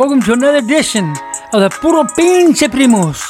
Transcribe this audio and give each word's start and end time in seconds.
Welcome 0.00 0.22
to 0.22 0.32
another 0.32 0.64
edition 0.64 1.10
of 1.52 1.60
the 1.60 1.68
Puro 1.68 2.04
Pinche 2.04 2.70
Primos. 2.70 3.20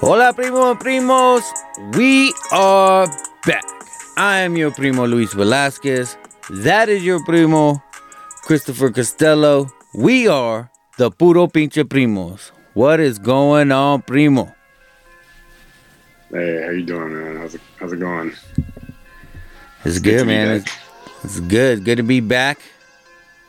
Hola, 0.00 0.32
primo, 0.32 0.76
primos. 0.76 1.42
We 1.96 2.32
are 2.52 3.08
back. 3.44 3.64
I 4.16 4.38
am 4.42 4.56
your 4.56 4.70
primo, 4.70 5.08
Luis 5.08 5.32
Velasquez. 5.32 6.16
That 6.50 6.88
is 6.88 7.04
your 7.04 7.18
primo, 7.24 7.82
Christopher 8.42 8.90
Costello. 8.90 9.66
We 9.92 10.28
are 10.28 10.70
the 10.98 11.10
Puro 11.10 11.48
Pinche 11.48 11.82
Primos. 11.82 12.52
What 12.74 13.00
is 13.00 13.18
going 13.18 13.72
on, 13.72 14.02
primo? 14.02 14.54
Hey, 16.30 16.62
how 16.62 16.70
you 16.70 16.84
doing, 16.84 17.12
man? 17.12 17.38
How's 17.38 17.56
it 17.56 17.60
how's 17.80 17.92
it 17.92 17.98
going? 17.98 18.32
It's 19.84 19.98
good 19.98 20.18
good, 20.18 20.26
man. 20.28 20.48
It's, 20.58 20.72
it's 21.24 21.40
good. 21.40 21.84
Good 21.84 21.96
to 21.96 22.04
be 22.04 22.20
back. 22.20 22.60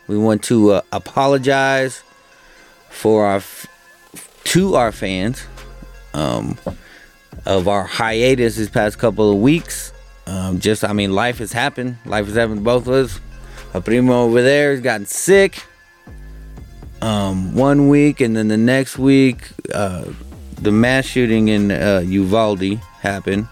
We 0.08 0.18
want 0.18 0.44
to 0.44 0.74
uh, 0.74 0.82
apologize 0.92 2.04
for 2.90 3.26
our 3.26 3.38
f- 3.38 3.68
to 4.46 4.76
our 4.76 4.92
fans 4.92 5.44
um, 6.14 6.58
of 7.46 7.68
our 7.68 7.86
hiatus 7.86 8.58
this 8.58 8.70
past 8.70 9.00
couple 9.00 9.32
of 9.32 9.40
weeks. 9.40 9.94
Um, 10.26 10.60
just, 10.60 10.84
I 10.84 10.94
mean, 10.94 11.14
life 11.14 11.40
has 11.40 11.52
happened. 11.52 11.98
Life 12.06 12.26
has 12.28 12.36
happened 12.36 12.60
to 12.60 12.64
both 12.64 12.88
of 12.88 12.94
us. 12.94 13.20
A 13.74 13.82
primo 13.82 14.24
over 14.24 14.42
there 14.42 14.72
has 14.72 14.82
gotten 14.82 15.06
sick 15.06 15.64
um, 17.02 17.56
one 17.56 17.90
week, 17.90 18.22
and 18.22 18.36
then 18.36 18.48
the 18.48 18.58
next 18.58 18.98
week, 18.98 19.50
uh, 19.74 20.06
the 20.62 20.72
mass 20.72 21.06
shooting 21.06 21.48
in 21.48 21.72
uh, 21.72 22.04
Uvalde 22.06 22.76
happened 23.02 23.48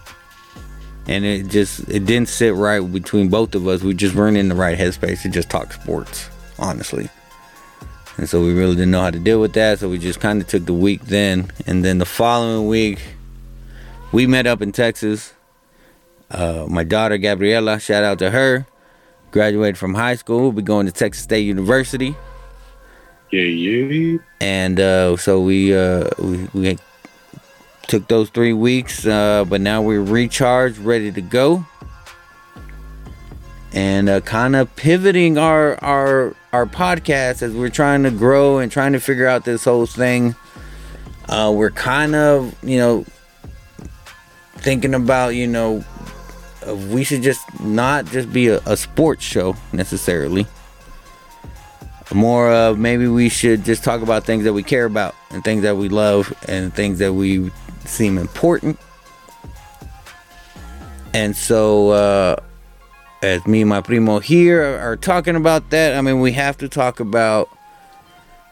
and 1.06 1.24
it 1.24 1.48
just 1.48 1.80
it 1.88 2.04
didn't 2.06 2.28
sit 2.28 2.54
right 2.54 2.80
between 2.80 3.28
both 3.28 3.54
of 3.54 3.66
us. 3.66 3.82
We 3.82 3.94
just 3.94 4.14
weren't 4.14 4.36
in 4.36 4.48
the 4.48 4.54
right 4.54 4.78
headspace 4.78 5.22
to 5.22 5.28
just 5.28 5.50
talk 5.50 5.72
sports, 5.72 6.30
honestly. 6.62 7.10
And 8.18 8.28
so 8.28 8.40
we 8.42 8.52
really 8.52 8.74
didn't 8.76 8.90
know 8.92 9.02
how 9.02 9.10
to 9.10 9.18
deal 9.18 9.40
with 9.40 9.54
that. 9.54 9.78
So 9.80 9.88
we 9.88 9.98
just 9.98 10.20
kind 10.20 10.40
of 10.40 10.46
took 10.46 10.64
the 10.66 10.74
week 10.74 11.02
then, 11.06 11.50
and 11.66 11.84
then 11.84 11.98
the 11.98 12.04
following 12.06 12.68
week, 12.68 13.00
we 14.12 14.26
met 14.26 14.46
up 14.46 14.60
in 14.62 14.70
Texas. 14.72 15.32
Uh, 16.30 16.66
my 16.68 16.84
daughter 16.84 17.18
Gabriela, 17.18 17.80
shout 17.80 18.04
out 18.04 18.18
to 18.20 18.30
her, 18.30 18.66
graduated 19.30 19.76
from 19.78 19.94
high 19.94 20.14
school. 20.16 20.40
We'll 20.40 20.52
be 20.52 20.62
going 20.62 20.86
to 20.86 20.92
Texas 20.92 21.24
State 21.24 21.46
University 21.46 22.14
Yeah, 23.30 23.42
yeah. 23.42 24.18
and 24.40 24.78
uh, 24.80 25.16
so 25.16 25.40
we, 25.40 25.74
uh, 25.74 26.08
we 26.18 26.48
we 26.54 26.78
took 27.88 28.08
those 28.08 28.30
three 28.30 28.52
weeks, 28.54 29.06
uh, 29.06 29.44
but 29.48 29.60
now 29.60 29.82
we're 29.82 30.02
recharged, 30.02 30.78
ready 30.78 31.10
to 31.12 31.20
go, 31.20 31.66
and 33.72 34.08
uh, 34.08 34.20
kind 34.20 34.56
of 34.56 34.74
pivoting 34.76 35.38
our 35.38 35.82
our 35.82 36.34
our 36.52 36.66
podcast 36.66 37.42
as 37.42 37.54
we're 37.54 37.68
trying 37.68 38.02
to 38.02 38.10
grow 38.10 38.58
and 38.58 38.70
trying 38.70 38.92
to 38.92 39.00
figure 39.00 39.26
out 39.26 39.44
this 39.44 39.64
whole 39.64 39.86
thing. 39.86 40.34
Uh, 41.28 41.52
we're 41.54 41.70
kind 41.70 42.14
of 42.14 42.54
you 42.62 42.78
know 42.78 43.04
thinking 44.56 44.94
about 44.94 45.30
you 45.30 45.46
know 45.46 45.84
we 46.90 47.02
should 47.02 47.22
just 47.22 47.42
not 47.60 48.04
just 48.06 48.32
be 48.32 48.48
a, 48.48 48.58
a 48.66 48.76
sports 48.76 49.24
show 49.24 49.56
necessarily 49.72 50.46
more 52.14 52.52
of 52.52 52.78
maybe 52.78 53.06
we 53.06 53.28
should 53.28 53.64
just 53.64 53.84
talk 53.84 54.02
about 54.02 54.24
things 54.24 54.44
that 54.44 54.52
we 54.52 54.62
care 54.62 54.84
about 54.84 55.14
and 55.30 55.42
things 55.44 55.62
that 55.62 55.76
we 55.76 55.88
love 55.88 56.32
and 56.48 56.74
things 56.74 56.98
that 56.98 57.12
we 57.12 57.50
seem 57.84 58.18
important. 58.18 58.78
And 61.14 61.36
so, 61.36 61.90
uh, 61.90 62.36
as 63.22 63.46
me 63.46 63.60
and 63.62 63.70
my 63.70 63.80
primo 63.80 64.18
here 64.18 64.62
are, 64.80 64.96
talking 64.96 65.36
about 65.36 65.70
that, 65.70 65.96
I 65.96 66.00
mean, 66.00 66.20
we 66.20 66.32
have 66.32 66.58
to 66.58 66.68
talk 66.68 66.98
about 66.98 67.48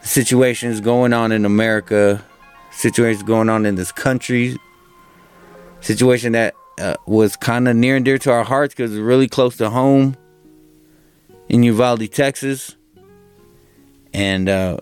situations 0.01 0.79
going 0.79 1.11
on 1.11 1.33
in 1.33 1.43
America, 1.43 2.23
situations 2.71 3.23
going 3.23 3.49
on 3.49 3.65
in 3.65 3.75
this 3.75 3.91
country, 3.91 4.57
situation 5.81 6.31
that 6.31 6.55
uh, 6.79 6.95
was 7.05 7.35
kind 7.35 7.67
of 7.67 7.75
near 7.75 7.97
and 7.97 8.05
dear 8.05 8.17
to 8.19 8.31
our 8.31 8.45
hearts 8.45 8.73
because 8.73 8.93
it's 8.93 9.01
really 9.01 9.27
close 9.27 9.57
to 9.57 9.69
home 9.69 10.15
in 11.49 11.63
Uvalde, 11.63 12.09
Texas. 12.11 12.77
And 14.13 14.47
uh, 14.47 14.77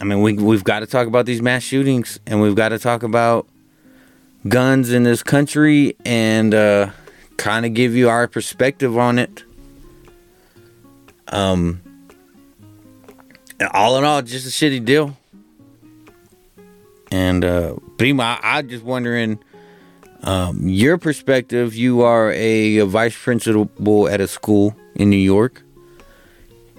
I 0.00 0.04
mean, 0.04 0.22
we 0.22 0.32
we've 0.32 0.64
got 0.64 0.80
to 0.80 0.86
talk 0.86 1.06
about 1.06 1.26
these 1.26 1.42
mass 1.42 1.62
shootings, 1.62 2.18
and 2.26 2.40
we've 2.40 2.54
got 2.54 2.70
to 2.70 2.78
talk 2.78 3.02
about 3.02 3.46
guns 4.48 4.92
in 4.92 5.02
this 5.02 5.22
country, 5.22 5.96
and 6.04 6.54
uh, 6.54 6.90
kind 7.40 7.64
of 7.64 7.72
give 7.72 7.96
you 7.96 8.10
our 8.10 8.28
perspective 8.28 8.98
on 8.98 9.18
it. 9.18 9.44
Um, 11.28 11.80
all 13.72 13.96
in 13.96 14.04
all, 14.04 14.20
just 14.20 14.46
a 14.46 14.50
shitty 14.50 14.84
deal. 14.84 15.16
And 17.10 17.44
uh, 17.44 17.76
Prima, 17.96 18.38
I, 18.42 18.58
I 18.58 18.62
just 18.62 18.84
wondering 18.84 19.38
um, 20.22 20.68
your 20.68 20.98
perspective. 20.98 21.74
You 21.74 22.02
are 22.02 22.30
a, 22.32 22.78
a 22.78 22.86
vice 22.86 23.16
principal 23.16 24.08
at 24.08 24.20
a 24.20 24.28
school 24.28 24.76
in 24.94 25.08
New 25.08 25.16
York. 25.16 25.62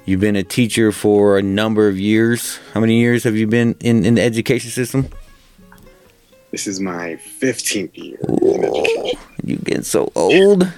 You've 0.06 0.20
been 0.20 0.36
a 0.36 0.44
teacher 0.44 0.92
for 0.92 1.40
a 1.40 1.42
number 1.42 1.88
of 1.88 2.00
years. 2.00 2.60
How 2.74 2.82
many 2.82 3.00
years 3.00 3.24
have 3.24 3.36
you 3.36 3.48
been 3.48 3.76
in, 3.80 4.06
in 4.06 4.16
the 4.16 4.22
education 4.22 4.70
system? 4.70 5.10
This 6.52 6.68
is 6.68 6.80
my 6.80 7.18
15th 7.40 7.98
year. 7.98 8.20
You 9.44 9.57
getting 9.57 9.84
so 9.84 10.12
old. 10.16 10.72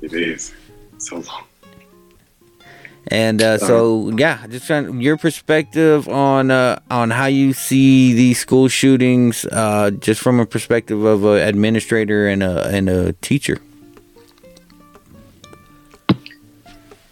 It 0.00 0.12
is 0.12 0.54
so 0.98 1.16
long. 1.16 1.44
And 3.08 3.42
uh, 3.42 3.58
so 3.58 4.10
yeah, 4.16 4.46
just 4.46 4.66
trying 4.66 5.00
your 5.00 5.16
perspective 5.16 6.08
on 6.08 6.50
uh, 6.50 6.80
on 6.90 7.10
how 7.10 7.26
you 7.26 7.52
see 7.52 8.12
these 8.12 8.38
school 8.38 8.68
shootings, 8.68 9.44
uh, 9.46 9.90
just 9.90 10.20
from 10.20 10.38
a 10.38 10.46
perspective 10.46 11.02
of 11.02 11.24
an 11.24 11.38
administrator 11.38 12.28
and 12.28 12.42
a 12.42 12.68
and 12.68 12.88
a 12.88 13.12
teacher. 13.14 13.58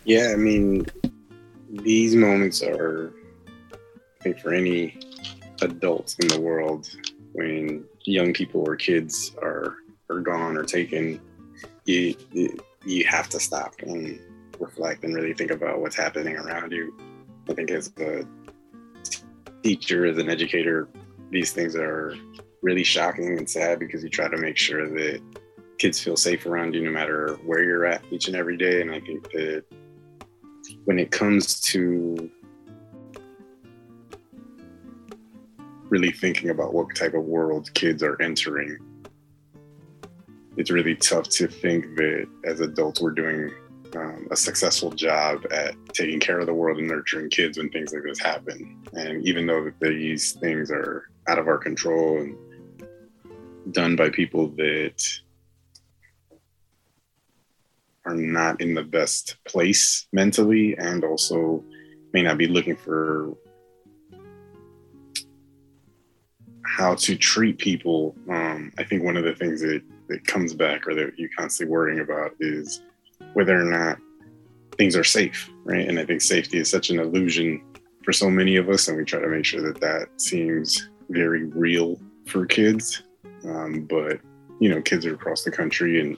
Yeah, 0.05 0.31
I 0.33 0.37
mean, 0.37 0.87
these 1.69 2.15
moments 2.15 2.63
are, 2.63 3.13
I 3.75 4.23
think, 4.23 4.39
for 4.39 4.55
any 4.55 4.99
adult 5.61 6.17
in 6.21 6.29
the 6.29 6.41
world, 6.41 6.89
when 7.33 7.85
young 8.05 8.33
people 8.33 8.63
or 8.67 8.77
kids 8.77 9.33
are 9.43 9.77
are 10.11 10.21
gone 10.21 10.57
or 10.57 10.65
taken, 10.65 11.21
you 11.85 12.15
you, 12.33 12.57
you 12.85 13.05
have 13.05 13.29
to 13.31 13.41
stop 13.41 13.75
and 13.83 14.21
reflect 14.59 15.05
and 15.05 15.15
really 15.15 15.35
think 15.35 15.51
about 15.51 15.81
what's 15.81 15.97
happening 15.97 16.37
around 16.37 16.73
you. 16.73 16.97
I 17.49 17.55
think 17.55 17.71
as 17.71 17.93
a 17.99 18.25
teacher, 19.63 20.07
as 20.07 20.19
an 20.19 20.29
educator, 20.29 20.89
these 21.31 21.53
things 21.53 21.77
are 21.77 22.15
really 22.63 22.85
shocking 22.85 23.39
and 23.39 23.49
sad 23.49 23.79
because 23.79 24.03
you 24.03 24.09
try 24.09 24.29
to 24.29 24.37
make 24.37 24.57
sure 24.57 24.89
that 24.89 25.21
kids 25.79 26.01
feel 26.03 26.17
safe 26.17 26.45
around 26.47 26.75
you 26.75 26.83
no 26.83 26.91
matter 26.91 27.39
where 27.45 27.63
you're 27.63 27.87
at 27.87 28.03
each 28.11 28.27
and 28.27 28.37
every 28.37 28.57
day. 28.57 28.81
And 28.81 28.91
I 28.91 29.01
think 29.01 29.31
that 29.33 29.65
when 30.85 30.99
it 30.99 31.11
comes 31.11 31.61
to 31.61 32.31
really 35.89 36.11
thinking 36.11 36.51
about 36.51 36.75
what 36.75 36.95
type 36.95 37.15
of 37.15 37.25
world 37.25 37.73
kids 37.75 38.03
are 38.03 38.21
entering, 38.21 38.79
it's 40.59 40.71
really 40.71 40.97
tough 40.97 41.29
to 41.29 41.47
think 41.47 41.97
that 41.97 42.27
as 42.45 42.61
adults 42.61 43.01
we're 43.01 43.13
doing 43.13 43.51
um, 43.95 44.27
a 44.31 44.37
successful 44.37 44.91
job 44.91 45.47
at 45.53 45.75
taking 45.95 46.19
care 46.19 46.41
of 46.41 46.47
the 46.47 46.53
world 46.53 46.79
and 46.79 46.89
nurturing 46.89 47.31
kids 47.31 47.57
when 47.57 47.71
things 47.71 47.93
like 47.93 48.03
this 48.03 48.19
happen. 48.19 48.77
And 48.93 49.25
even 49.27 49.47
though 49.47 49.71
these 49.81 50.33
things 50.33 50.71
are 50.71 51.09
out 51.29 51.39
of 51.39 51.47
our 51.47 51.59
control 51.59 52.19
and 52.19 52.37
done 53.73 53.97
by 53.97 54.11
people 54.11 54.49
that 54.49 55.03
are 58.05 58.15
not 58.15 58.61
in 58.61 58.75
the 58.75 58.83
best 58.83 59.37
place 59.45 60.07
mentally 60.13 60.77
and 60.77 61.05
also 61.05 61.63
may 62.13 62.23
not 62.23 62.37
be 62.37 62.49
looking 62.49 62.77
for 62.77 63.33
how 66.65 66.95
to 66.97 67.17
treat 67.17 67.59
people. 67.59 68.17
Um, 68.29 68.73
I 68.79 68.85
think 68.85 69.03
one 69.03 69.17
of 69.17 69.25
the 69.25 69.35
things 69.35 69.61
that, 69.61 69.83
that 70.09 70.27
comes 70.27 70.55
back 70.55 70.87
or 70.87 70.95
that 70.95 71.19
you're 71.19 71.31
constantly 71.37 71.73
worrying 71.73 72.01
about 72.01 72.33
is 72.41 72.83
whether 73.35 73.59
or 73.59 73.65
not 73.65 73.99
things 74.77 74.97
are 74.97 75.05
safe, 75.05 75.51
right? 75.65 75.89
And 75.89 75.99
I 75.99 76.05
think 76.05 76.23
safety 76.23 76.59
is 76.59 76.71
such 76.71 76.91
an 76.91 76.99
illusion 76.99 77.63
for 78.05 78.13
so 78.13 78.31
many 78.31 78.57
of 78.57 78.69
us, 78.69 78.89
and 78.89 78.97
we 78.97 79.05
try 79.05 79.21
to 79.21 79.29
make 79.29 79.45
sure 79.45 79.61
that 79.61 79.81
that 79.81 80.09
seems 80.21 80.89
very 81.11 81.45
real 81.45 82.01
for 82.27 82.47
kids. 82.47 83.03
Um, 83.45 83.87
but 83.89 84.21
you 84.61 84.69
know, 84.69 84.81
kids 84.83 85.07
are 85.07 85.15
across 85.15 85.45
the 85.45 85.51
country, 85.51 86.01
and 86.01 86.17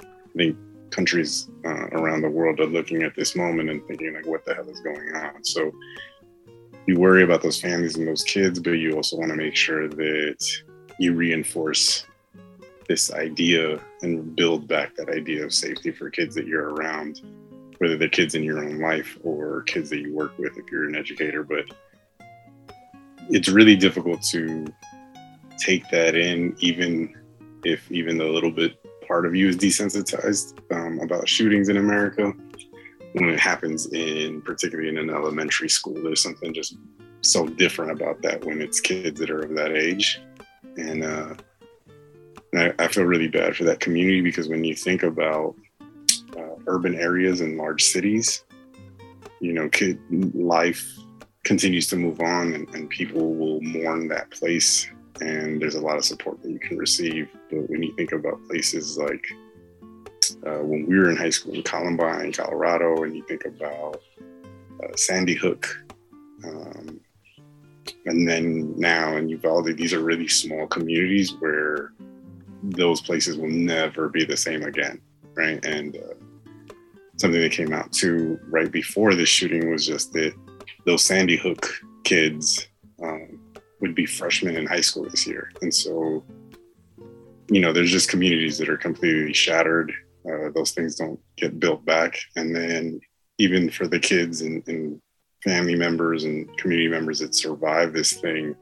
I 0.00 0.36
think 0.36 0.56
countries 0.90 1.48
uh, 1.64 1.88
around 1.88 2.22
the 2.22 2.30
world 2.30 2.60
are 2.60 2.66
looking 2.66 3.02
at 3.02 3.14
this 3.14 3.36
moment 3.36 3.70
and 3.70 3.86
thinking 3.86 4.14
like, 4.14 4.26
what 4.26 4.44
the 4.44 4.54
hell 4.54 4.68
is 4.68 4.80
going 4.80 5.14
on? 5.14 5.44
So 5.44 5.70
you 6.86 6.98
worry 6.98 7.22
about 7.22 7.42
those 7.42 7.60
families 7.60 7.96
and 7.96 8.08
those 8.08 8.24
kids, 8.24 8.58
but 8.58 8.72
you 8.72 8.94
also 8.96 9.16
want 9.16 9.30
to 9.30 9.36
make 9.36 9.54
sure 9.54 9.88
that 9.88 10.44
you 10.98 11.14
reinforce 11.14 12.04
this 12.88 13.12
idea 13.12 13.80
and 14.02 14.34
build 14.34 14.66
back 14.66 14.96
that 14.96 15.10
idea 15.10 15.44
of 15.44 15.52
safety 15.52 15.90
for 15.90 16.10
kids 16.10 16.34
that 16.34 16.46
you're 16.46 16.74
around. 16.74 17.20
whether 17.78 17.96
they're 17.96 18.08
kids 18.08 18.34
in 18.34 18.42
your 18.42 18.58
own 18.58 18.78
life 18.78 19.16
or 19.22 19.62
kids 19.62 19.88
that 19.90 20.00
you 20.00 20.12
work 20.14 20.36
with 20.38 20.56
if 20.56 20.70
you're 20.70 20.86
an 20.86 20.96
educator. 20.96 21.42
But 21.42 21.64
it's 23.30 23.48
really 23.48 23.76
difficult 23.76 24.22
to 24.24 24.66
take 25.58 25.88
that 25.90 26.14
in, 26.14 26.56
even 26.58 27.14
if 27.64 27.90
even 27.90 28.18
the 28.18 28.24
little 28.24 28.50
bit 28.50 28.78
part 29.06 29.26
of 29.26 29.34
you 29.34 29.48
is 29.48 29.56
desensitized 29.56 30.58
um, 30.72 31.00
about 31.00 31.28
shootings 31.28 31.68
in 31.68 31.76
America. 31.76 32.32
When 33.12 33.30
it 33.30 33.40
happens 33.40 33.86
in, 33.92 34.42
particularly 34.42 34.90
in 34.90 34.98
an 34.98 35.10
elementary 35.10 35.68
school, 35.68 35.94
there's 35.94 36.22
something 36.22 36.52
just 36.52 36.76
so 37.22 37.46
different 37.46 37.90
about 37.90 38.22
that 38.22 38.44
when 38.44 38.60
it's 38.60 38.80
kids 38.80 39.18
that 39.20 39.30
are 39.30 39.40
of 39.40 39.54
that 39.56 39.72
age. 39.72 40.20
And, 40.76 41.02
uh, 41.02 41.34
I, 42.54 42.72
I, 42.78 42.88
feel 42.88 43.04
really 43.04 43.28
bad 43.28 43.56
for 43.56 43.64
that 43.64 43.80
community 43.80 44.20
because 44.20 44.48
when 44.48 44.64
you 44.64 44.74
think 44.74 45.02
about 45.02 45.54
uh, 46.36 46.56
urban 46.66 46.94
areas 46.94 47.40
and 47.40 47.58
large 47.58 47.84
cities, 47.84 48.44
you 49.40 49.52
know, 49.52 49.68
kid 49.68 49.98
life 50.34 50.98
continues 51.44 51.86
to 51.88 51.96
move 51.96 52.20
on 52.20 52.54
and, 52.54 52.68
and 52.74 52.88
people 52.90 53.34
will 53.34 53.60
mourn 53.60 54.08
that 54.08 54.30
place 54.30 54.88
and 55.20 55.60
there's 55.60 55.74
a 55.74 55.80
lot 55.80 55.96
of 55.96 56.04
support 56.04 56.42
that 56.42 56.50
you 56.50 56.58
can 56.58 56.78
receive. 56.78 57.28
But 57.50 57.68
when 57.68 57.82
you 57.82 57.94
think 57.94 58.12
about 58.12 58.44
places 58.46 58.98
like 58.98 59.24
uh, 60.46 60.60
when 60.62 60.86
we 60.86 60.98
were 60.98 61.10
in 61.10 61.16
high 61.16 61.30
school 61.30 61.54
in 61.54 61.62
Columbine, 61.62 62.32
Colorado, 62.32 63.02
and 63.02 63.16
you 63.16 63.24
think 63.26 63.44
about 63.44 64.00
uh, 64.82 64.96
Sandy 64.96 65.34
Hook, 65.34 65.66
um, 66.44 67.00
and 68.06 68.28
then 68.28 68.74
now 68.78 69.16
in 69.16 69.28
Uvalde, 69.28 69.76
these 69.76 69.92
are 69.92 70.00
really 70.00 70.28
small 70.28 70.66
communities 70.66 71.34
where 71.38 71.92
those 72.62 73.00
places 73.00 73.36
will 73.36 73.50
never 73.50 74.08
be 74.08 74.24
the 74.24 74.36
same 74.36 74.62
again, 74.62 75.00
right? 75.34 75.64
And 75.64 75.96
uh, 75.96 76.14
something 77.16 77.40
that 77.40 77.52
came 77.52 77.72
out 77.72 77.92
too 77.92 78.38
right 78.48 78.70
before 78.70 79.14
the 79.14 79.26
shooting 79.26 79.70
was 79.70 79.86
just 79.86 80.12
that 80.12 80.34
those 80.86 81.04
Sandy 81.04 81.36
Hook 81.36 81.68
kids 82.04 82.66
um, 83.02 83.40
would 83.80 83.94
be 83.94 84.06
freshmen 84.06 84.56
in 84.56 84.66
high 84.66 84.80
school 84.80 85.04
this 85.04 85.26
year, 85.26 85.50
and 85.62 85.72
so 85.72 86.24
you 87.50 87.60
know, 87.60 87.72
there's 87.72 87.90
just 87.90 88.08
communities 88.08 88.58
that 88.58 88.68
are 88.68 88.76
completely 88.76 89.32
shattered. 89.32 89.92
Uh, 90.26 90.50
those 90.54 90.72
things 90.72 90.96
don't 90.96 91.18
get 91.36 91.58
built 91.58 91.84
back, 91.84 92.18
and 92.36 92.54
then 92.54 93.00
even 93.38 93.70
for 93.70 93.86
the 93.86 93.98
kids 93.98 94.42
and, 94.42 94.66
and 94.68 95.00
family 95.42 95.74
members 95.74 96.24
and 96.24 96.54
community 96.58 96.88
members 96.88 97.20
that 97.20 97.34
survive 97.34 97.92
this 97.92 98.12
thing, 98.14 98.54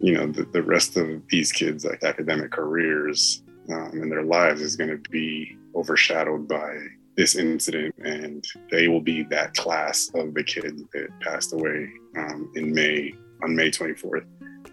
you 0.00 0.14
know, 0.14 0.26
the, 0.26 0.44
the 0.44 0.62
rest 0.62 0.96
of 0.96 1.22
these 1.28 1.52
kids' 1.52 1.84
like 1.84 2.02
academic 2.02 2.50
careers 2.50 3.42
um, 3.70 3.90
and 3.92 4.10
their 4.10 4.22
lives 4.22 4.62
is 4.62 4.76
going 4.76 4.90
to 4.90 5.10
be 5.10 5.56
overshadowed 5.74 6.48
by 6.48 6.76
this 7.16 7.36
incident, 7.36 7.94
and 8.02 8.44
they 8.70 8.88
will 8.88 9.00
be 9.00 9.22
that 9.24 9.54
class 9.54 10.10
of 10.14 10.32
the 10.32 10.42
kids 10.42 10.82
that 10.94 11.08
passed 11.20 11.52
away 11.52 11.90
um, 12.16 12.50
in 12.56 12.72
May 12.72 13.12
on 13.42 13.54
May 13.54 13.70
24th. 13.70 14.26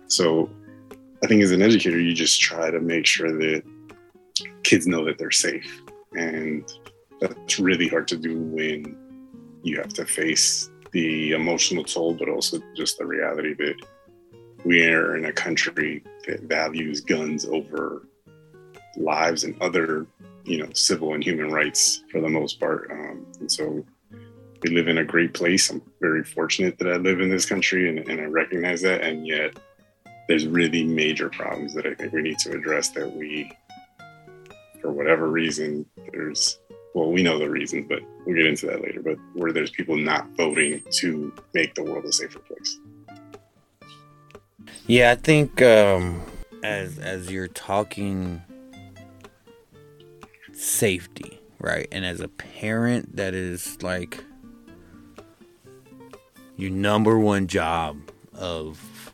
So, 0.07 0.49
I 1.23 1.27
think 1.27 1.41
as 1.41 1.51
an 1.51 1.61
educator, 1.61 1.99
you 1.99 2.13
just 2.13 2.39
try 2.39 2.69
to 2.69 2.79
make 2.79 3.05
sure 3.05 3.31
that 3.31 3.63
kids 4.63 4.87
know 4.87 5.03
that 5.05 5.17
they're 5.17 5.31
safe, 5.31 5.81
and 6.15 6.63
that's 7.19 7.59
really 7.59 7.87
hard 7.87 8.07
to 8.09 8.17
do 8.17 8.39
when 8.39 8.95
you 9.63 9.77
have 9.77 9.93
to 9.93 10.05
face 10.05 10.69
the 10.91 11.31
emotional 11.31 11.83
toll, 11.83 12.13
but 12.13 12.29
also 12.29 12.59
just 12.75 12.97
the 12.97 13.05
reality 13.05 13.53
that 13.55 13.75
we 14.67 14.83
are 14.83 15.15
in 15.15 15.23
a 15.23 15.31
country 15.31 16.03
that 16.27 16.41
values 16.41 16.99
guns 16.99 17.45
over 17.45 18.05
lives 18.97 19.45
and 19.45 19.55
other, 19.61 20.05
you 20.43 20.57
know, 20.57 20.67
civil 20.73 21.13
and 21.13 21.23
human 21.23 21.49
rights 21.53 22.03
for 22.11 22.19
the 22.19 22.27
most 22.27 22.59
part. 22.59 22.91
Um, 22.91 23.25
and 23.39 23.49
so 23.49 23.85
we 24.61 24.71
live 24.71 24.89
in 24.89 24.97
a 24.97 25.05
great 25.05 25.33
place. 25.33 25.69
I'm 25.69 25.81
very 26.01 26.21
fortunate 26.21 26.77
that 26.79 26.89
I 26.89 26.97
live 26.97 27.21
in 27.21 27.29
this 27.29 27.45
country 27.45 27.87
and, 27.87 27.99
and 28.09 28.19
I 28.19 28.25
recognize 28.25 28.81
that. 28.81 29.03
And 29.03 29.25
yet 29.25 29.57
there's 30.27 30.45
really 30.45 30.83
major 30.83 31.29
problems 31.29 31.73
that 31.75 31.85
I 31.85 31.93
think 31.93 32.11
we 32.11 32.23
need 32.23 32.39
to 32.39 32.51
address 32.51 32.89
that 32.89 33.09
we, 33.15 33.49
for 34.81 34.91
whatever 34.91 35.29
reason, 35.29 35.85
there's 36.11 36.59
well, 36.93 37.09
we 37.09 37.23
know 37.23 37.39
the 37.39 37.49
reasons, 37.49 37.85
but 37.87 37.99
we'll 38.25 38.35
get 38.35 38.47
into 38.47 38.65
that 38.65 38.81
later. 38.81 39.01
But 39.01 39.17
where 39.33 39.53
there's 39.53 39.71
people 39.71 39.95
not 39.95 40.27
voting 40.35 40.83
to 40.99 41.31
make 41.53 41.73
the 41.73 41.83
world 41.83 42.03
a 42.03 42.11
safer 42.11 42.39
place. 42.39 42.79
Yeah, 44.89 45.11
I 45.11 45.15
think 45.15 45.61
um, 45.61 46.21
as 46.63 46.97
as 46.97 47.29
you're 47.29 47.49
talking 47.49 48.41
safety, 50.53 51.41
right, 51.59 51.89
and 51.91 52.05
as 52.05 52.21
a 52.21 52.29
parent, 52.29 53.17
that 53.17 53.33
is 53.33 53.83
like 53.83 54.23
your 56.55 56.71
number 56.71 57.19
one 57.19 57.47
job 57.47 57.99
of 58.33 59.13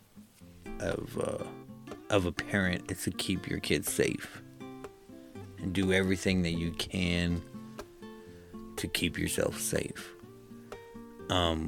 of 0.79 1.17
uh, 1.17 1.43
of 2.11 2.27
a 2.27 2.31
parent 2.31 2.91
is 2.91 3.01
to 3.05 3.11
keep 3.11 3.49
your 3.49 3.59
kids 3.59 3.91
safe 3.91 4.43
and 5.57 5.73
do 5.73 5.91
everything 5.91 6.43
that 6.43 6.51
you 6.51 6.69
can 6.73 7.41
to 8.75 8.87
keep 8.87 9.17
yourself 9.17 9.59
safe. 9.59 10.13
Um, 11.31 11.67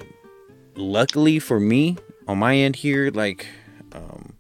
luckily 0.76 1.40
for 1.40 1.60
me, 1.60 1.98
on 2.28 2.38
my 2.38 2.56
end 2.56 2.76
here, 2.76 3.10
like, 3.10 3.48
um, 3.96 4.34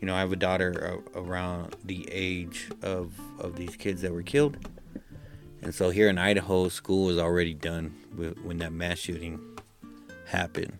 you 0.00 0.06
know, 0.06 0.14
I 0.14 0.20
have 0.20 0.32
a 0.32 0.36
daughter 0.36 1.00
around 1.14 1.76
the 1.84 2.08
age 2.10 2.68
of 2.82 3.14
of 3.38 3.56
these 3.56 3.76
kids 3.76 4.02
that 4.02 4.12
were 4.12 4.22
killed, 4.22 4.56
and 5.62 5.72
so 5.72 5.90
here 5.90 6.08
in 6.08 6.18
Idaho, 6.18 6.68
school 6.68 7.06
was 7.06 7.18
already 7.18 7.54
done 7.54 7.94
with, 8.16 8.36
when 8.40 8.58
that 8.58 8.72
mass 8.72 8.98
shooting 8.98 9.40
happened. 10.26 10.76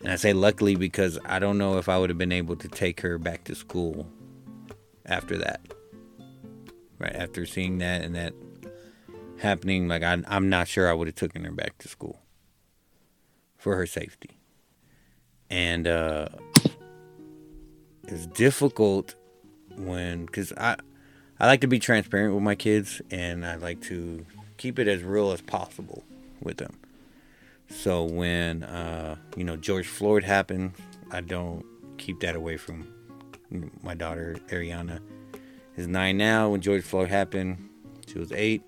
And 0.00 0.12
I 0.12 0.16
say 0.16 0.32
luckily 0.32 0.74
because 0.74 1.18
I 1.24 1.38
don't 1.38 1.56
know 1.56 1.78
if 1.78 1.88
I 1.88 1.98
would 1.98 2.10
have 2.10 2.18
been 2.18 2.32
able 2.32 2.56
to 2.56 2.68
take 2.68 3.00
her 3.00 3.16
back 3.18 3.44
to 3.44 3.54
school 3.54 4.08
after 5.04 5.38
that. 5.38 5.60
Right 6.98 7.14
after 7.14 7.46
seeing 7.46 7.78
that 7.78 8.02
and 8.02 8.14
that 8.16 8.34
happening, 9.38 9.86
like 9.86 10.02
I, 10.02 10.22
I'm 10.26 10.48
not 10.48 10.66
sure 10.66 10.90
I 10.90 10.92
would 10.92 11.08
have 11.08 11.14
taken 11.14 11.44
her 11.44 11.52
back 11.52 11.78
to 11.78 11.88
school 11.88 12.20
for 13.56 13.76
her 13.76 13.86
safety. 13.86 14.38
And 15.48 15.86
uh, 15.86 16.28
it's 18.08 18.26
difficult 18.26 19.14
when, 19.76 20.26
because 20.26 20.52
I, 20.56 20.76
I 21.38 21.46
like 21.46 21.60
to 21.62 21.66
be 21.66 21.78
transparent 21.78 22.34
with 22.34 22.42
my 22.42 22.54
kids, 22.54 23.02
and 23.10 23.44
I 23.44 23.56
like 23.56 23.80
to 23.82 24.24
keep 24.56 24.78
it 24.78 24.88
as 24.88 25.02
real 25.02 25.32
as 25.32 25.40
possible 25.40 26.02
with 26.40 26.58
them. 26.58 26.78
So 27.68 28.04
when 28.04 28.62
uh, 28.62 29.16
you 29.36 29.44
know 29.44 29.56
George 29.56 29.88
Floyd 29.88 30.22
happened, 30.22 30.72
I 31.10 31.20
don't 31.20 31.64
keep 31.98 32.20
that 32.20 32.36
away 32.36 32.56
from 32.56 32.86
my 33.82 33.94
daughter 33.94 34.36
Ariana. 34.48 35.00
Is 35.76 35.88
nine 35.88 36.16
now. 36.16 36.50
When 36.50 36.60
George 36.60 36.84
Floyd 36.84 37.08
happened, 37.08 37.68
she 38.06 38.18
was 38.18 38.32
eight 38.32 38.62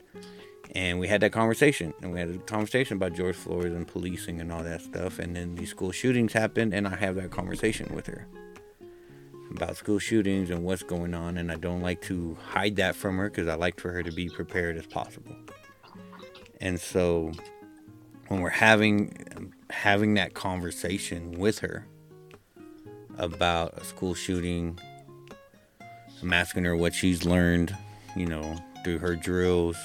and 0.75 0.99
we 0.99 1.09
had 1.09 1.21
that 1.21 1.33
conversation 1.33 1.95
and 2.03 2.13
we 2.13 2.19
had 2.19 2.31
a 2.31 2.39
conversation 2.39 2.97
about 2.97 3.15
george 3.15 3.37
floyd 3.37 3.67
and 3.67 3.87
policing 3.87 4.41
and 4.41 4.53
all 4.53 4.63
that 4.63 4.81
stuff 4.81 5.19
and 5.19 5.35
then 5.35 5.55
these 5.55 5.71
school 5.71 5.91
shootings 5.91 6.33
happened 6.33 6.75
and 6.75 6.87
i 6.87 6.95
have 6.95 7.15
that 7.15 7.31
conversation 7.31 7.93
with 7.95 8.07
her 8.07 8.27
about 9.51 9.77
school 9.77 9.99
shootings 9.99 10.51
and 10.51 10.63
what's 10.63 10.83
going 10.83 11.15
on 11.15 11.39
and 11.39 11.51
i 11.51 11.57
don't 11.57 11.81
like 11.81 12.01
to 12.03 12.37
hide 12.43 12.77
that 12.77 12.95
from 12.95 13.17
her 13.17 13.31
because 13.31 13.49
i 13.49 13.55
like 13.55 13.81
for 13.81 13.93
her 13.93 14.03
to 14.03 14.13
be 14.13 14.29
prepared 14.29 14.77
as 14.77 14.87
possible. 14.87 15.35
And 16.61 16.81
so 16.81 17.31
when 18.27 18.41
we're 18.41 18.51
having 18.51 19.53
having 19.71 20.15
that 20.15 20.35
conversation 20.35 21.39
with 21.39 21.61
her 21.61 21.87
about 23.17 23.75
a 23.79 23.85
school 23.85 24.15
shooting 24.15 24.79
i'm 26.23 26.33
asking 26.33 26.65
her 26.65 26.77
what 26.77 26.95
she's 26.95 27.25
learned 27.25 27.77
you 28.17 28.27
know 28.27 28.57
through 28.85 28.99
her 28.99 29.15
drills 29.15 29.77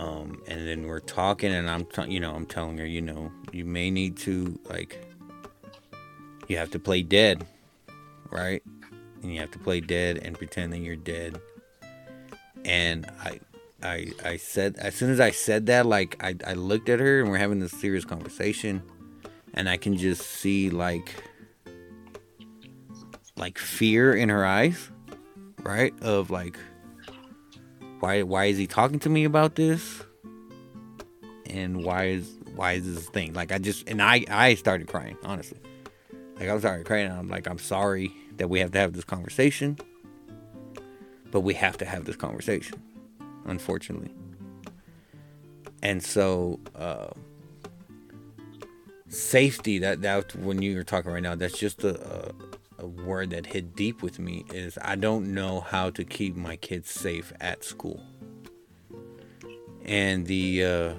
um, 0.00 0.40
and 0.48 0.66
then 0.66 0.86
we're 0.86 1.00
talking, 1.00 1.52
and 1.52 1.68
I'm, 1.68 1.84
t- 1.84 2.10
you 2.10 2.20
know, 2.20 2.34
I'm 2.34 2.46
telling 2.46 2.78
her, 2.78 2.86
you 2.86 3.02
know, 3.02 3.30
you 3.52 3.66
may 3.66 3.90
need 3.90 4.16
to 4.18 4.58
like, 4.64 5.04
you 6.48 6.56
have 6.56 6.70
to 6.70 6.78
play 6.78 7.02
dead, 7.02 7.46
right? 8.30 8.62
And 9.22 9.32
you 9.32 9.40
have 9.40 9.50
to 9.52 9.58
play 9.58 9.80
dead 9.80 10.18
and 10.18 10.36
pretend 10.36 10.72
that 10.72 10.78
you're 10.78 10.96
dead. 10.96 11.40
And 12.64 13.10
I, 13.22 13.40
I, 13.82 14.12
I 14.24 14.36
said 14.36 14.76
as 14.78 14.94
soon 14.94 15.10
as 15.10 15.20
I 15.20 15.30
said 15.30 15.66
that, 15.66 15.86
like 15.86 16.22
I, 16.22 16.36
I 16.46 16.54
looked 16.54 16.88
at 16.88 17.00
her 17.00 17.20
and 17.20 17.30
we're 17.30 17.38
having 17.38 17.60
this 17.60 17.72
serious 17.72 18.04
conversation, 18.04 18.82
and 19.54 19.68
I 19.68 19.76
can 19.76 19.96
just 19.96 20.22
see 20.22 20.70
like, 20.70 21.22
like 23.36 23.58
fear 23.58 24.14
in 24.14 24.28
her 24.28 24.44
eyes, 24.44 24.90
right? 25.62 25.94
Of 26.02 26.30
like, 26.30 26.58
why 28.00 28.22
why 28.22 28.46
is 28.46 28.58
he 28.58 28.66
talking 28.66 28.98
to 29.00 29.08
me 29.08 29.24
about 29.24 29.54
this? 29.54 30.02
And 31.46 31.84
why 31.84 32.06
is 32.06 32.38
why 32.54 32.72
is 32.72 32.94
this 32.94 33.08
thing? 33.08 33.32
Like 33.32 33.52
I 33.52 33.58
just 33.58 33.88
and 33.88 34.02
I 34.02 34.24
I 34.30 34.54
started 34.54 34.88
crying, 34.88 35.16
honestly. 35.24 35.58
Like 36.40 36.48
I 36.48 36.58
started 36.58 36.86
crying 36.86 37.12
I'm 37.12 37.28
like, 37.28 37.46
I'm 37.46 37.58
sorry 37.58 38.12
that 38.38 38.48
we 38.48 38.60
have 38.60 38.72
to 38.72 38.78
have 38.78 38.94
this 38.94 39.04
conversation. 39.04 39.78
But 41.30 41.40
we 41.40 41.54
have 41.54 41.78
to 41.78 41.84
have 41.84 42.06
this 42.06 42.16
conversation, 42.16 42.82
unfortunately. 43.46 44.10
and 45.82 46.02
so 46.02 46.58
uh, 46.76 47.08
safety 49.08 49.78
that 49.78 50.02
that 50.02 50.34
when 50.36 50.62
you 50.62 50.76
were 50.76 50.84
talking 50.84 51.10
right 51.12 51.22
now 51.22 51.34
that's 51.34 51.58
just 51.58 51.84
a, 51.84 52.30
a, 52.78 52.84
a 52.84 52.86
word 52.86 53.30
that 53.30 53.46
hit 53.46 53.74
deep 53.76 54.02
with 54.02 54.18
me 54.18 54.44
is 54.52 54.78
i 54.82 54.94
don't 54.94 55.32
know 55.32 55.60
how 55.60 55.90
to 55.90 56.04
keep 56.04 56.36
my 56.36 56.56
kids 56.56 56.90
safe 56.90 57.32
at 57.40 57.64
school 57.64 58.00
and 59.84 60.26
the 60.26 60.64
uh, 60.64 60.94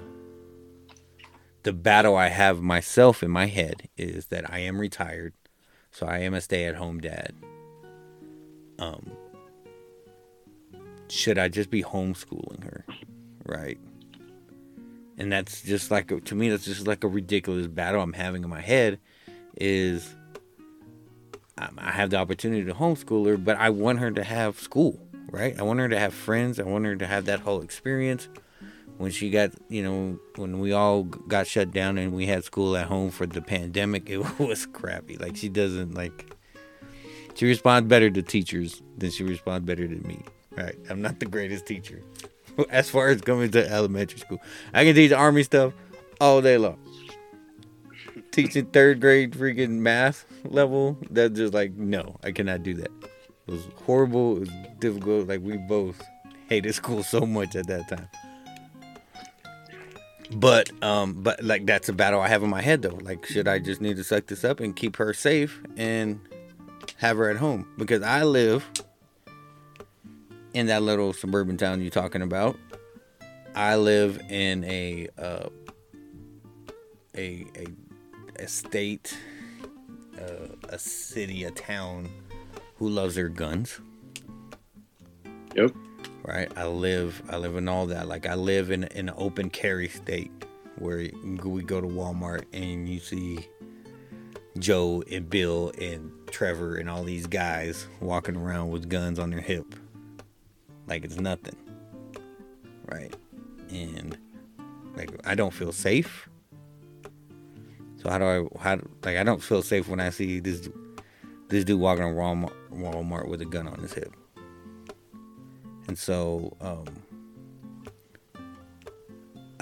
the 1.62 1.72
battle 1.72 2.16
i 2.16 2.28
have 2.28 2.60
myself 2.60 3.22
in 3.22 3.30
my 3.30 3.46
head 3.46 3.88
is 3.96 4.26
that 4.26 4.50
i 4.52 4.58
am 4.58 4.80
retired 4.80 5.32
so 5.90 6.06
i 6.06 6.18
am 6.18 6.32
a 6.34 6.40
stay-at-home 6.40 7.00
dad. 7.00 7.34
Um 8.78 9.10
should 11.08 11.38
i 11.38 11.48
just 11.48 11.70
be 11.70 11.82
homeschooling 11.82 12.64
her 12.64 12.84
right? 13.44 13.78
And 15.18 15.30
that's 15.32 15.62
just 15.62 15.90
like 15.90 16.24
to 16.24 16.34
me 16.34 16.48
that's 16.48 16.64
just 16.64 16.86
like 16.86 17.04
a 17.04 17.08
ridiculous 17.08 17.66
battle 17.66 18.00
i'm 18.00 18.14
having 18.14 18.42
in 18.42 18.50
my 18.50 18.60
head 18.60 18.98
is 19.56 20.16
um, 21.58 21.78
i 21.78 21.90
have 21.90 22.10
the 22.10 22.16
opportunity 22.16 22.64
to 22.64 22.72
homeschool 22.72 23.26
her 23.26 23.36
but 23.36 23.56
i 23.58 23.68
want 23.68 23.98
her 23.98 24.10
to 24.10 24.24
have 24.24 24.58
school 24.58 24.98
right? 25.32 25.58
I 25.58 25.62
want 25.62 25.80
her 25.80 25.88
to 25.88 25.98
have 25.98 26.14
friends. 26.14 26.60
I 26.60 26.64
want 26.64 26.84
her 26.84 26.96
to 26.96 27.06
have 27.06 27.24
that 27.24 27.40
whole 27.40 27.62
experience 27.62 28.28
when 29.02 29.10
she 29.10 29.30
got 29.30 29.50
you 29.68 29.82
know 29.82 30.18
when 30.36 30.60
we 30.60 30.72
all 30.72 31.02
got 31.04 31.46
shut 31.46 31.72
down 31.72 31.98
and 31.98 32.12
we 32.12 32.26
had 32.26 32.44
school 32.44 32.76
at 32.76 32.86
home 32.86 33.10
for 33.10 33.26
the 33.26 33.42
pandemic 33.42 34.08
it 34.10 34.38
was 34.38 34.66
crappy 34.66 35.16
like 35.16 35.36
she 35.36 35.48
doesn't 35.48 35.94
like 35.94 36.34
she 37.34 37.46
responds 37.46 37.88
better 37.88 38.10
to 38.10 38.22
teachers 38.22 38.82
than 38.96 39.10
she 39.10 39.24
responds 39.24 39.66
better 39.66 39.86
to 39.86 39.96
me 40.06 40.22
right 40.56 40.76
i'm 40.88 41.02
not 41.02 41.18
the 41.20 41.26
greatest 41.26 41.66
teacher 41.66 42.02
as 42.70 42.90
far 42.90 43.08
as 43.08 43.20
coming 43.20 43.50
to 43.50 43.68
elementary 43.70 44.18
school. 44.18 44.40
I 44.72 44.84
can 44.84 44.94
teach 44.94 45.12
army 45.12 45.42
stuff 45.42 45.72
all 46.20 46.40
day 46.40 46.58
long. 46.58 46.78
Teaching 48.30 48.66
third 48.66 49.00
grade 49.00 49.32
freaking 49.32 49.78
math 49.78 50.24
level, 50.44 50.96
that's 51.10 51.36
just 51.36 51.52
like, 51.52 51.72
no, 51.74 52.16
I 52.22 52.32
cannot 52.32 52.62
do 52.62 52.74
that. 52.74 52.90
It 53.46 53.52
was 53.52 53.66
horrible. 53.84 54.36
It 54.36 54.40
was 54.40 54.50
difficult. 54.78 55.28
Like, 55.28 55.40
we 55.42 55.58
both 55.58 56.02
hated 56.48 56.74
school 56.74 57.02
so 57.02 57.26
much 57.26 57.56
at 57.56 57.66
that 57.66 57.88
time. 57.88 58.08
But, 60.34 60.70
um, 60.82 61.22
but 61.22 61.42
like, 61.42 61.66
that's 61.66 61.88
a 61.88 61.92
battle 61.92 62.20
I 62.20 62.28
have 62.28 62.42
in 62.42 62.50
my 62.50 62.62
head 62.62 62.82
though. 62.82 62.98
Like, 63.02 63.26
should 63.26 63.48
I 63.48 63.58
just 63.58 63.80
need 63.80 63.96
to 63.96 64.04
suck 64.04 64.26
this 64.26 64.44
up 64.44 64.60
and 64.60 64.74
keep 64.74 64.96
her 64.96 65.12
safe 65.12 65.60
and 65.76 66.20
have 66.96 67.16
her 67.18 67.28
at 67.30 67.36
home? 67.36 67.68
Because 67.76 68.02
I 68.02 68.22
live 68.22 68.68
in 70.54 70.66
that 70.66 70.82
little 70.82 71.12
suburban 71.12 71.56
town 71.56 71.80
you're 71.80 71.90
talking 71.90 72.22
about. 72.22 72.58
I 73.54 73.76
live 73.76 74.20
in 74.30 74.64
a 74.64 75.08
uh, 75.18 75.48
a 77.14 77.46
a 77.56 77.66
a 78.38 78.48
state, 78.48 79.16
uh, 80.18 80.48
a 80.68 80.78
city, 80.78 81.44
a 81.44 81.50
town 81.50 82.08
who 82.76 82.88
loves 82.88 83.14
their 83.14 83.28
guns. 83.28 83.80
Yep. 85.54 85.74
Right. 86.24 86.50
I 86.56 86.66
live. 86.66 87.22
I 87.28 87.36
live 87.36 87.56
in 87.56 87.68
all 87.68 87.86
that. 87.86 88.06
Like 88.06 88.26
I 88.26 88.34
live 88.34 88.70
in 88.70 88.84
in 88.84 89.08
an 89.08 89.14
open 89.18 89.50
carry 89.50 89.88
state 89.88 90.30
where 90.78 90.98
we 90.98 91.62
go 91.62 91.80
to 91.80 91.86
Walmart 91.86 92.44
and 92.52 92.88
you 92.88 93.00
see 93.00 93.46
Joe 94.58 95.02
and 95.10 95.28
Bill 95.28 95.72
and 95.80 96.12
Trevor 96.30 96.76
and 96.76 96.88
all 96.88 97.02
these 97.02 97.26
guys 97.26 97.86
walking 98.00 98.36
around 98.36 98.70
with 98.70 98.88
guns 98.88 99.18
on 99.18 99.30
their 99.30 99.40
hip 99.40 99.74
like 100.86 101.04
it's 101.04 101.16
nothing. 101.16 101.56
Right? 102.86 103.14
And 103.70 104.16
like 104.96 105.10
I 105.24 105.34
don't 105.34 105.52
feel 105.52 105.72
safe. 105.72 106.28
So 108.02 108.10
how 108.10 108.18
do 108.18 108.24
I 108.24 108.62
how 108.62 108.80
like 109.02 109.16
I 109.16 109.24
don't 109.24 109.42
feel 109.42 109.62
safe 109.62 109.88
when 109.88 110.00
I 110.00 110.10
see 110.10 110.40
this 110.40 110.68
this 111.48 111.64
dude 111.64 111.80
walking 111.80 112.04
on 112.04 112.14
Walmart, 112.14 112.52
Walmart 112.72 113.28
with 113.28 113.40
a 113.42 113.46
gun 113.46 113.68
on 113.68 113.78
his 113.78 113.92
hip. 113.92 114.14
And 115.88 115.98
so 115.98 116.56
um 116.60 116.86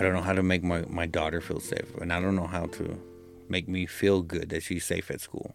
I 0.00 0.02
don't 0.02 0.14
know 0.14 0.22
how 0.22 0.32
to 0.32 0.42
make 0.42 0.62
my, 0.62 0.86
my 0.88 1.04
daughter 1.04 1.42
feel 1.42 1.60
safe. 1.60 1.94
And 2.00 2.10
I 2.10 2.22
don't 2.22 2.34
know 2.34 2.46
how 2.46 2.64
to 2.66 2.98
make 3.50 3.68
me 3.68 3.84
feel 3.84 4.22
good 4.22 4.48
that 4.48 4.62
she's 4.62 4.82
safe 4.82 5.10
at 5.10 5.20
school 5.20 5.54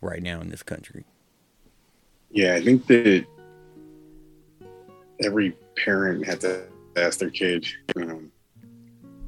right 0.00 0.22
now 0.22 0.40
in 0.40 0.48
this 0.48 0.62
country. 0.62 1.04
Yeah, 2.30 2.54
I 2.54 2.62
think 2.62 2.86
that 2.86 3.26
every 5.22 5.54
parent 5.76 6.24
had 6.24 6.40
to 6.40 6.62
ask 6.96 7.18
their 7.18 7.28
kid, 7.28 7.66
um, 7.96 8.32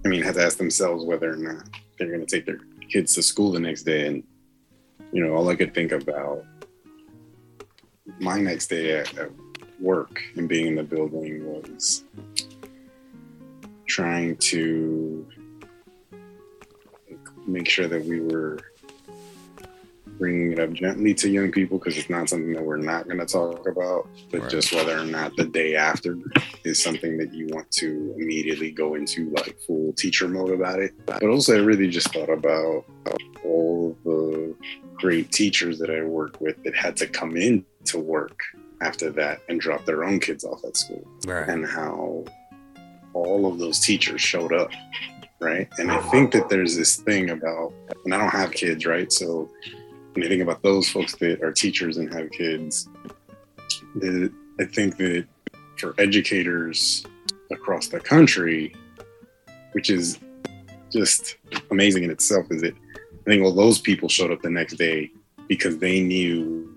I 0.05 0.09
mean, 0.09 0.23
had 0.23 0.37
to 0.37 0.45
ask 0.45 0.57
themselves 0.57 1.05
whether 1.05 1.31
or 1.31 1.37
not 1.37 1.69
they're 1.99 2.09
going 2.09 2.25
to 2.25 2.27
take 2.27 2.47
their 2.47 2.61
kids 2.89 3.15
to 3.17 3.23
school 3.23 3.53
the 3.53 3.61
next 3.61 3.83
day. 3.83 4.07
And, 4.07 4.23
you 5.13 5.23
know, 5.23 5.35
all 5.35 5.51
I 5.51 5.57
could 5.57 5.75
think 5.75 5.93
about 5.93 6.43
my 8.19 8.41
next 8.41 8.69
day 8.69 8.99
at, 8.99 9.19
at 9.19 9.31
work 9.83 10.23
and 10.37 10.49
being 10.49 10.69
in 10.69 10.75
the 10.77 10.83
building 10.83 11.45
was 11.45 12.05
trying 13.87 14.37
to 14.37 15.27
make 17.47 17.69
sure 17.69 17.89
that 17.89 18.05
we 18.05 18.21
were 18.21 18.59
bringing 20.19 20.53
it 20.53 20.61
up 20.61 20.73
gently 20.73 21.13
to 21.13 21.29
young 21.29 21.51
people 21.51 21.79
because 21.79 21.99
it's 21.99 22.09
not 22.09 22.29
something 22.29 22.53
that 22.53 22.63
we're 22.63 22.77
not 22.77 23.07
going 23.07 23.19
to 23.19 23.27
talk 23.27 23.67
about, 23.67 24.09
but 24.31 24.43
right. 24.43 24.51
just 24.51 24.73
whether 24.73 24.97
or 24.97 25.05
not 25.05 25.35
the 25.37 25.45
day 25.45 25.75
after 25.75 26.17
is 26.65 26.81
something 26.83 27.19
that 27.19 27.35
you 27.35 27.49
want 27.49 27.69
to 27.73 28.15
immediately 28.17 28.71
go 28.71 28.95
into 28.95 29.31
like 29.31 29.59
full 29.67 29.93
teacher 29.95 30.29
mode 30.29 30.51
about 30.51 30.79
it. 30.79 30.93
But 31.07 31.25
also, 31.25 31.57
I 31.57 31.61
really 31.61 31.89
just 31.89 32.13
thought 32.13 32.31
about 32.31 32.85
all 33.45 33.97
the 34.05 34.55
great 34.95 35.33
teachers 35.33 35.79
that 35.81 35.91
I 35.91 36.05
work 36.05 36.41
with 36.41 36.63
that 36.63 36.77
had 36.77 36.97
to 36.99 37.09
come 37.09 37.37
in 37.37 37.65
to 37.87 37.99
work 37.99 38.39
after 38.83 39.11
that 39.11 39.41
and 39.49 39.61
drop 39.61 39.85
their 39.85 40.05
own 40.05 40.21
kids 40.21 40.45
off 40.45 40.65
at 40.65 40.77
school, 40.77 41.07
right. 41.27 41.49
and 41.49 41.67
how 41.67 42.25
all 43.15 43.47
of 43.47 43.59
those 43.59 43.79
teachers 43.81 44.21
showed 44.21 44.53
up 44.53 44.71
right? 45.43 45.69
And 45.79 45.91
I 45.91 45.97
uh-huh. 45.97 46.11
think 46.11 46.33
that 46.33 46.49
there's 46.49 46.77
this 46.77 46.97
thing 46.97 47.31
about, 47.31 47.73
and 48.05 48.15
I 48.15 48.19
don't 48.19 48.31
have 48.31 48.53
kids, 48.53 48.87
right? 48.87 49.13
So 49.13 49.51
when 50.13 50.23
you 50.23 50.29
think 50.29 50.43
about 50.43 50.63
those 50.63 50.89
folks 50.89 51.17
that 51.17 51.43
are 51.43 51.53
teachers 51.53 51.97
and 51.97 52.13
have 52.15 52.31
kids, 52.31 52.89
I 53.97 54.65
think 54.65 54.97
that 54.99 55.27
for 55.77 55.95
educators 55.99 57.05
across 57.51 57.89
the 57.89 58.01
country, 58.01 58.75
which 59.73 59.91
is 59.91 60.19
just 60.91 61.37
amazing 61.71 62.05
in 62.05 62.11
itself, 62.11 62.47
is 62.51 62.63
that 62.63 62.75
I 62.75 63.25
think 63.25 63.43
all 63.43 63.53
those 63.53 63.81
people 63.81 64.09
showed 64.09 64.31
up 64.31 64.43
the 64.43 64.51
next 64.51 64.75
day 64.75 65.11
because 65.49 65.79
they 65.79 66.01
knew 66.01 66.72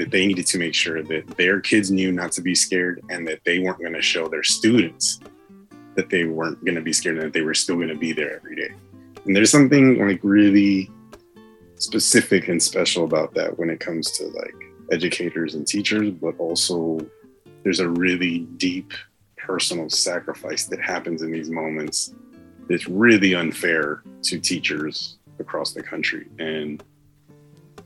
that 0.00 0.10
they 0.10 0.26
needed 0.26 0.46
to 0.46 0.58
make 0.58 0.74
sure 0.74 1.02
that 1.02 1.26
their 1.36 1.60
kids 1.60 1.90
knew 1.90 2.10
not 2.10 2.32
to 2.32 2.40
be 2.40 2.54
scared 2.54 3.02
and 3.10 3.28
that 3.28 3.38
they 3.44 3.58
weren't 3.58 3.78
going 3.78 3.92
to 3.92 4.00
show 4.00 4.26
their 4.28 4.42
students 4.42 5.20
that 5.94 6.08
they 6.08 6.24
weren't 6.24 6.64
going 6.64 6.74
to 6.74 6.80
be 6.80 6.92
scared 6.92 7.16
and 7.16 7.26
that 7.26 7.34
they 7.34 7.42
were 7.42 7.52
still 7.52 7.76
going 7.76 7.88
to 7.88 7.94
be 7.94 8.12
there 8.12 8.34
every 8.36 8.56
day. 8.56 8.70
And 9.26 9.36
there's 9.36 9.50
something 9.50 10.06
like 10.06 10.20
really 10.22 10.90
specific 11.76 12.48
and 12.48 12.62
special 12.62 13.04
about 13.04 13.34
that 13.34 13.58
when 13.58 13.68
it 13.68 13.78
comes 13.78 14.10
to 14.12 14.28
like 14.28 14.54
educators 14.90 15.54
and 15.54 15.66
teachers, 15.66 16.10
but 16.10 16.34
also 16.38 16.98
there's 17.62 17.80
a 17.80 17.88
really 17.90 18.40
deep 18.56 18.94
personal 19.36 19.90
sacrifice 19.90 20.64
that 20.64 20.80
happens 20.80 21.20
in 21.20 21.30
these 21.30 21.50
moments 21.50 22.14
that's 22.70 22.88
really 22.88 23.34
unfair 23.34 24.02
to 24.22 24.38
teachers 24.38 25.18
across 25.38 25.74
the 25.74 25.82
country. 25.82 26.26
And 26.38 26.82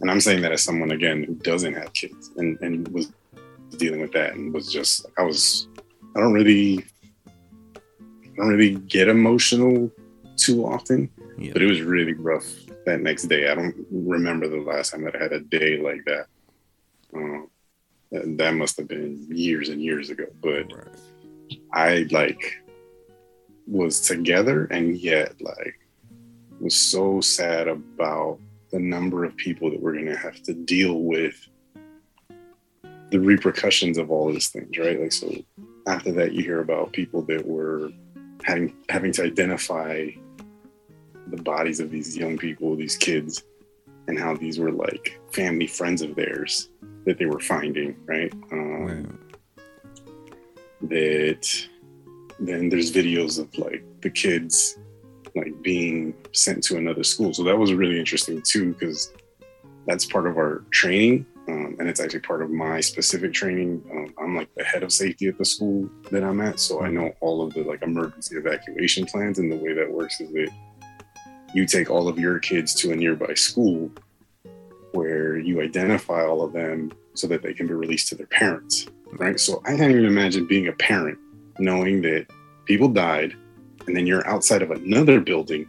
and 0.04 0.10
I'm 0.10 0.20
saying 0.20 0.42
that 0.42 0.52
as 0.52 0.62
someone 0.62 0.90
again 0.90 1.24
who 1.24 1.34
doesn't 1.36 1.72
have 1.72 1.90
kids 1.94 2.30
and, 2.36 2.60
and 2.60 2.86
was 2.88 3.10
dealing 3.78 4.02
with 4.02 4.12
that 4.12 4.34
and 4.34 4.52
was 4.52 4.70
just 4.70 5.06
I 5.16 5.22
was 5.22 5.66
I 6.14 6.20
don't 6.20 6.34
really 6.34 6.84
I 7.74 8.36
don't 8.36 8.48
really 8.48 8.74
get 8.74 9.08
emotional 9.08 9.90
too 10.36 10.66
often. 10.66 11.08
Yeah. 11.38 11.54
But 11.54 11.62
it 11.62 11.66
was 11.68 11.80
really 11.80 12.12
rough 12.12 12.44
that 12.84 13.00
next 13.00 13.28
day. 13.28 13.48
I 13.48 13.54
don't 13.54 13.74
remember 13.90 14.46
the 14.46 14.60
last 14.60 14.90
time 14.90 15.04
that 15.04 15.16
I 15.16 15.22
had 15.22 15.32
a 15.32 15.40
day 15.40 15.78
like 15.78 16.04
that. 16.04 16.26
Um, 17.14 17.48
that, 18.12 18.36
that 18.36 18.54
must 18.56 18.76
have 18.76 18.88
been 18.88 19.26
years 19.30 19.70
and 19.70 19.80
years 19.80 20.10
ago. 20.10 20.26
But 20.42 20.70
right. 20.70 21.60
I 21.72 22.06
like 22.10 22.62
was 23.66 24.02
together 24.02 24.66
and 24.66 24.98
yet 24.98 25.40
like 25.40 25.80
was 26.60 26.74
so 26.74 27.22
sad 27.22 27.68
about 27.68 28.38
the 28.74 28.80
number 28.80 29.24
of 29.24 29.36
people 29.36 29.70
that 29.70 29.80
we're 29.80 29.92
going 29.92 30.06
to 30.06 30.16
have 30.16 30.42
to 30.42 30.52
deal 30.52 30.98
with 31.02 31.48
the 33.12 33.20
repercussions 33.20 33.98
of 33.98 34.10
all 34.10 34.32
these 34.32 34.48
things, 34.48 34.76
right? 34.76 35.00
Like, 35.00 35.12
so 35.12 35.32
after 35.86 36.10
that, 36.10 36.32
you 36.32 36.42
hear 36.42 36.60
about 36.60 36.92
people 36.92 37.22
that 37.22 37.46
were 37.46 37.92
having 38.42 38.74
having 38.88 39.12
to 39.12 39.22
identify 39.22 40.10
the 41.28 41.36
bodies 41.36 41.78
of 41.78 41.92
these 41.92 42.16
young 42.16 42.36
people, 42.36 42.74
these 42.74 42.96
kids, 42.96 43.44
and 44.08 44.18
how 44.18 44.34
these 44.34 44.58
were 44.58 44.72
like 44.72 45.20
family 45.30 45.68
friends 45.68 46.02
of 46.02 46.16
theirs 46.16 46.70
that 47.06 47.16
they 47.16 47.26
were 47.26 47.38
finding, 47.38 47.96
right? 48.06 48.32
Um, 48.50 49.20
That 50.82 51.46
then 52.40 52.68
there's 52.70 52.90
videos 52.90 53.38
of 53.38 53.56
like 53.56 53.84
the 54.00 54.10
kids 54.10 54.78
like 55.34 55.62
being 55.62 56.14
sent 56.32 56.62
to 56.64 56.76
another 56.76 57.04
school. 57.04 57.34
So 57.34 57.42
that 57.44 57.58
was 57.58 57.72
really 57.72 57.98
interesting 57.98 58.42
too, 58.42 58.72
because 58.72 59.12
that's 59.86 60.06
part 60.06 60.26
of 60.26 60.36
our 60.36 60.64
training. 60.70 61.26
Um, 61.46 61.76
and 61.78 61.88
it's 61.88 62.00
actually 62.00 62.20
part 62.20 62.40
of 62.40 62.50
my 62.50 62.80
specific 62.80 63.34
training. 63.34 63.84
Um, 63.92 64.14
I'm 64.18 64.34
like 64.34 64.48
the 64.54 64.64
head 64.64 64.82
of 64.82 64.92
safety 64.92 65.28
at 65.28 65.36
the 65.36 65.44
school 65.44 65.90
that 66.10 66.24
I'm 66.24 66.40
at, 66.40 66.58
so 66.58 66.82
I 66.82 66.88
know 66.88 67.12
all 67.20 67.42
of 67.42 67.52
the 67.52 67.62
like 67.64 67.82
emergency 67.82 68.36
evacuation 68.36 69.04
plans. 69.04 69.38
And 69.38 69.52
the 69.52 69.56
way 69.56 69.74
that 69.74 69.90
works 69.90 70.20
is 70.20 70.30
that 70.32 70.50
you 71.52 71.66
take 71.66 71.90
all 71.90 72.08
of 72.08 72.18
your 72.18 72.38
kids 72.38 72.74
to 72.76 72.92
a 72.92 72.96
nearby 72.96 73.34
school 73.34 73.90
where 74.92 75.36
you 75.36 75.60
identify 75.60 76.24
all 76.24 76.42
of 76.42 76.52
them 76.52 76.92
so 77.14 77.26
that 77.26 77.42
they 77.42 77.52
can 77.52 77.66
be 77.66 77.74
released 77.74 78.08
to 78.08 78.14
their 78.14 78.26
parents. 78.26 78.86
Right. 79.12 79.38
So 79.38 79.60
I 79.64 79.76
can't 79.76 79.90
even 79.90 80.06
imagine 80.06 80.46
being 80.46 80.68
a 80.68 80.72
parent 80.72 81.18
knowing 81.58 82.02
that 82.02 82.26
people 82.64 82.88
died 82.88 83.36
and 83.86 83.96
then 83.96 84.06
you're 84.06 84.26
outside 84.26 84.62
of 84.62 84.70
another 84.70 85.20
building 85.20 85.68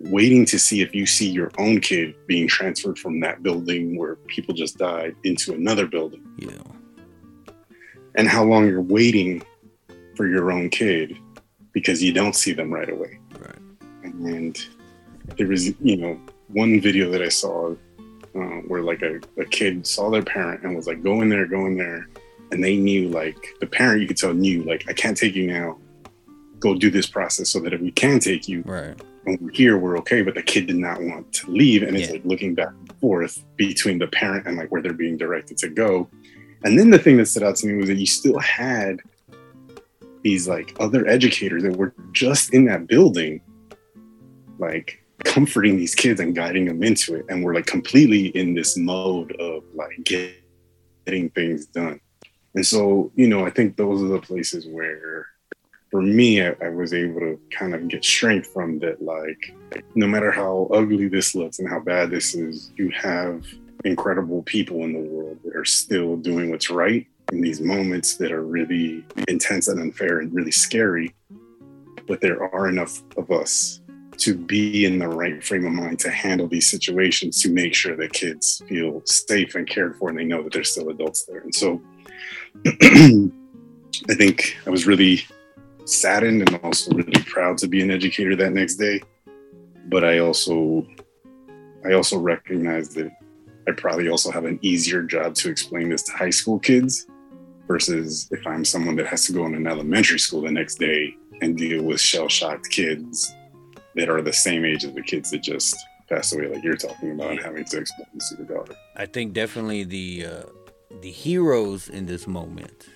waiting 0.00 0.44
to 0.44 0.58
see 0.58 0.82
if 0.82 0.94
you 0.94 1.06
see 1.06 1.28
your 1.28 1.50
own 1.58 1.80
kid 1.80 2.14
being 2.26 2.46
transferred 2.46 2.98
from 2.98 3.20
that 3.20 3.42
building 3.42 3.96
where 3.96 4.16
people 4.26 4.54
just 4.54 4.76
died 4.76 5.14
into 5.24 5.54
another 5.54 5.86
building. 5.86 6.22
Yeah. 6.38 6.50
And 8.16 8.28
how 8.28 8.44
long 8.44 8.66
you're 8.66 8.82
waiting 8.82 9.42
for 10.14 10.26
your 10.26 10.52
own 10.52 10.70
kid 10.70 11.18
because 11.72 12.02
you 12.02 12.12
don't 12.12 12.34
see 12.34 12.52
them 12.52 12.72
right 12.72 12.88
away. 12.88 13.18
Right. 13.38 13.92
And 14.02 14.66
there 15.36 15.46
was, 15.46 15.68
you 15.80 15.96
know, 15.96 16.20
one 16.48 16.80
video 16.80 17.10
that 17.10 17.22
I 17.22 17.28
saw 17.28 17.74
uh, 18.34 18.60
where 18.68 18.82
like 18.82 19.02
a, 19.02 19.20
a 19.38 19.44
kid 19.44 19.86
saw 19.86 20.10
their 20.10 20.22
parent 20.22 20.62
and 20.62 20.76
was 20.76 20.86
like, 20.86 21.02
go 21.02 21.20
in 21.22 21.28
there, 21.28 21.46
go 21.46 21.66
in 21.66 21.76
there. 21.76 22.08
And 22.52 22.62
they 22.62 22.76
knew, 22.76 23.08
like, 23.08 23.56
the 23.58 23.66
parent, 23.66 24.00
you 24.00 24.06
could 24.06 24.16
tell, 24.16 24.32
knew, 24.32 24.62
like, 24.62 24.88
I 24.88 24.92
can't 24.92 25.16
take 25.16 25.34
you 25.34 25.48
now. 25.48 25.78
Go 26.60 26.74
do 26.74 26.90
this 26.90 27.06
process 27.06 27.50
so 27.50 27.60
that 27.60 27.72
if 27.72 27.80
we 27.80 27.90
can 27.90 28.18
take 28.18 28.48
you, 28.48 28.62
Right. 28.64 29.00
when 29.24 29.38
we're 29.40 29.50
here, 29.50 29.76
we're 29.78 29.98
okay. 29.98 30.22
But 30.22 30.34
the 30.34 30.42
kid 30.42 30.66
did 30.66 30.76
not 30.76 31.02
want 31.02 31.32
to 31.34 31.50
leave. 31.50 31.82
And 31.82 31.96
it's 31.96 32.10
like 32.10 32.24
looking 32.24 32.54
back 32.54 32.68
and 32.68 32.92
forth 33.00 33.44
between 33.56 33.98
the 33.98 34.06
parent 34.06 34.46
and 34.46 34.56
like 34.56 34.70
where 34.70 34.80
they're 34.82 34.92
being 34.92 35.16
directed 35.16 35.58
to 35.58 35.68
go. 35.68 36.08
And 36.64 36.78
then 36.78 36.90
the 36.90 36.98
thing 36.98 37.16
that 37.18 37.26
stood 37.26 37.42
out 37.42 37.56
to 37.56 37.66
me 37.66 37.74
was 37.74 37.88
that 37.88 37.96
you 37.98 38.06
still 38.06 38.38
had 38.38 39.00
these 40.22 40.48
like 40.48 40.74
other 40.80 41.06
educators 41.06 41.62
that 41.62 41.76
were 41.76 41.94
just 42.12 42.52
in 42.54 42.64
that 42.64 42.86
building, 42.86 43.40
like 44.58 45.02
comforting 45.24 45.76
these 45.76 45.94
kids 45.94 46.20
and 46.20 46.34
guiding 46.34 46.64
them 46.64 46.82
into 46.82 47.14
it. 47.14 47.26
And 47.28 47.44
we're 47.44 47.54
like 47.54 47.66
completely 47.66 48.28
in 48.28 48.54
this 48.54 48.76
mode 48.76 49.32
of 49.32 49.62
like 49.74 50.02
get, 50.04 50.34
getting 51.04 51.30
things 51.30 51.66
done. 51.66 52.00
And 52.54 52.66
so, 52.66 53.12
you 53.14 53.28
know, 53.28 53.44
I 53.44 53.50
think 53.50 53.76
those 53.76 54.02
are 54.02 54.08
the 54.08 54.20
places 54.20 54.66
where 54.66 55.26
for 55.90 56.02
me, 56.02 56.42
I, 56.42 56.54
I 56.62 56.68
was 56.68 56.92
able 56.92 57.20
to 57.20 57.40
kind 57.50 57.74
of 57.74 57.88
get 57.88 58.04
strength 58.04 58.48
from 58.48 58.78
that. 58.80 59.02
Like, 59.02 59.54
no 59.94 60.06
matter 60.06 60.30
how 60.30 60.68
ugly 60.72 61.08
this 61.08 61.34
looks 61.34 61.58
and 61.58 61.68
how 61.68 61.80
bad 61.80 62.10
this 62.10 62.34
is, 62.34 62.72
you 62.76 62.90
have 62.90 63.46
incredible 63.84 64.42
people 64.42 64.84
in 64.84 64.92
the 64.92 65.00
world 65.00 65.38
that 65.44 65.54
are 65.54 65.64
still 65.64 66.16
doing 66.16 66.50
what's 66.50 66.70
right 66.70 67.06
in 67.32 67.40
these 67.40 67.60
moments 67.60 68.16
that 68.16 68.32
are 68.32 68.42
really 68.42 69.04
intense 69.28 69.68
and 69.68 69.80
unfair 69.80 70.20
and 70.20 70.34
really 70.34 70.50
scary. 70.50 71.14
But 72.06 72.20
there 72.20 72.42
are 72.54 72.68
enough 72.68 73.02
of 73.16 73.30
us 73.30 73.80
to 74.18 74.34
be 74.34 74.86
in 74.86 74.98
the 74.98 75.08
right 75.08 75.42
frame 75.44 75.66
of 75.66 75.72
mind 75.72 75.98
to 76.00 76.10
handle 76.10 76.48
these 76.48 76.70
situations 76.70 77.42
to 77.42 77.50
make 77.50 77.74
sure 77.74 77.96
that 77.96 78.12
kids 78.12 78.62
feel 78.68 79.02
safe 79.04 79.54
and 79.54 79.68
cared 79.68 79.96
for 79.96 80.08
and 80.08 80.18
they 80.18 80.24
know 80.24 80.42
that 80.42 80.52
there's 80.52 80.70
still 80.70 80.88
adults 80.88 81.24
there. 81.24 81.40
And 81.40 81.54
so 81.54 81.80
I 82.66 84.14
think 84.14 84.56
I 84.66 84.70
was 84.70 84.86
really 84.86 85.26
saddened 85.86 86.48
and 86.48 86.60
also 86.62 86.92
really 86.92 87.22
proud 87.24 87.58
to 87.58 87.68
be 87.68 87.80
an 87.80 87.90
educator 87.90 88.36
that 88.36 88.52
next 88.52 88.76
day. 88.76 89.00
But 89.88 90.04
I 90.04 90.18
also 90.18 90.86
I 91.84 91.92
also 91.92 92.18
recognize 92.18 92.90
that 92.90 93.10
I 93.68 93.72
probably 93.72 94.08
also 94.08 94.30
have 94.30 94.44
an 94.44 94.58
easier 94.62 95.02
job 95.02 95.34
to 95.36 95.50
explain 95.50 95.88
this 95.88 96.02
to 96.04 96.12
high 96.12 96.30
school 96.30 96.58
kids 96.58 97.06
versus 97.66 98.28
if 98.30 98.46
I'm 98.46 98.64
someone 98.64 98.96
that 98.96 99.06
has 99.06 99.26
to 99.26 99.32
go 99.32 99.46
in 99.46 99.54
an 99.54 99.66
elementary 99.66 100.18
school 100.18 100.42
the 100.42 100.50
next 100.50 100.76
day 100.76 101.14
and 101.40 101.56
deal 101.56 101.82
with 101.82 102.00
shell 102.00 102.28
shocked 102.28 102.70
kids 102.70 103.32
that 103.94 104.08
are 104.08 104.22
the 104.22 104.32
same 104.32 104.64
age 104.64 104.84
as 104.84 104.92
the 104.92 105.02
kids 105.02 105.30
that 105.30 105.42
just 105.42 105.76
passed 106.08 106.34
away, 106.34 106.48
like 106.48 106.62
you're 106.62 106.76
talking 106.76 107.12
about, 107.12 107.32
and 107.32 107.40
having 107.40 107.64
to 107.64 107.78
explain 107.78 108.06
this 108.14 108.30
to 108.30 108.36
your 108.36 108.46
daughter. 108.46 108.74
I 108.96 109.06
think 109.06 109.32
definitely 109.32 109.84
the 109.84 110.26
uh, 110.26 110.42
the 111.00 111.10
heroes 111.10 111.88
in 111.88 112.06
this 112.06 112.26
moment 112.26 112.86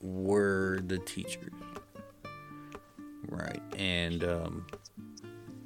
were 0.00 0.80
the 0.86 0.98
teachers, 0.98 1.52
right? 3.34 3.62
And 3.76 4.24
um, 4.24 4.66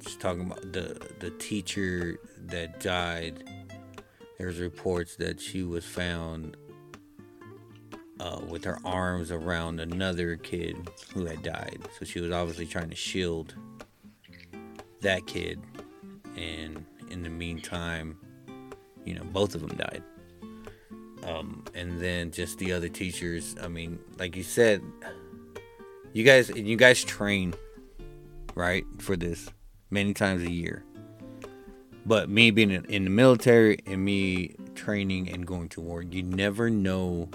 just 0.03 0.19
talking 0.19 0.41
about 0.41 0.71
the 0.73 0.99
the 1.19 1.31
teacher 1.31 2.17
that 2.47 2.79
died. 2.79 3.43
There's 4.37 4.59
reports 4.59 5.17
that 5.17 5.41
she 5.41 5.63
was 5.63 5.83
found 5.83 6.55
uh, 8.19 8.39
with 8.47 8.63
her 8.63 8.79
arms 8.85 9.31
around 9.31 9.79
another 9.79 10.35
kid 10.35 10.89
who 11.13 11.25
had 11.25 11.43
died. 11.43 11.79
So 11.97 12.05
she 12.05 12.21
was 12.21 12.31
obviously 12.31 12.65
trying 12.65 12.89
to 12.89 12.95
shield 12.95 13.55
that 15.01 15.25
kid. 15.27 15.61
And 16.37 16.85
in 17.09 17.23
the 17.23 17.29
meantime, 17.29 18.17
you 19.05 19.13
know, 19.13 19.23
both 19.23 19.55
of 19.55 19.61
them 19.61 19.75
died. 19.75 20.03
Um, 21.23 21.63
and 21.75 21.99
then 21.99 22.31
just 22.31 22.57
the 22.59 22.71
other 22.71 22.89
teachers. 22.89 23.55
I 23.61 23.67
mean, 23.67 23.99
like 24.17 24.35
you 24.35 24.43
said, 24.43 24.81
you 26.13 26.23
guys, 26.23 26.49
you 26.49 26.75
guys 26.75 27.03
train, 27.03 27.53
right, 28.55 28.85
for 28.99 29.15
this 29.15 29.49
many 29.89 30.13
times 30.13 30.43
a 30.43 30.51
year. 30.51 30.83
But 32.05 32.29
me 32.29 32.51
being 32.51 32.71
in 32.71 32.85
in 32.85 33.03
the 33.03 33.09
military 33.09 33.77
and 33.85 34.03
me 34.03 34.55
training 34.75 35.29
and 35.29 35.45
going 35.45 35.69
to 35.69 35.81
war, 35.81 36.01
you 36.01 36.23
never 36.23 36.69
know 36.69 37.29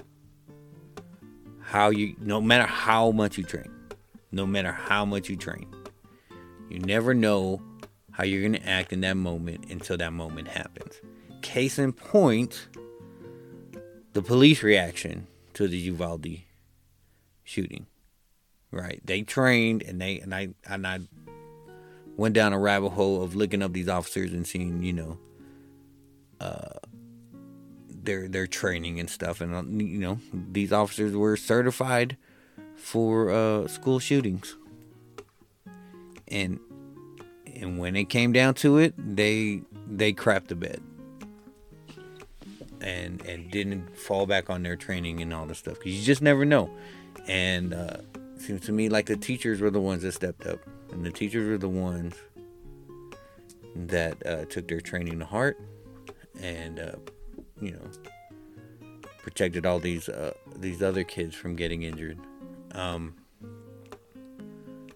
how 1.61 1.89
you, 1.89 2.15
no 2.19 2.41
matter 2.41 2.65
how 2.65 3.11
much 3.11 3.37
you 3.37 3.43
train, 3.43 3.71
no 4.31 4.45
matter 4.45 4.71
how 4.71 5.05
much 5.05 5.29
you 5.29 5.35
train, 5.35 5.67
you 6.69 6.79
never 6.79 7.13
know 7.13 7.61
how 8.11 8.23
you're 8.23 8.41
going 8.41 8.53
to 8.53 8.67
act 8.67 8.93
in 8.93 9.01
that 9.01 9.17
moment 9.17 9.65
until 9.69 9.97
that 9.97 10.13
moment 10.13 10.47
happens. 10.47 10.93
Case 11.41 11.79
in 11.79 11.93
point, 11.93 12.67
the 14.13 14.21
police 14.21 14.63
reaction 14.63 15.27
to 15.53 15.67
the 15.67 15.77
Uvalde 15.77 16.39
shooting. 17.43 17.85
Right? 18.75 18.99
They 19.05 19.21
trained 19.21 19.83
and 19.83 20.01
they 20.01 20.19
and 20.19 20.35
I 20.35 20.49
and 20.67 20.85
I 20.85 20.99
went 22.17 22.35
down 22.35 22.51
a 22.51 22.59
rabbit 22.59 22.89
hole 22.89 23.23
of 23.23 23.33
looking 23.33 23.61
up 23.61 23.71
these 23.71 23.87
officers 23.87 24.33
and 24.33 24.45
seeing, 24.45 24.83
you 24.83 24.91
know, 24.91 25.17
uh 26.41 26.79
their 27.89 28.27
their 28.27 28.47
training 28.47 28.99
and 28.99 29.09
stuff 29.09 29.39
and 29.39 29.55
uh, 29.55 29.63
you 29.63 29.99
know, 29.99 30.19
these 30.33 30.73
officers 30.73 31.15
were 31.15 31.37
certified 31.37 32.17
for 32.75 33.31
uh 33.31 33.65
school 33.67 33.99
shootings. 33.99 34.57
And 36.27 36.59
and 37.55 37.79
when 37.79 37.95
it 37.95 38.09
came 38.09 38.33
down 38.33 38.55
to 38.55 38.77
it, 38.77 38.93
they 38.97 39.61
they 39.87 40.11
crapped 40.11 40.47
the 40.47 40.55
bed. 40.55 40.81
And 42.81 43.25
and 43.25 43.49
didn't 43.49 43.97
fall 43.97 44.25
back 44.25 44.49
on 44.49 44.63
their 44.63 44.75
training 44.75 45.21
and 45.21 45.33
all 45.33 45.45
this 45.45 45.59
stuff 45.59 45.75
because 45.75 45.97
you 45.97 46.03
just 46.03 46.21
never 46.21 46.43
know. 46.43 46.69
And 47.25 47.73
uh, 47.73 47.97
seems 48.45 48.61
to 48.61 48.71
me 48.71 48.89
like 48.89 49.05
the 49.07 49.17
teachers 49.17 49.61
were 49.61 49.71
the 49.71 49.81
ones 49.81 50.03
that 50.03 50.13
stepped 50.13 50.45
up, 50.45 50.59
and 50.91 51.05
the 51.05 51.11
teachers 51.11 51.47
were 51.47 51.57
the 51.57 51.69
ones 51.69 52.15
that 53.75 54.25
uh, 54.25 54.45
took 54.45 54.67
their 54.67 54.81
training 54.81 55.19
to 55.19 55.25
heart, 55.25 55.59
and 56.41 56.79
uh, 56.79 56.95
you 57.61 57.71
know 57.71 57.81
protected 59.23 59.65
all 59.65 59.79
these 59.79 60.07
uh, 60.07 60.33
these 60.57 60.83
other 60.83 61.03
kids 61.03 61.35
from 61.35 61.55
getting 61.55 61.83
injured. 61.83 62.19
Um, 62.73 63.15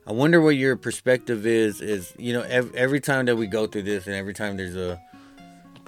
I 0.06 0.12
wonder 0.12 0.42
what 0.42 0.56
your 0.56 0.76
perspective 0.76 1.46
is. 1.46 1.82
Is 1.82 2.14
you 2.18 2.34
know 2.34 2.42
ev- 2.42 2.74
every 2.76 3.00
time 3.00 3.26
that 3.26 3.36
we 3.36 3.48
go 3.48 3.68
through 3.68 3.84
this, 3.84 4.06
and 4.06 4.16
every 4.16 4.34
time 4.34 4.58
there's 4.58 4.76
a 4.76 5.02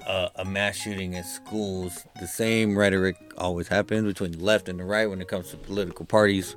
a, 0.08 0.32
a 0.38 0.46
mass 0.46 0.76
shooting 0.78 1.16
at 1.16 1.26
schools, 1.26 2.06
the 2.20 2.28
same 2.28 2.78
rhetoric 2.78 3.16
always 3.38 3.68
happens 3.68 4.06
between 4.06 4.32
the 4.32 4.44
left 4.44 4.68
and 4.68 4.80
the 4.80 4.84
right 4.84 5.08
when 5.08 5.22
it 5.22 5.28
comes 5.28 5.52
to 5.52 5.58
political 5.58 6.06
parties. 6.06 6.56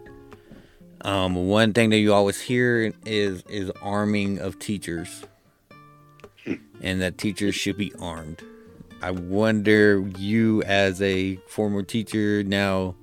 Um, 1.04 1.48
one 1.48 1.74
thing 1.74 1.90
that 1.90 1.98
you 1.98 2.14
always 2.14 2.40
hear 2.40 2.92
is 3.04 3.42
is 3.48 3.70
arming 3.82 4.38
of 4.38 4.58
teachers, 4.58 5.24
and 6.80 7.02
that 7.02 7.18
teachers 7.18 7.54
should 7.54 7.76
be 7.76 7.92
armed. 8.00 8.42
I 9.02 9.10
wonder 9.10 10.02
you 10.16 10.62
as 10.62 11.02
a 11.02 11.36
former 11.46 11.82
teacher 11.82 12.42
now 12.42 12.94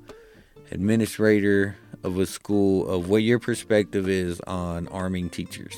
administrator 0.72 1.78
of 2.04 2.18
a 2.18 2.26
school 2.26 2.90
of 2.90 3.08
what 3.08 3.22
your 3.22 3.38
perspective 3.38 4.10
is 4.10 4.42
on 4.48 4.88
arming 4.88 5.30
teachers. 5.30 5.76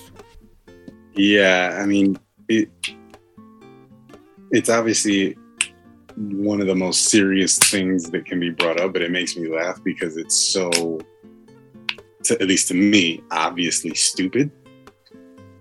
Yeah, 1.16 1.78
I 1.82 1.86
mean, 1.86 2.18
it, 2.48 2.70
it's 4.52 4.70
obviously 4.70 5.38
one 6.16 6.62
of 6.62 6.68
the 6.68 6.76
most 6.76 7.06
serious 7.10 7.58
things 7.58 8.10
that 8.12 8.26
can 8.26 8.40
be 8.40 8.52
brought 8.52 8.80
up, 8.80 8.94
but 8.94 9.02
it 9.02 9.12
makes 9.12 9.36
me 9.36 9.54
laugh 9.54 9.84
because 9.84 10.16
it's 10.16 10.38
so 10.38 11.00
to, 12.26 12.42
at 12.42 12.48
least 12.48 12.68
to 12.70 12.74
me, 12.74 13.22
obviously 13.32 13.94
stupid. 13.94 14.52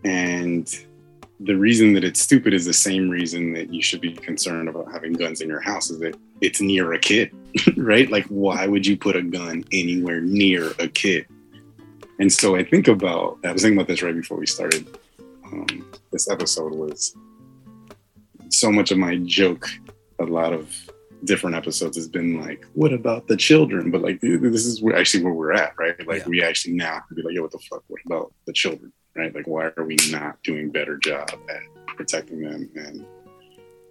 And 0.05 0.69
the 1.41 1.55
reason 1.55 1.93
that 1.95 2.05
it's 2.05 2.21
stupid 2.21 2.55
is 2.55 2.65
the 2.65 2.73
same 2.73 3.09
reason 3.09 3.53
that 3.55 3.73
you 3.73 3.83
should 3.83 4.01
be 4.01 4.13
concerned 4.13 4.69
about 4.69 4.93
having 4.93 5.13
guns 5.13 5.41
in 5.41 5.49
your 5.49 5.61
house 5.61 5.91
is 5.91 5.99
that 6.01 6.17
it's 6.41 6.61
near 6.61 6.93
a 6.93 6.99
kid, 6.99 7.33
right? 7.77 8.11
Like, 8.11 8.27
why 8.27 8.67
would 8.67 8.87
you 8.87 8.97
put 8.97 9.17
a 9.17 9.23
gun 9.23 9.65
anywhere 9.73 10.21
near 10.21 10.73
a 10.79 10.89
kid? 10.89 11.27
And 12.19 12.33
so 12.33 12.57
I 12.57 12.65
think 12.65 12.89
about, 12.89 13.39
I 13.45 13.53
was 13.53 13.63
thinking 13.63 13.79
about 13.79 13.89
this 13.89 14.03
right 14.03 14.15
before 14.15 14.39
we 14.39 14.47
started. 14.47 14.87
Um, 15.45 15.91
this 16.13 16.31
episode 16.31 16.75
was 16.75 17.17
so 18.51 18.71
much 18.71 18.91
of 18.91 18.99
my 18.99 19.17
joke, 19.17 19.69
a 20.21 20.25
lot 20.25 20.53
of 20.53 20.75
different 21.25 21.55
episodes 21.57 21.97
has 21.97 22.09
been 22.09 22.41
like, 22.41 22.67
what 22.75 22.93
about 22.93 23.29
the 23.29 23.37
children? 23.37 23.91
But 23.91 24.03
like, 24.03 24.21
this 24.21 24.67
is 24.67 24.83
actually 24.95 25.25
where 25.25 25.33
we're 25.35 25.53
at, 25.53 25.73
right? 25.79 25.95
Like, 26.07 26.23
Yeah. 26.23 26.29
we 26.29 26.43
actually 26.43 26.75
now 26.75 26.95
have 26.95 27.09
to 27.09 27.15
be 27.15 27.23
like, 27.23 27.35
yo, 27.35 27.43
what 27.43 27.53
the 27.53 27.59
fuck? 27.59 27.83
What 27.89 28.01
about 28.07 28.33
the 28.47 28.53
children, 28.53 28.93
right? 29.17 29.35
Like, 29.35 29.47
why 29.47 29.71
are 29.77 29.85
we 29.85 29.97
not 30.11 30.43
doing 30.43 30.71
better 30.71 30.97
job 30.99 31.31
at 31.49 31.63
protecting 31.97 32.41
them 32.41 32.69
and 32.77 33.07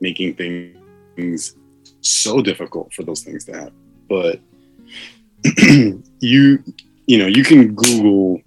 making 0.01 0.35
things 0.35 1.55
so 2.01 2.41
difficult 2.41 2.93
for 2.93 3.03
those 3.03 3.23
things 3.23 3.45
to 3.45 3.53
happen? 3.53 3.73
But 4.09 4.41
you, 6.19 6.63
you 7.07 7.17
know, 7.17 7.27
you 7.27 7.43
can 7.43 7.73
Google 7.73 8.41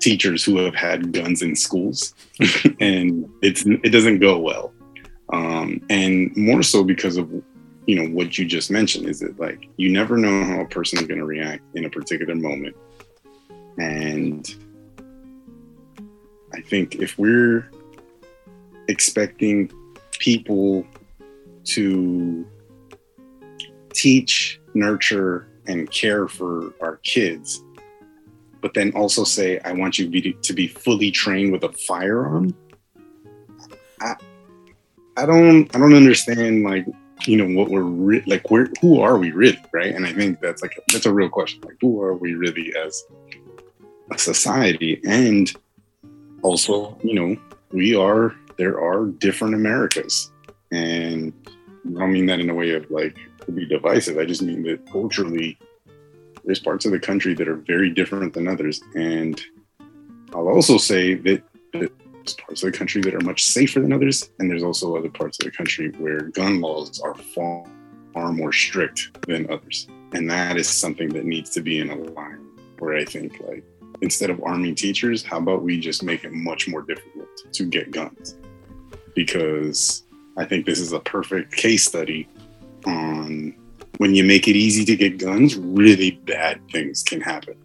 teachers 0.00 0.44
who 0.44 0.56
have 0.58 0.74
had 0.74 1.12
guns 1.12 1.42
in 1.42 1.56
schools, 1.56 2.14
and 2.80 3.28
it's 3.42 3.66
it 3.66 3.90
doesn't 3.90 4.20
go 4.20 4.38
well. 4.38 4.72
Um, 5.32 5.82
and 5.90 6.34
more 6.36 6.62
so 6.62 6.82
because 6.84 7.16
of 7.16 7.30
you 7.88 7.96
know 7.96 8.06
what 8.14 8.36
you 8.36 8.44
just 8.44 8.70
mentioned 8.70 9.08
is 9.08 9.18
that 9.20 9.40
like 9.40 9.66
you 9.78 9.90
never 9.90 10.18
know 10.18 10.44
how 10.44 10.60
a 10.60 10.68
person 10.68 10.98
is 10.98 11.06
going 11.06 11.18
to 11.18 11.24
react 11.24 11.64
in 11.74 11.86
a 11.86 11.90
particular 11.90 12.34
moment. 12.34 12.76
And 13.78 14.46
i 16.52 16.60
think 16.60 16.96
if 16.96 17.18
we're 17.18 17.70
expecting 18.88 19.70
people 20.18 20.84
to 21.64 22.46
teach 23.92 24.60
nurture 24.74 25.48
and 25.66 25.90
care 25.90 26.26
for 26.26 26.72
our 26.80 26.96
kids 26.98 27.62
but 28.60 28.74
then 28.74 28.90
also 28.92 29.24
say 29.24 29.60
i 29.60 29.72
want 29.72 29.98
you 29.98 30.32
to 30.32 30.52
be 30.52 30.66
fully 30.66 31.10
trained 31.10 31.52
with 31.52 31.62
a 31.64 31.72
firearm 31.72 32.54
i 34.00 34.14
i 35.16 35.24
don't 35.24 35.74
i 35.76 35.78
don't 35.78 35.94
understand 35.94 36.64
like 36.64 36.86
you 37.26 37.36
know 37.36 37.58
what 37.58 37.70
we're 37.70 37.82
re- 37.82 38.24
like 38.26 38.50
where 38.50 38.68
who 38.80 39.00
are 39.00 39.18
we 39.18 39.30
really 39.30 39.58
right? 39.72 39.94
And 39.94 40.06
i 40.06 40.12
think 40.12 40.40
that's 40.40 40.62
like 40.62 40.78
that's 40.92 41.06
a 41.06 41.12
real 41.12 41.28
question. 41.28 41.60
Like 41.62 41.76
who 41.80 42.00
are 42.02 42.14
we 42.14 42.34
really 42.34 42.72
as 42.76 43.04
a 44.10 44.18
society? 44.18 45.00
And 45.04 45.52
also 46.42 46.98
you 47.02 47.14
know 47.14 47.36
we 47.72 47.94
are 47.94 48.34
there 48.56 48.80
are 48.80 49.06
different 49.06 49.54
americas. 49.54 50.30
And 50.70 51.32
i 51.46 51.98
don't 51.98 52.12
mean 52.12 52.26
that 52.26 52.40
in 52.40 52.50
a 52.50 52.54
way 52.54 52.70
of 52.70 52.90
like 52.90 53.18
to 53.46 53.52
be 53.52 53.66
divisive. 53.66 54.18
I 54.18 54.24
just 54.24 54.42
mean 54.42 54.62
that 54.64 54.90
culturally 54.90 55.58
there's 56.44 56.60
parts 56.60 56.86
of 56.86 56.92
the 56.92 57.00
country 57.00 57.34
that 57.34 57.48
are 57.48 57.56
very 57.56 57.90
different 57.90 58.32
than 58.34 58.48
others. 58.48 58.80
And 58.94 59.40
i'll 60.34 60.48
also 60.48 60.76
say 60.76 61.14
that, 61.14 61.42
that 61.72 61.90
parts 62.26 62.62
of 62.62 62.72
the 62.72 62.78
country 62.78 63.00
that 63.02 63.14
are 63.14 63.20
much 63.20 63.44
safer 63.44 63.80
than 63.80 63.92
others, 63.92 64.30
and 64.38 64.50
there's 64.50 64.62
also 64.62 64.96
other 64.96 65.10
parts 65.10 65.38
of 65.38 65.44
the 65.44 65.50
country 65.50 65.90
where 65.98 66.22
gun 66.22 66.60
laws 66.60 67.00
are 67.00 67.14
far, 67.14 67.64
far 68.12 68.32
more 68.32 68.52
strict 68.52 69.26
than 69.26 69.50
others. 69.50 69.88
And 70.12 70.30
that 70.30 70.56
is 70.56 70.68
something 70.68 71.08
that 71.10 71.24
needs 71.24 71.50
to 71.50 71.60
be 71.60 71.80
in 71.80 71.90
a 71.90 71.96
line 71.96 72.46
where 72.78 72.96
I 72.96 73.04
think 73.04 73.40
like 73.40 73.64
instead 74.00 74.30
of 74.30 74.42
arming 74.42 74.74
teachers, 74.74 75.22
how 75.22 75.38
about 75.38 75.62
we 75.62 75.78
just 75.80 76.02
make 76.02 76.24
it 76.24 76.32
much 76.32 76.68
more 76.68 76.82
difficult 76.82 77.28
to 77.52 77.64
get 77.64 77.90
guns? 77.90 78.36
Because 79.14 80.04
I 80.36 80.44
think 80.44 80.66
this 80.66 80.80
is 80.80 80.92
a 80.92 81.00
perfect 81.00 81.54
case 81.54 81.84
study 81.84 82.28
on 82.86 83.54
when 83.98 84.14
you 84.14 84.22
make 84.22 84.46
it 84.46 84.54
easy 84.54 84.84
to 84.84 84.96
get 84.96 85.18
guns, 85.18 85.56
really 85.56 86.12
bad 86.12 86.60
things 86.70 87.02
can 87.02 87.20
happen. 87.20 87.56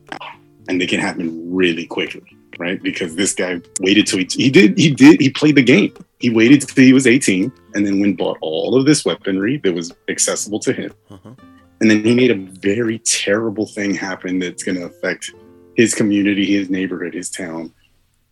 And 0.68 0.82
they 0.82 0.88
can 0.88 1.00
happen 1.00 1.54
really 1.54 1.86
quickly 1.86 2.38
right? 2.60 2.82
Because 2.82 3.16
this 3.16 3.34
guy 3.34 3.62
waited 3.80 4.08
till 4.08 4.20
he, 4.20 4.28
he 4.32 4.50
did 4.50 4.78
he 4.78 4.94
did 4.94 5.22
he 5.22 5.30
played 5.30 5.56
the 5.56 5.63
game. 5.63 5.94
He 6.20 6.30
waited 6.30 6.62
till 6.62 6.84
he 6.84 6.94
was 6.94 7.06
18 7.06 7.52
and 7.76 7.86
then 7.86 8.00
went 8.00 8.18
bought 8.18 8.38
all 8.42 8.76
of 8.76 8.86
this 8.86 9.04
weaponry 9.04 9.58
that 9.58 9.74
was 9.74 9.92
accessible 10.10 10.60
to 10.60 10.74
him. 10.74 10.94
Uh-huh. 11.10 11.34
And 11.82 11.92
then 11.92 12.04
he 12.06 12.16
made 12.16 12.32
a 12.32 12.36
very 12.36 13.00
terrible 13.00 13.66
thing 13.66 13.94
happen 13.94 14.39
that's 14.39 14.63
going 14.63 14.78
to 14.78 14.86
affect 14.86 15.32
his 15.76 15.94
community, 15.94 16.46
his 16.46 16.70
neighborhood, 16.70 17.13
his 17.13 17.30
town 17.30 17.74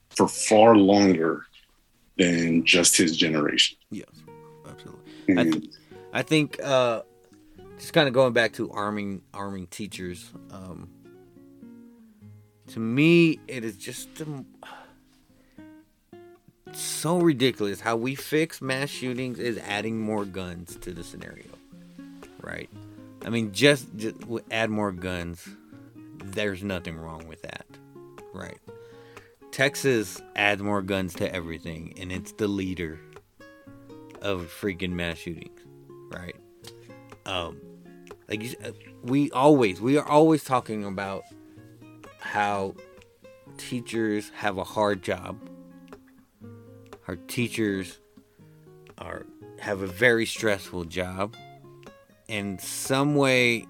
for 0.10 0.28
far 0.28 0.76
longer 0.76 1.46
than 2.18 2.66
just 2.66 2.96
his 2.96 3.18
generation. 3.18 3.78
Yes, 3.90 4.08
absolutely. 4.70 5.02
I 5.38 5.44
th- 5.44 5.70
I 6.14 6.22
think 6.22 6.60
uh, 6.64 7.02
just 7.78 7.94
kind 7.94 8.08
of 8.08 8.14
going 8.14 8.34
back 8.34 8.54
to 8.54 8.72
arming 8.72 9.22
arming 9.34 9.68
teachers. 9.68 10.30
Um, 10.52 10.90
to 12.72 12.80
me, 12.80 13.38
it 13.50 13.66
is 13.66 13.76
just 13.76 14.22
um, 14.22 14.46
so 16.72 17.20
ridiculous 17.20 17.82
how 17.82 17.98
we 17.98 18.16
fix 18.16 18.62
mass 18.62 18.90
shootings 18.90 19.40
is 19.40 19.58
adding 19.58 20.00
more 20.00 20.24
guns 20.24 20.78
to 20.78 20.94
the 20.94 21.04
scenario, 21.04 21.50
right? 22.42 22.70
I 23.26 23.30
mean, 23.30 23.52
just, 23.52 23.94
just 23.98 24.16
add 24.50 24.70
more 24.70 24.94
guns. 24.94 25.46
There's 26.24 26.64
nothing 26.64 26.98
wrong 26.98 27.28
with 27.28 27.42
that, 27.42 27.66
right? 28.34 28.58
Texas 29.52 30.22
adds 30.38 30.62
more 30.62 30.82
guns 30.82 31.14
to 31.16 31.34
everything, 31.36 31.94
and 32.00 32.10
it's 32.10 32.32
the 32.32 32.48
leader 32.48 33.02
of 34.22 34.44
freaking 34.44 34.92
mass 34.92 35.18
shootings, 35.18 35.60
right? 36.10 36.38
Um, 37.26 37.60
like 38.30 38.44
you, 38.44 38.56
we 39.04 39.30
always, 39.32 39.82
we 39.82 39.98
are 39.98 40.08
always 40.08 40.46
talking 40.46 40.86
about 40.86 41.24
how 42.22 42.76
teachers 43.58 44.32
have 44.36 44.58
a 44.58 44.64
hard 44.64 45.02
job. 45.02 45.38
Our 47.08 47.16
teachers 47.16 48.00
are 48.98 49.26
have 49.60 49.82
a 49.82 49.88
very 49.88 50.26
stressful 50.26 50.86
job, 50.86 51.36
and 52.30 52.60
some 52.62 53.16
way 53.16 53.68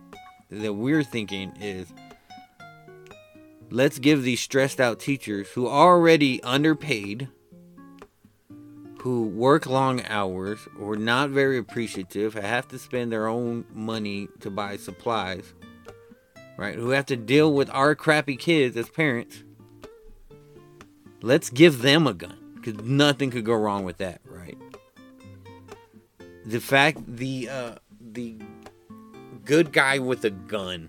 that 0.50 0.74
we're 0.74 1.04
thinking 1.04 1.54
is 1.60 1.92
let's 3.70 4.00
give 4.00 4.24
these 4.24 4.42
stressed 4.42 4.80
out 4.80 5.00
teachers 5.00 5.50
who 5.50 5.66
are 5.66 5.96
already 5.96 6.44
underpaid 6.44 7.30
who 9.00 9.24
work 9.24 9.66
long 9.66 10.06
hours 10.06 10.60
or 10.80 10.96
not 10.96 11.32
very 11.32 11.58
appreciative 11.58 12.36
have 12.36 12.68
to 12.68 12.78
spend 12.78 13.12
their 13.12 13.28
own 13.28 13.66
money 13.74 14.28
to 14.40 14.52
buy 14.52 14.78
supplies 14.78 15.54
right? 16.62 16.76
Who 16.76 16.92
have 16.92 17.08
to 17.08 17.18
deal 17.18 17.52
with 17.52 17.72
our 17.72 17.96
crappy 17.96 18.36
kids 18.36 18.78
as 18.78 18.88
parents. 18.88 19.44
Let's 21.24 21.50
give 21.50 21.82
them 21.82 22.06
a 22.06 22.14
gun 22.14 22.38
because 22.54 22.84
nothing 22.84 23.32
could 23.32 23.46
go 23.46 23.56
wrong 23.56 23.84
with 23.84 23.98
that 23.98 24.22
right? 24.26 24.58
The 26.46 26.60
fact 26.60 27.00
the 27.08 27.50
uh 27.50 27.76
the 28.00 28.38
good 29.44 29.74
guy 29.74 29.98
with 29.98 30.24
a 30.24 30.30
gun 30.30 30.88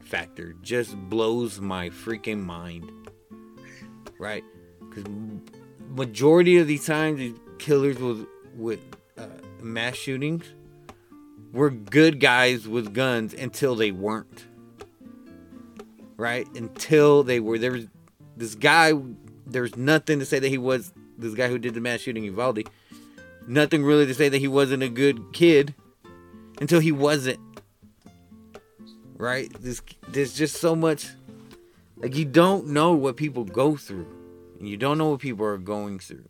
factor 0.00 0.56
just 0.62 0.96
blows 0.96 1.60
my 1.60 1.90
freaking 1.90 2.42
mind 2.42 2.90
right? 4.18 4.44
Because 4.80 5.04
majority 5.90 6.58
of 6.58 6.66
these 6.66 6.86
times 6.86 7.18
these 7.18 7.38
killers 7.58 7.98
with 7.98 8.26
with 8.56 8.80
uh, 9.16 9.26
mass 9.62 9.94
shootings 9.94 10.44
were 11.52 11.70
good 11.70 12.18
guys 12.18 12.66
with 12.66 12.92
guns 12.92 13.32
until 13.32 13.76
they 13.76 13.92
weren't 13.92 14.46
right? 16.16 16.46
Until 16.54 17.22
they 17.22 17.40
were 17.40 17.58
there 17.58 17.72
was 17.72 17.86
this 18.36 18.54
guy 18.54 18.92
there's 19.46 19.76
nothing 19.76 20.18
to 20.18 20.26
say 20.26 20.38
that 20.38 20.48
he 20.48 20.58
was 20.58 20.92
this 21.18 21.34
guy 21.34 21.48
who 21.48 21.58
did 21.58 21.74
the 21.74 21.80
mass 21.80 22.00
shooting 22.00 22.24
Uvalde. 22.24 22.68
Nothing 23.46 23.84
really 23.84 24.06
to 24.06 24.14
say 24.14 24.28
that 24.28 24.38
he 24.38 24.48
wasn't 24.48 24.82
a 24.82 24.88
good 24.88 25.32
kid 25.32 25.74
until 26.60 26.80
he 26.80 26.92
wasn't 26.92 27.38
right? 29.16 29.52
This 29.60 29.80
there's 30.08 30.34
just 30.34 30.56
so 30.56 30.74
much 30.74 31.08
like 31.96 32.16
you 32.16 32.24
don't 32.24 32.68
know 32.68 32.92
what 32.92 33.16
people 33.16 33.44
go 33.44 33.76
through 33.76 34.06
And 34.58 34.68
you 34.68 34.76
don't 34.76 34.98
know 34.98 35.10
what 35.10 35.20
people 35.20 35.46
are 35.46 35.58
going 35.58 35.98
through. 35.98 36.28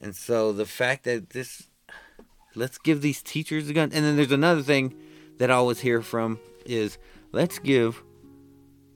And 0.00 0.14
so 0.14 0.52
the 0.52 0.66
fact 0.66 1.04
that 1.04 1.30
this 1.30 1.68
let's 2.54 2.78
give 2.78 3.02
these 3.02 3.22
teachers 3.22 3.68
a 3.68 3.72
gun. 3.72 3.90
And 3.92 4.04
then 4.04 4.16
there's 4.16 4.32
another 4.32 4.62
thing 4.62 4.94
that 5.38 5.50
i 5.50 5.54
always 5.54 5.80
hear 5.80 6.02
from 6.02 6.38
is 6.66 6.98
let's 7.32 7.58
give 7.58 8.02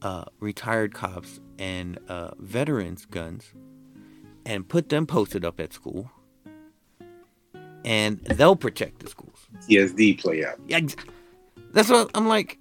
uh, 0.02 0.24
retired 0.40 0.94
cops 0.94 1.40
and 1.58 1.98
uh, 2.08 2.30
veterans 2.38 3.06
guns 3.06 3.52
and 4.44 4.68
put 4.68 4.88
them 4.88 5.06
posted 5.06 5.44
up 5.44 5.60
at 5.60 5.72
school 5.72 6.10
and 7.84 8.20
they'll 8.24 8.56
protect 8.56 9.00
the 9.00 9.08
schools 9.08 9.48
PTSD 9.68 10.20
play 10.20 10.44
out. 10.44 10.58
yeah, 10.66 10.80
that's 11.72 11.88
what 11.88 12.10
I'm 12.14 12.28
like. 12.28 12.58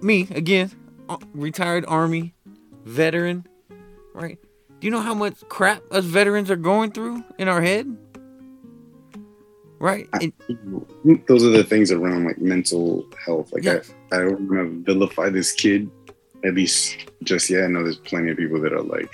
Me 0.00 0.26
again. 0.30 0.70
uh, 1.08 1.16
retired 1.32 1.84
army 1.88 2.34
veteran, 2.84 3.46
right? 4.12 4.38
Do 4.80 4.86
you 4.86 4.90
know 4.90 5.00
how 5.00 5.14
much 5.14 5.34
crap 5.48 5.82
us 5.90 6.04
veterans 6.04 6.50
are 6.50 6.56
going 6.56 6.90
through 6.92 7.24
in 7.38 7.48
our 7.48 7.60
head? 7.62 7.96
Right? 9.78 10.08
I 10.12 10.32
those 11.26 11.44
are 11.44 11.50
the 11.50 11.64
things 11.64 11.90
around 11.90 12.24
like 12.24 12.38
mental 12.38 13.06
health. 13.24 13.52
Like 13.52 13.64
Yes. 13.64 13.92
I, 14.12 14.16
I 14.16 14.18
don't 14.20 14.40
want 14.48 14.86
to 14.86 14.92
vilify 14.92 15.28
this 15.28 15.52
kid. 15.52 15.90
At 16.44 16.54
least 16.54 16.96
just 17.22 17.48
yeah, 17.48 17.64
I 17.64 17.66
know 17.68 17.82
there's 17.82 17.96
plenty 17.96 18.30
of 18.30 18.36
people 18.36 18.60
that 18.60 18.72
are 18.72 18.82
like, 18.82 19.12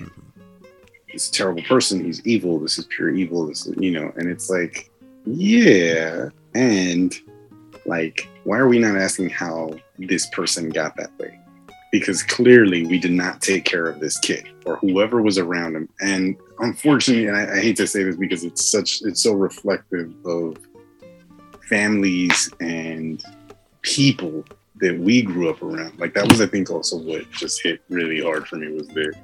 he's 1.06 1.28
a 1.28 1.32
terrible 1.32 1.62
person. 1.62 2.04
He's 2.04 2.24
evil. 2.26 2.58
This 2.58 2.78
is 2.78 2.86
pure 2.86 3.10
evil. 3.10 3.46
This 3.46 3.66
is 3.66 3.76
you 3.78 3.92
know, 3.92 4.12
and 4.16 4.28
it's 4.28 4.50
like, 4.50 4.90
yeah, 5.26 6.28
and 6.54 7.14
like, 7.86 8.28
why 8.44 8.58
are 8.58 8.68
we 8.68 8.78
not 8.78 8.96
asking 8.96 9.30
how 9.30 9.72
this 9.98 10.26
person 10.30 10.70
got 10.70 10.96
that 10.96 11.10
way? 11.18 11.38
Because 11.92 12.22
clearly 12.22 12.86
we 12.86 12.98
did 12.98 13.10
not 13.10 13.42
take 13.42 13.64
care 13.64 13.86
of 13.86 14.00
this 14.00 14.18
kid 14.18 14.48
or 14.64 14.76
whoever 14.76 15.22
was 15.22 15.38
around 15.38 15.74
him. 15.74 15.88
And 16.00 16.36
unfortunately, 16.60 17.26
and 17.26 17.36
I, 17.36 17.56
I 17.56 17.60
hate 17.60 17.76
to 17.76 17.86
say 17.86 18.04
this 18.04 18.16
because 18.16 18.44
it's 18.44 18.70
such 18.70 19.02
it's 19.02 19.22
so 19.22 19.32
reflective 19.32 20.12
of 20.24 20.56
families 21.68 22.50
and 22.60 23.22
people 23.82 24.44
that 24.80 24.98
we 24.98 25.22
grew 25.22 25.50
up 25.50 25.62
around. 25.62 25.98
Like 25.98 26.14
that 26.14 26.28
was, 26.28 26.40
I 26.40 26.46
think, 26.46 26.70
also 26.70 26.96
what 26.96 27.30
just 27.32 27.62
hit 27.62 27.80
really 27.88 28.20
hard 28.20 28.46
for 28.48 28.56
me 28.56 28.72
was 28.72 28.88
that 28.88 29.14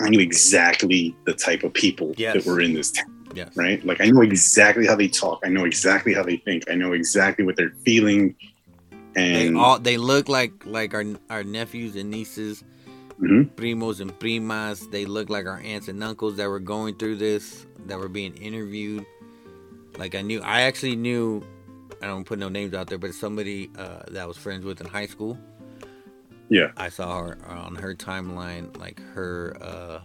I 0.00 0.08
knew 0.08 0.20
exactly 0.20 1.16
the 1.24 1.32
type 1.32 1.62
of 1.62 1.72
people 1.72 2.14
Yes. 2.16 2.34
that 2.34 2.46
were 2.50 2.60
in 2.60 2.74
this 2.74 2.90
town, 2.90 3.10
Yes. 3.34 3.56
right? 3.56 3.84
Like 3.84 4.00
I 4.00 4.06
know 4.06 4.20
exactly 4.22 4.86
how 4.86 4.94
they 4.94 5.08
talk. 5.08 5.40
I 5.44 5.48
know 5.48 5.64
exactly 5.64 6.12
how 6.12 6.22
they 6.22 6.36
think. 6.36 6.64
I 6.70 6.74
know 6.74 6.92
exactly 6.92 7.44
what 7.44 7.56
they're 7.56 7.72
feeling. 7.84 8.34
They 9.14 9.46
And 9.46 9.56
all 9.56 9.78
they 9.78 9.96
look 9.96 10.28
like 10.28 10.52
like 10.66 10.92
our 10.92 11.04
our 11.30 11.42
nephews 11.42 11.96
and 11.96 12.10
nieces, 12.10 12.62
Mhm. 13.22 13.48
primos 13.56 14.00
and 14.00 14.12
primas. 14.18 14.90
They 14.90 15.06
look 15.06 15.30
like 15.30 15.46
our 15.46 15.58
aunts 15.60 15.88
and 15.88 16.02
uncles 16.04 16.36
that 16.36 16.48
were 16.50 16.60
going 16.60 16.96
through 16.96 17.16
this, 17.16 17.64
that 17.86 17.98
were 17.98 18.08
being 18.08 18.34
interviewed. 18.36 19.06
Like 19.96 20.14
I 20.14 20.20
knew, 20.20 20.40
I 20.42 20.62
actually 20.62 20.96
knew. 20.96 21.42
I 22.02 22.06
don't 22.06 22.24
put 22.24 22.38
no 22.38 22.48
names 22.48 22.74
out 22.74 22.88
there, 22.88 22.98
but 22.98 23.14
somebody 23.14 23.70
uh, 23.78 24.02
that 24.08 24.22
I 24.22 24.26
was 24.26 24.36
friends 24.36 24.64
with 24.64 24.80
in 24.80 24.86
high 24.86 25.06
school. 25.06 25.38
Yeah. 26.48 26.70
I 26.76 26.88
saw 26.90 27.22
her 27.22 27.38
on 27.46 27.74
her 27.76 27.94
timeline, 27.94 28.76
like 28.78 29.00
her 29.14 29.56
uh, 29.60 30.00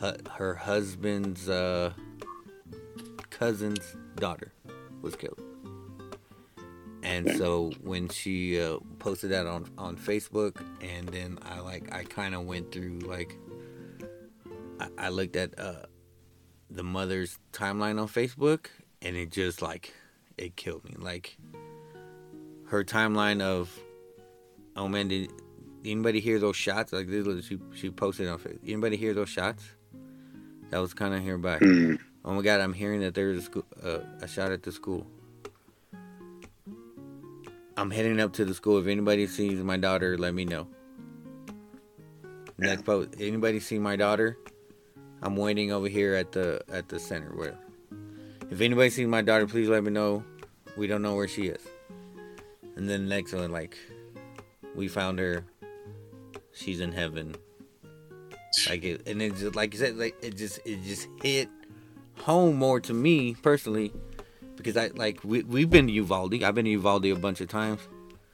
her, 0.00 0.16
her 0.30 0.54
husband's 0.54 1.48
uh, 1.48 1.92
cousin's 3.30 3.96
daughter 4.16 4.52
was 5.02 5.16
killed. 5.16 5.40
And 7.02 7.26
Okay. 7.28 7.38
so 7.38 7.72
when 7.80 8.08
she 8.08 8.60
uh, 8.60 8.78
posted 8.98 9.30
that 9.30 9.46
on 9.46 9.70
on 9.78 9.96
Facebook, 9.96 10.62
and 10.82 11.08
then 11.08 11.38
I 11.42 11.60
like 11.60 11.94
I 11.94 12.04
kind 12.04 12.34
of 12.34 12.44
went 12.44 12.72
through 12.72 12.98
like 13.00 13.38
I, 14.78 14.88
I 14.98 15.08
looked 15.08 15.36
at 15.36 15.58
uh, 15.58 15.86
the 16.70 16.82
mother's 16.82 17.38
timeline 17.52 18.00
on 18.00 18.06
Facebook, 18.08 18.66
and 19.00 19.16
it 19.16 19.30
just 19.30 19.62
like 19.62 19.94
it 20.40 20.56
killed 20.56 20.84
me. 20.84 20.94
Like 20.98 21.36
her 22.66 22.84
timeline 22.84 23.40
of 23.40 23.78
oh 24.76 24.88
man, 24.88 25.08
did 25.08 25.30
anybody 25.84 26.20
hear 26.20 26.38
those 26.38 26.56
shots? 26.56 26.92
Like 26.92 27.08
this 27.08 27.44
she 27.44 27.58
she 27.74 27.90
posted 27.90 28.28
on 28.28 28.38
Facebook. 28.38 28.60
Anybody 28.64 28.96
hear 28.96 29.14
those 29.14 29.28
shots? 29.28 29.64
That 30.70 30.78
was 30.78 30.94
kind 30.94 31.14
of. 31.14 31.20
Mm, 31.22 31.98
Oh 32.24 32.34
my 32.34 32.42
god, 32.42 32.60
I'm 32.60 32.74
hearing 32.74 33.00
that 33.00 33.14
there's 33.14 33.38
a, 33.38 33.42
school, 33.42 33.64
uh, 33.82 34.00
a 34.20 34.28
shot 34.28 34.52
at 34.52 34.62
the 34.62 34.70
school. 34.70 35.06
I'm 37.76 37.90
heading 37.90 38.20
up 38.20 38.34
to 38.34 38.44
the 38.44 38.52
school. 38.52 38.78
If 38.78 38.86
anybody 38.86 39.26
sees 39.26 39.62
my 39.62 39.78
daughter, 39.78 40.18
let 40.18 40.34
me 40.34 40.44
know. 40.44 40.68
Next 42.58 42.84
post. 42.84 43.14
Anybody 43.18 43.58
see 43.58 43.78
my 43.78 43.96
daughter? 43.96 44.36
I'm 45.22 45.34
waiting 45.34 45.72
over 45.72 45.88
here 45.88 46.14
at 46.14 46.32
the 46.32 46.62
at 46.70 46.88
the 46.90 47.00
center. 47.00 47.30
Where? 47.34 47.58
If 48.50 48.60
anybody 48.60 48.90
sees 48.90 49.06
my 49.06 49.22
daughter, 49.22 49.46
please 49.46 49.68
let 49.68 49.82
me 49.82 49.90
know. 49.90 50.22
We 50.80 50.86
don't 50.86 51.02
know 51.02 51.14
where 51.14 51.28
she 51.28 51.48
is. 51.48 51.60
And 52.74 52.88
then 52.88 53.02
the 53.02 53.14
next 53.14 53.34
one, 53.34 53.52
like, 53.52 53.76
we 54.74 54.88
found 54.88 55.18
her. 55.18 55.44
She's 56.54 56.80
in 56.80 56.90
heaven. 56.90 57.34
Like 58.66 58.82
it, 58.84 59.06
and 59.06 59.20
it 59.20 59.36
just 59.36 59.54
like 59.54 59.74
you 59.74 59.78
said, 59.78 59.98
like 59.98 60.16
it 60.22 60.38
just 60.38 60.58
it 60.64 60.82
just 60.82 61.06
hit 61.22 61.50
home 62.16 62.56
more 62.56 62.80
to 62.80 62.94
me 62.94 63.34
personally 63.34 63.92
because 64.56 64.78
I 64.78 64.88
like 64.88 65.20
we 65.22 65.42
we've 65.42 65.68
been 65.68 65.86
to 65.86 65.92
Uvalde. 65.92 66.42
I've 66.42 66.54
been 66.54 66.64
to 66.64 66.70
Uvalde 66.70 67.04
a 67.04 67.14
bunch 67.14 67.42
of 67.42 67.48
times. 67.48 67.80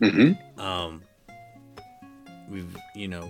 mhm. 0.00 0.38
Um, 0.59 1.02
we've 2.48 2.76
you 2.94 3.09
know 3.09 3.28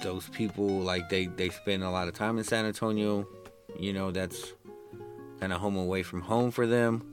those 0.00 0.28
people 0.28 0.68
like 0.68 1.08
they 1.10 1.26
they 1.26 1.50
spend 1.50 1.82
a 1.82 1.90
lot 1.90 2.06
of 2.06 2.14
time 2.14 2.38
in 2.38 2.44
San 2.44 2.66
Antonio. 2.66 3.26
You 3.78 3.92
know 3.92 4.12
that's 4.12 4.52
kind 5.40 5.52
of 5.52 5.60
home 5.60 5.76
away 5.76 6.04
from 6.04 6.20
home 6.22 6.52
for 6.52 6.68
them. 6.68 7.11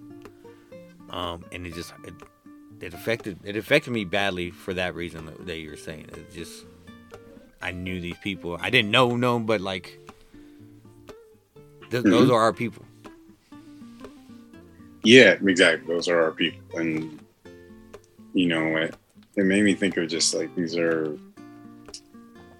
Um, 1.10 1.43
and 1.52 1.65
it 1.65 1.74
just 1.74 1.93
it, 2.04 2.13
it 2.82 2.93
affected 2.93 3.39
it 3.43 3.56
affected 3.56 3.91
me 3.91 4.06
badly 4.06 4.52
for 4.52 4.74
that 4.76 4.95
reason 4.95 5.26
that, 5.26 5.45
that 5.48 5.58
you 5.58 5.69
were 5.69 5.76
saying. 5.78 6.06
It 6.13 6.32
just 6.34 6.65
I 7.62 7.72
knew 7.72 8.00
these 8.00 8.17
people. 8.24 8.58
I 8.62 8.69
didn't 8.69 8.91
know 8.91 9.10
them, 9.17 9.45
but 9.45 9.60
like 9.62 10.00
th- 11.89 12.04
those 12.04 12.30
Mhm. 12.30 12.34
are 12.34 12.41
our 12.41 12.54
people. 12.54 12.86
Yeah, 15.04 15.38
exactly. 15.41 15.93
Those 15.93 16.08
are 16.10 16.22
our 16.22 16.32
people, 16.32 16.78
and 16.80 17.19
you 18.34 18.48
know, 18.48 18.76
it, 18.78 18.95
it 19.36 19.45
made 19.45 19.63
me 19.63 19.74
think 19.74 19.98
of 19.98 20.08
just 20.10 20.34
like 20.36 20.54
these 20.56 20.76
are 20.78 21.17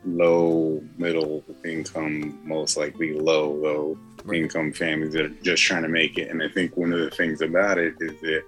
low, 0.06 0.82
middle 0.98 1.44
income, 1.66 2.40
most 2.46 2.78
likely 2.78 3.14
low, 3.14 3.52
low 3.52 3.98
Right. 4.30 4.42
income 4.42 4.74
families 4.74 5.14
that 5.14 5.26
are 5.26 5.30
just 5.42 5.64
trying 5.64 5.84
to 5.84 5.90
make 5.90 6.18
it. 6.18 6.30
And 6.30 6.42
I 6.42 6.50
think 6.50 6.78
one 6.78 6.94
of 6.94 7.00
the 7.00 7.10
things 7.12 7.42
about 7.42 7.78
it 7.78 7.96
is 8.00 8.20
that 8.22 8.44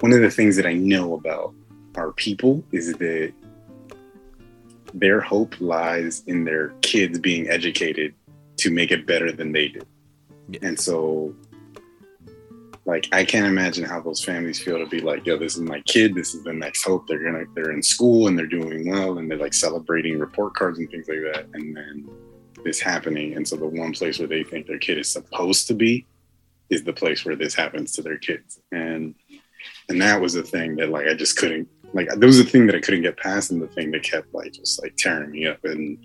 one 0.00 0.12
of 0.12 0.20
the 0.20 0.30
things 0.30 0.56
that 0.56 0.66
I 0.66 0.74
know 0.74 1.14
about 1.14 1.54
our 1.96 2.12
people 2.12 2.64
is 2.72 2.92
that 2.94 3.32
their 4.92 5.20
hope 5.20 5.60
lies 5.60 6.22
in 6.26 6.44
their 6.44 6.70
kids 6.82 7.18
being 7.18 7.48
educated 7.48 8.14
to 8.58 8.70
make 8.70 8.90
it 8.90 9.06
better 9.06 9.32
than 9.32 9.52
they 9.52 9.68
did. 9.68 9.86
Yeah. 10.48 10.60
And 10.62 10.78
so 10.78 11.34
like 12.86 13.08
I 13.12 13.24
can't 13.24 13.46
imagine 13.46 13.84
how 13.84 14.00
those 14.00 14.22
families 14.22 14.60
feel 14.60 14.78
to 14.78 14.86
be 14.86 15.00
like, 15.00 15.24
yo, 15.26 15.38
this 15.38 15.54
is 15.54 15.62
my 15.62 15.80
kid, 15.80 16.14
this 16.14 16.34
is 16.34 16.44
the 16.44 16.52
next 16.52 16.84
hope. 16.84 17.06
They're 17.06 17.22
gonna 17.22 17.44
they're 17.54 17.72
in 17.72 17.82
school 17.82 18.28
and 18.28 18.38
they're 18.38 18.46
doing 18.46 18.88
well 18.88 19.18
and 19.18 19.30
they're 19.30 19.38
like 19.38 19.54
celebrating 19.54 20.18
report 20.18 20.54
cards 20.54 20.78
and 20.78 20.90
things 20.90 21.08
like 21.08 21.20
that. 21.32 21.46
And 21.54 21.76
then 21.76 22.08
this 22.64 22.80
happening. 22.80 23.34
And 23.34 23.46
so 23.46 23.56
the 23.56 23.66
one 23.66 23.92
place 23.92 24.18
where 24.18 24.28
they 24.28 24.42
think 24.44 24.66
their 24.66 24.78
kid 24.78 24.98
is 24.98 25.10
supposed 25.12 25.66
to 25.68 25.74
be 25.74 26.06
is 26.70 26.82
the 26.82 26.92
place 26.92 27.24
where 27.24 27.36
this 27.36 27.54
happens 27.54 27.92
to 27.92 28.02
their 28.02 28.18
kids. 28.18 28.60
And 28.72 29.14
and 29.88 30.00
that 30.00 30.20
was 30.20 30.32
the 30.34 30.42
thing 30.42 30.76
that 30.76 30.90
like 30.90 31.06
I 31.06 31.14
just 31.14 31.36
couldn't 31.36 31.68
like 31.92 32.08
there 32.16 32.26
was 32.26 32.40
a 32.40 32.44
thing 32.44 32.66
that 32.66 32.74
I 32.74 32.80
couldn't 32.80 33.02
get 33.02 33.16
past 33.16 33.50
and 33.50 33.62
the 33.62 33.68
thing 33.68 33.90
that 33.92 34.02
kept 34.02 34.32
like 34.34 34.52
just 34.52 34.82
like 34.82 34.94
tearing 34.96 35.30
me 35.30 35.46
up 35.46 35.64
and 35.64 35.98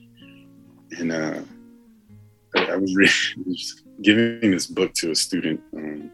and 0.98 1.12
uh 1.12 1.42
I, 2.56 2.66
I 2.66 2.76
was, 2.78 2.96
re- 3.02 3.44
was 3.46 3.84
giving 4.02 4.52
this 4.52 4.68
book 4.68 4.94
to 4.96 5.12
a 5.12 5.16
student 5.16 5.62
um, 5.76 6.12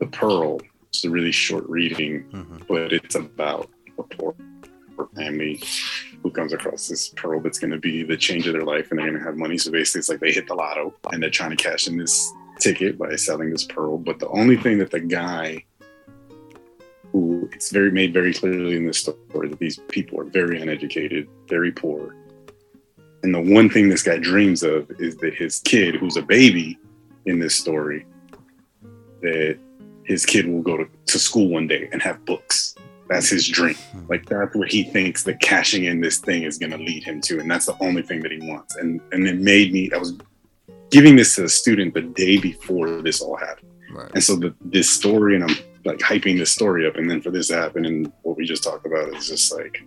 the 0.00 0.06
pearl 0.06 0.60
it's 0.88 1.04
a 1.04 1.10
really 1.10 1.32
short 1.32 1.68
reading 1.68 2.24
Mm-hmm. 2.32 2.58
but 2.68 2.92
it's 2.92 3.14
about 3.14 3.70
a 3.98 4.02
poor, 4.02 4.34
poor 4.96 5.08
family 5.16 5.62
who 6.22 6.30
comes 6.30 6.52
across 6.52 6.88
this 6.88 7.08
pearl 7.08 7.40
that's 7.40 7.58
going 7.58 7.72
to 7.72 7.78
be 7.78 8.02
the 8.02 8.16
change 8.16 8.46
of 8.46 8.52
their 8.52 8.64
life 8.64 8.90
and 8.90 8.98
they're 8.98 9.08
going 9.08 9.18
to 9.18 9.24
have 9.24 9.36
money. 9.36 9.58
So 9.58 9.70
basically 9.70 10.00
it's 10.00 10.08
like 10.08 10.20
they 10.20 10.32
hit 10.32 10.46
the 10.46 10.54
lotto 10.54 10.94
and 11.12 11.22
they're 11.22 11.30
trying 11.30 11.50
to 11.50 11.56
cash 11.56 11.88
in 11.88 11.96
this 11.96 12.32
ticket 12.58 12.98
by 12.98 13.16
selling 13.16 13.50
this 13.50 13.64
pearl. 13.64 13.98
But 13.98 14.18
the 14.18 14.28
only 14.28 14.56
thing 14.56 14.78
that 14.78 14.90
the 14.90 15.00
guy 15.00 15.64
who 17.10 17.48
it's 17.52 17.70
very 17.70 17.90
made 17.90 18.12
very 18.12 18.32
clearly 18.32 18.76
in 18.76 18.86
this 18.86 18.98
story 18.98 19.48
that 19.48 19.58
these 19.58 19.78
people 19.88 20.18
are 20.18 20.24
very 20.24 20.60
uneducated 20.60 21.28
very 21.48 21.70
poor. 21.70 22.16
And 23.22 23.34
the 23.34 23.40
one 23.40 23.68
thing 23.68 23.88
this 23.88 24.02
guy 24.02 24.18
dreams 24.18 24.62
of 24.62 24.90
is 24.98 25.16
that 25.18 25.34
his 25.34 25.60
kid 25.60 25.96
who's 25.96 26.16
a 26.16 26.22
baby 26.22 26.78
in 27.26 27.38
this 27.38 27.54
story 27.54 28.06
that 29.20 29.58
his 30.04 30.26
kid 30.26 30.46
will 30.46 30.62
go 30.62 30.76
to, 30.76 30.88
to 31.06 31.18
school 31.18 31.48
one 31.48 31.66
day 31.66 31.88
and 31.92 32.02
have 32.02 32.24
books 32.24 32.74
that's 33.12 33.28
his 33.28 33.46
dream. 33.48 33.74
Hmm. 33.74 34.06
Like 34.08 34.26
that's 34.26 34.54
what 34.54 34.70
he 34.70 34.84
thinks 34.84 35.24
that 35.24 35.40
cashing 35.40 35.84
in 35.84 36.00
this 36.00 36.18
thing 36.18 36.44
is 36.44 36.58
going 36.58 36.72
to 36.72 36.78
lead 36.78 37.04
him 37.04 37.20
to 37.22 37.40
and 37.40 37.50
that's 37.50 37.66
the 37.66 37.76
only 37.80 38.02
thing 38.02 38.20
that 38.22 38.32
he 38.32 38.38
wants. 38.38 38.76
And 38.76 39.00
and 39.12 39.26
it 39.26 39.38
made 39.38 39.72
me 39.72 39.90
i 39.94 39.98
was 39.98 40.14
giving 40.90 41.16
this 41.16 41.34
to 41.36 41.44
a 41.44 41.48
student 41.48 41.94
the 41.94 42.02
day 42.02 42.38
before 42.38 43.02
this 43.02 43.20
all 43.20 43.36
happened. 43.36 43.68
Right. 43.94 44.10
and 44.14 44.24
so 44.24 44.36
the, 44.36 44.54
this 44.62 44.88
story 44.90 45.34
and 45.34 45.44
i'm 45.44 45.54
like 45.84 45.98
hyping 45.98 46.38
this 46.38 46.50
story 46.50 46.86
up 46.86 46.96
and 46.96 47.10
then 47.10 47.20
for 47.20 47.30
this 47.30 47.48
to 47.48 47.56
happen 47.56 47.84
and 47.84 48.10
what 48.22 48.38
we 48.38 48.46
just 48.46 48.64
talked 48.64 48.86
about 48.86 49.14
is 49.14 49.28
just 49.28 49.54
like 49.54 49.84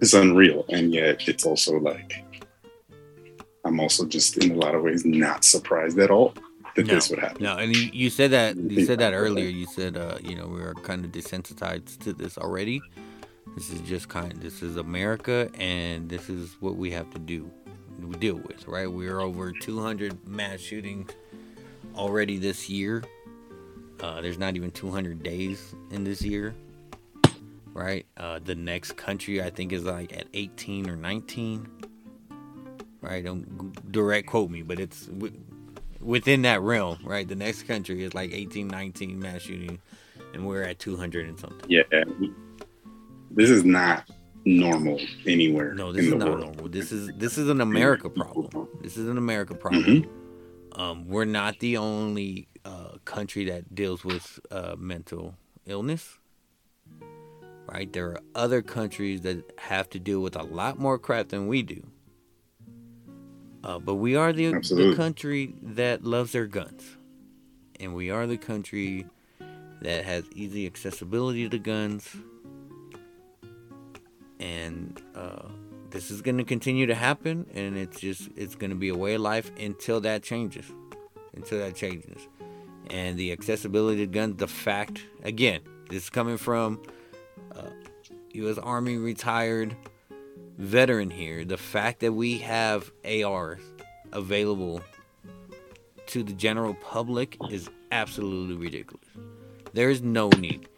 it's 0.00 0.14
unreal. 0.14 0.64
And 0.68 0.94
yet 0.94 1.26
it's 1.28 1.44
also 1.44 1.78
like 1.78 2.24
i'm 3.64 3.80
also 3.80 4.06
just 4.06 4.38
in 4.38 4.52
a 4.52 4.54
lot 4.54 4.74
of 4.74 4.82
ways 4.82 5.04
not 5.04 5.44
surprised 5.44 5.98
at 5.98 6.10
all 6.10 6.34
that 6.78 6.86
no, 6.86 6.94
this 6.94 7.10
would 7.10 7.18
happen. 7.18 7.42
No, 7.42 7.56
and 7.56 7.74
you, 7.74 7.90
you 7.92 8.10
said 8.10 8.30
that 8.30 8.56
you 8.56 8.84
said 8.84 8.98
that 9.00 9.12
earlier. 9.12 9.48
You 9.48 9.66
said 9.66 9.96
uh, 9.96 10.18
you 10.22 10.36
know 10.36 10.46
we 10.46 10.60
are 10.60 10.74
kind 10.74 11.04
of 11.04 11.12
desensitized 11.12 11.98
to 12.00 12.12
this 12.12 12.38
already. 12.38 12.80
This 13.54 13.70
is 13.70 13.80
just 13.80 14.08
kind. 14.08 14.32
Of, 14.32 14.40
this 14.40 14.62
is 14.62 14.76
America, 14.76 15.50
and 15.54 16.08
this 16.08 16.30
is 16.30 16.56
what 16.60 16.76
we 16.76 16.90
have 16.92 17.10
to 17.10 17.18
do. 17.18 17.50
We 18.00 18.14
deal 18.16 18.36
with 18.36 18.66
right. 18.68 18.90
We're 18.90 19.20
over 19.20 19.52
200 19.52 20.26
mass 20.26 20.60
shootings 20.60 21.10
already 21.96 22.38
this 22.38 22.68
year. 22.70 23.02
Uh, 24.00 24.20
there's 24.20 24.38
not 24.38 24.54
even 24.54 24.70
200 24.70 25.22
days 25.22 25.74
in 25.90 26.04
this 26.04 26.22
year, 26.22 26.54
right? 27.74 28.06
Uh, 28.16 28.38
the 28.44 28.54
next 28.54 28.92
country 28.92 29.42
I 29.42 29.50
think 29.50 29.72
is 29.72 29.84
like 29.84 30.16
at 30.16 30.26
18 30.34 30.88
or 30.88 30.96
19. 30.96 31.68
Right? 33.00 33.24
Don't 33.24 33.92
direct 33.92 34.28
quote 34.28 34.50
me, 34.50 34.62
but 34.62 34.78
it's 34.80 35.08
within 36.00 36.42
that 36.42 36.60
realm, 36.60 36.98
right? 37.04 37.26
The 37.26 37.36
next 37.36 37.64
country 37.64 38.02
is 38.02 38.14
like 38.14 38.32
18, 38.32 38.68
19 38.68 39.18
mass 39.18 39.42
shooting, 39.42 39.80
and 40.34 40.46
we're 40.46 40.62
at 40.62 40.78
200 40.78 41.26
and 41.26 41.38
something. 41.38 41.68
Yeah, 41.68 41.82
this 43.30 43.50
is 43.50 43.64
not 43.64 44.08
normal 44.44 44.98
anywhere. 45.26 45.74
No, 45.74 45.92
this 45.92 46.06
is 46.06 46.14
not 46.14 46.28
world. 46.28 46.40
normal. 46.40 46.68
This 46.68 46.92
is 46.92 47.10
this 47.16 47.38
is 47.38 47.48
an 47.48 47.60
America 47.60 48.08
problem. 48.08 48.68
This 48.82 48.96
is 48.96 49.08
an 49.08 49.18
America 49.18 49.54
problem. 49.54 49.84
Mm-hmm. 49.84 50.80
Um, 50.80 51.08
we're 51.08 51.24
not 51.24 51.58
the 51.58 51.76
only 51.76 52.48
uh, 52.64 52.98
country 53.04 53.44
that 53.46 53.74
deals 53.74 54.04
with 54.04 54.38
uh, 54.50 54.76
mental 54.78 55.34
illness. 55.66 56.18
Right, 57.66 57.92
there 57.92 58.06
are 58.06 58.20
other 58.34 58.62
countries 58.62 59.20
that 59.22 59.52
have 59.58 59.90
to 59.90 59.98
deal 59.98 60.20
with 60.20 60.36
a 60.36 60.42
lot 60.42 60.78
more 60.78 60.98
crap 60.98 61.28
than 61.28 61.48
we 61.48 61.62
do. 61.62 61.82
Uh, 63.64 63.78
but 63.78 63.96
we 63.96 64.14
are 64.14 64.32
the, 64.32 64.52
the 64.52 64.94
country 64.96 65.54
that 65.62 66.04
loves 66.04 66.32
their 66.32 66.46
guns. 66.46 66.96
And 67.80 67.94
we 67.94 68.10
are 68.10 68.26
the 68.26 68.36
country 68.36 69.06
that 69.82 70.04
has 70.04 70.24
easy 70.34 70.66
accessibility 70.66 71.48
to 71.48 71.58
guns. 71.58 72.16
And 74.40 75.00
uh, 75.14 75.48
this 75.90 76.10
is 76.10 76.22
going 76.22 76.38
to 76.38 76.44
continue 76.44 76.86
to 76.86 76.94
happen. 76.94 77.46
And 77.54 77.76
it's 77.76 78.00
just, 78.00 78.30
it's 78.36 78.54
going 78.54 78.70
to 78.70 78.76
be 78.76 78.88
a 78.88 78.96
way 78.96 79.14
of 79.14 79.20
life 79.20 79.50
until 79.58 80.00
that 80.02 80.22
changes. 80.22 80.66
Until 81.34 81.58
that 81.58 81.74
changes. 81.74 82.28
And 82.90 83.18
the 83.18 83.32
accessibility 83.32 84.06
to 84.06 84.06
guns, 84.06 84.36
the 84.36 84.48
fact, 84.48 85.02
again, 85.22 85.60
this 85.90 86.04
is 86.04 86.10
coming 86.10 86.36
from 86.36 86.80
uh, 87.54 87.62
U.S. 88.32 88.58
Army 88.58 88.96
retired 88.96 89.76
veteran 90.58 91.10
here, 91.10 91.44
the 91.44 91.56
fact 91.56 92.00
that 92.00 92.12
we 92.12 92.38
have 92.38 92.90
AR 93.04 93.58
available 94.12 94.82
to 96.06 96.22
the 96.22 96.32
general 96.32 96.74
public 96.74 97.36
is 97.50 97.70
absolutely 97.92 98.56
ridiculous. 98.56 99.06
There 99.72 99.90
is 99.90 100.02
no 100.02 100.28
need. 100.30 100.68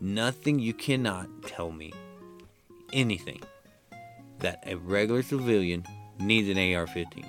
Nothing 0.00 0.58
you 0.58 0.74
cannot 0.74 1.28
tell 1.42 1.70
me 1.70 1.92
anything 2.92 3.40
that 4.38 4.62
a 4.66 4.76
regular 4.76 5.22
civilian 5.22 5.84
needs 6.18 6.48
an 6.48 6.56
AR-15. 6.56 7.24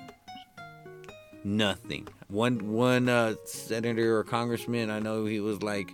Nothing. 1.44 2.08
One 2.28 2.72
one 2.72 3.08
uh, 3.08 3.34
senator 3.44 4.16
or 4.16 4.24
congressman 4.24 4.90
I 4.90 5.00
know 5.00 5.24
he 5.24 5.40
was 5.40 5.62
like 5.62 5.92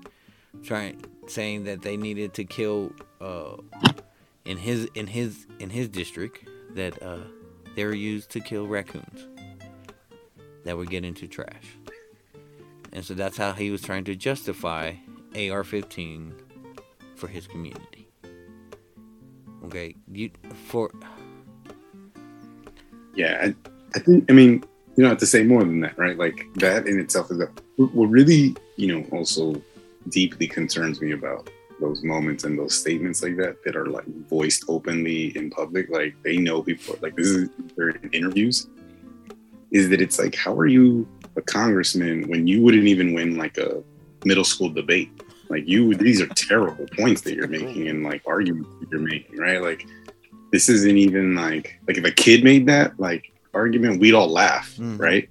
trying 0.62 1.02
saying 1.26 1.64
that 1.64 1.82
they 1.82 1.96
needed 1.96 2.34
to 2.34 2.44
kill 2.44 2.92
uh, 3.20 3.56
in 4.48 4.56
his 4.56 4.88
in 4.94 5.06
his 5.06 5.46
in 5.60 5.68
his 5.68 5.88
district 5.88 6.48
that 6.74 7.00
uh, 7.02 7.18
they 7.76 7.84
were 7.84 7.94
used 7.94 8.30
to 8.30 8.40
kill 8.40 8.66
raccoons 8.66 9.28
that 10.64 10.76
would 10.76 10.88
get 10.90 11.04
into 11.04 11.28
trash. 11.28 11.76
And 12.92 13.04
so 13.04 13.12
that's 13.12 13.36
how 13.36 13.52
he 13.52 13.70
was 13.70 13.82
trying 13.82 14.04
to 14.04 14.16
justify 14.16 14.94
AR-15 15.34 16.32
for 17.16 17.28
his 17.28 17.46
community. 17.46 18.08
Okay, 19.66 19.94
you 20.10 20.30
for 20.66 20.90
yeah, 23.14 23.38
I, 23.48 23.54
I 23.94 23.98
think 23.98 24.30
I 24.30 24.32
mean 24.32 24.64
you 24.96 25.02
don't 25.02 25.10
have 25.10 25.18
to 25.18 25.26
say 25.26 25.42
more 25.42 25.62
than 25.62 25.80
that, 25.80 25.98
right? 25.98 26.16
Like 26.16 26.46
that 26.54 26.86
in 26.86 26.98
itself 26.98 27.30
is 27.30 27.40
a, 27.40 27.46
what 27.76 28.06
really 28.06 28.56
you 28.76 28.86
know 28.86 29.06
also 29.10 29.60
deeply 30.08 30.46
concerns 30.46 31.02
me 31.02 31.12
about 31.12 31.50
those 31.80 32.02
moments 32.02 32.44
and 32.44 32.58
those 32.58 32.74
statements 32.78 33.22
like 33.22 33.36
that 33.36 33.62
that 33.64 33.76
are 33.76 33.86
like 33.86 34.06
voiced 34.28 34.64
openly 34.68 35.36
in 35.36 35.50
public 35.50 35.88
like 35.90 36.14
they 36.22 36.36
know 36.36 36.62
people 36.62 36.96
like 37.00 37.14
this 37.16 37.28
is 37.28 37.48
their 37.76 37.94
interviews 38.12 38.68
is 39.70 39.88
that 39.88 40.00
it's 40.00 40.18
like 40.18 40.34
how 40.34 40.54
are 40.54 40.66
you 40.66 41.06
a 41.36 41.42
congressman 41.42 42.28
when 42.28 42.46
you 42.46 42.62
wouldn't 42.62 42.86
even 42.86 43.14
win 43.14 43.36
like 43.36 43.58
a 43.58 43.82
middle 44.24 44.44
school 44.44 44.68
debate? 44.68 45.10
Like 45.48 45.66
you 45.66 45.94
these 45.94 46.20
are 46.20 46.26
terrible 46.28 46.86
points 46.96 47.22
that 47.22 47.34
you're 47.34 47.48
making 47.48 47.88
and 47.88 48.04
like 48.04 48.22
arguments 48.26 48.70
that 48.80 48.90
you're 48.90 49.00
making 49.00 49.36
right? 49.36 49.62
Like 49.62 49.86
this 50.52 50.68
isn't 50.68 50.96
even 50.96 51.34
like 51.34 51.78
like 51.86 51.96
if 51.96 52.04
a 52.04 52.10
kid 52.10 52.44
made 52.44 52.66
that 52.66 52.98
like 52.98 53.32
argument 53.54 54.00
we'd 54.00 54.14
all 54.14 54.28
laugh 54.28 54.74
mm. 54.76 54.98
right? 55.00 55.28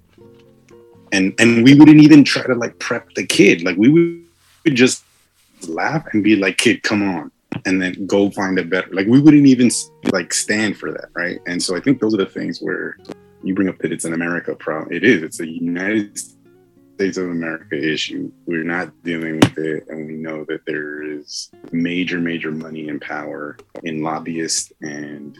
And 1.12 1.34
and 1.38 1.64
we 1.64 1.74
wouldn't 1.74 2.00
even 2.00 2.24
try 2.24 2.42
to 2.42 2.54
like 2.54 2.78
prep 2.78 3.14
the 3.14 3.26
kid. 3.26 3.62
Like 3.62 3.76
we 3.76 3.88
would 4.64 4.74
just 4.74 5.04
laugh 5.66 6.06
and 6.12 6.22
be 6.22 6.36
like, 6.36 6.58
kid, 6.58 6.82
come 6.82 7.02
on. 7.02 7.30
And 7.64 7.80
then 7.80 8.06
go 8.06 8.30
find 8.30 8.58
a 8.58 8.64
better. 8.64 8.88
Like 8.92 9.06
we 9.06 9.20
wouldn't 9.20 9.46
even 9.46 9.70
like 10.12 10.32
stand 10.32 10.76
for 10.76 10.92
that, 10.92 11.08
right? 11.14 11.40
And 11.46 11.62
so 11.62 11.76
I 11.76 11.80
think 11.80 12.00
those 12.00 12.14
are 12.14 12.18
the 12.18 12.26
things 12.26 12.60
where 12.60 12.96
you 13.42 13.54
bring 13.54 13.68
up 13.68 13.78
that 13.78 13.92
it's 13.92 14.04
an 14.04 14.12
America 14.12 14.54
problem. 14.54 14.92
It 14.92 15.04
is. 15.04 15.22
It's 15.22 15.40
a 15.40 15.48
United 15.48 16.18
States 16.98 17.16
of 17.16 17.30
America 17.30 17.76
issue. 17.76 18.30
We're 18.46 18.64
not 18.64 18.92
dealing 19.02 19.36
with 19.36 19.56
it, 19.58 19.86
and 19.88 20.06
we 20.06 20.14
know 20.14 20.44
that 20.48 20.66
there 20.66 21.02
is 21.02 21.50
major, 21.72 22.18
major 22.18 22.50
money 22.50 22.88
and 22.88 23.00
power 23.00 23.56
in 23.84 24.02
lobbyists 24.02 24.72
and 24.82 25.36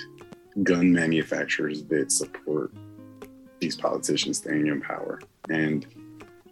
gun 0.62 0.92
manufacturers 0.92 1.84
that 1.84 2.10
support 2.10 2.72
these 3.60 3.76
politicians 3.76 4.38
staying 4.38 4.68
in 4.68 4.80
power. 4.80 5.20
And 5.50 5.86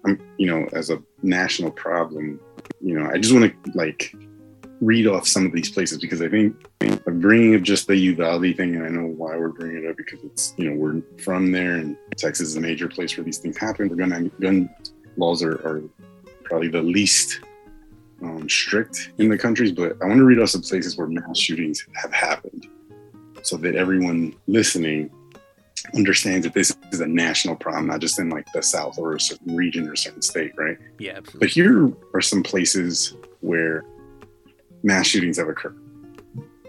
I'm, 0.05 0.20
you 0.38 0.46
know, 0.46 0.68
as 0.72 0.90
a 0.90 1.02
national 1.22 1.70
problem, 1.70 2.40
you 2.80 2.98
know, 2.98 3.10
I 3.10 3.18
just 3.18 3.32
want 3.34 3.52
to 3.64 3.70
like 3.72 4.14
read 4.80 5.06
off 5.06 5.26
some 5.26 5.46
of 5.46 5.52
these 5.52 5.70
places 5.70 5.98
because 5.98 6.20
I 6.20 6.28
think 6.28 6.54
I'm 7.06 7.20
bringing 7.20 7.54
up 7.54 7.62
just 7.62 7.86
the 7.86 7.96
Uvalde 7.96 8.56
thing, 8.56 8.74
and 8.74 8.84
I 8.84 8.88
know 8.88 9.06
why 9.06 9.36
we're 9.36 9.48
bringing 9.48 9.84
it 9.84 9.90
up 9.90 9.96
because 9.96 10.22
it's 10.24 10.54
you 10.56 10.70
know 10.70 10.76
we're 10.76 11.02
from 11.22 11.52
there, 11.52 11.76
and 11.76 11.96
Texas 12.16 12.48
is 12.48 12.56
a 12.56 12.60
major 12.60 12.88
place 12.88 13.16
where 13.16 13.24
these 13.24 13.38
things 13.38 13.56
happen. 13.56 13.88
The 13.88 13.96
gun 13.96 14.30
gun 14.40 14.70
laws 15.16 15.42
are, 15.42 15.54
are 15.66 15.82
probably 16.44 16.68
the 16.68 16.82
least 16.82 17.40
um, 18.22 18.48
strict 18.48 19.12
in 19.18 19.28
the 19.28 19.38
countries, 19.38 19.72
but 19.72 19.96
I 20.02 20.06
want 20.06 20.18
to 20.18 20.24
read 20.24 20.38
off 20.38 20.50
some 20.50 20.62
places 20.62 20.96
where 20.96 21.06
mass 21.06 21.38
shootings 21.38 21.86
have 21.94 22.12
happened, 22.12 22.66
so 23.42 23.56
that 23.58 23.74
everyone 23.74 24.34
listening 24.46 25.10
understands 25.94 26.46
that 26.46 26.54
this 26.54 26.76
is 26.92 27.00
a 27.00 27.06
national 27.06 27.56
problem, 27.56 27.86
not 27.86 28.00
just 28.00 28.18
in 28.18 28.28
like 28.28 28.50
the 28.52 28.62
South 28.62 28.98
or 28.98 29.14
a 29.14 29.20
certain 29.20 29.54
region 29.54 29.88
or 29.88 29.92
a 29.92 29.96
certain 29.96 30.22
state, 30.22 30.52
right? 30.56 30.78
Yeah, 30.98 31.12
absolutely. 31.16 31.46
But 31.46 31.50
here 31.50 31.92
are 32.14 32.20
some 32.20 32.42
places 32.42 33.14
where 33.40 33.84
mass 34.82 35.06
shootings 35.06 35.38
have 35.38 35.48
occurred 35.48 35.78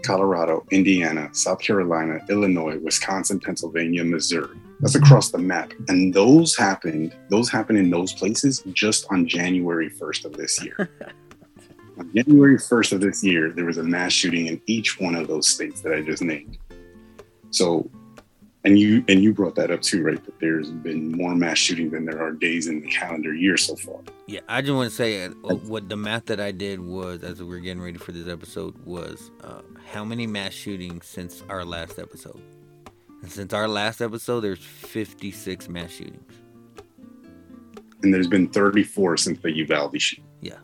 Colorado, 0.02 0.64
Indiana, 0.70 1.28
South 1.32 1.60
Carolina, 1.60 2.20
Illinois, 2.28 2.78
Wisconsin, 2.78 3.40
Pennsylvania, 3.40 4.04
Missouri. 4.04 4.56
That's 4.80 4.94
mm-hmm. 4.94 5.04
across 5.04 5.30
the 5.30 5.38
map. 5.38 5.72
And 5.88 6.14
those 6.14 6.56
happened, 6.56 7.14
those 7.30 7.50
happened 7.50 7.78
in 7.78 7.90
those 7.90 8.12
places 8.12 8.62
just 8.72 9.06
on 9.10 9.26
January 9.26 9.90
1st 9.90 10.24
of 10.26 10.32
this 10.34 10.62
year. 10.62 10.90
on 11.98 12.10
January 12.14 12.56
1st 12.56 12.92
of 12.92 13.00
this 13.00 13.24
year, 13.24 13.50
there 13.50 13.64
was 13.64 13.78
a 13.78 13.82
mass 13.82 14.12
shooting 14.12 14.46
in 14.46 14.60
each 14.66 15.00
one 15.00 15.14
of 15.14 15.26
those 15.26 15.48
states 15.48 15.80
that 15.80 15.92
I 15.92 16.02
just 16.02 16.22
named. 16.22 16.58
So 17.50 17.90
and 18.68 18.78
you 18.78 19.02
and 19.08 19.22
you 19.22 19.32
brought 19.32 19.54
that 19.54 19.70
up 19.70 19.80
too, 19.80 20.02
right? 20.02 20.22
That 20.22 20.38
there's 20.40 20.70
been 20.70 21.12
more 21.12 21.34
mass 21.34 21.56
shooting 21.56 21.88
than 21.90 22.04
there 22.04 22.22
are 22.22 22.32
days 22.32 22.66
in 22.66 22.82
the 22.82 22.88
calendar 22.88 23.34
year 23.34 23.56
so 23.56 23.74
far. 23.74 24.00
Yeah, 24.26 24.40
I 24.46 24.60
just 24.60 24.74
want 24.74 24.90
to 24.90 24.94
say 24.94 25.24
uh, 25.24 25.30
what 25.30 25.88
the 25.88 25.96
math 25.96 26.26
that 26.26 26.38
I 26.38 26.52
did 26.52 26.78
was 26.78 27.22
as 27.22 27.42
we 27.42 27.56
are 27.56 27.60
getting 27.60 27.82
ready 27.82 27.96
for 27.96 28.12
this 28.12 28.28
episode 28.28 28.76
was 28.84 29.30
uh, 29.42 29.62
how 29.90 30.04
many 30.04 30.26
mass 30.26 30.52
shootings 30.52 31.06
since 31.06 31.42
our 31.48 31.64
last 31.64 31.98
episode. 31.98 32.42
And 33.22 33.32
since 33.32 33.54
our 33.54 33.66
last 33.66 34.02
episode, 34.02 34.40
there's 34.42 34.62
56 34.62 35.70
mass 35.70 35.90
shootings. 35.90 36.30
And 38.02 38.12
there's 38.12 38.28
been 38.28 38.48
34 38.50 39.16
since 39.16 39.40
the 39.40 39.50
Uvalde 39.50 40.00
shooting. 40.00 40.26
Yeah. 40.42 40.58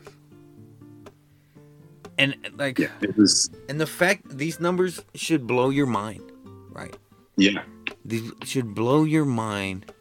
And 2.19 2.37
like, 2.59 2.79
yeah, 2.79 2.89
it 3.01 3.17
was. 3.17 3.49
And 3.71 3.81
the 3.81 3.87
fact 3.87 4.37
these 4.37 4.61
numbers 4.61 5.03
should 5.15 5.47
blow 5.47 5.71
your 5.71 5.87
mind, 5.87 6.31
right? 6.71 6.95
Yeah. 7.37 7.63
These 8.05 8.33
should 8.45 8.75
blow 8.75 9.05
your 9.05 9.25
mind 9.25 9.93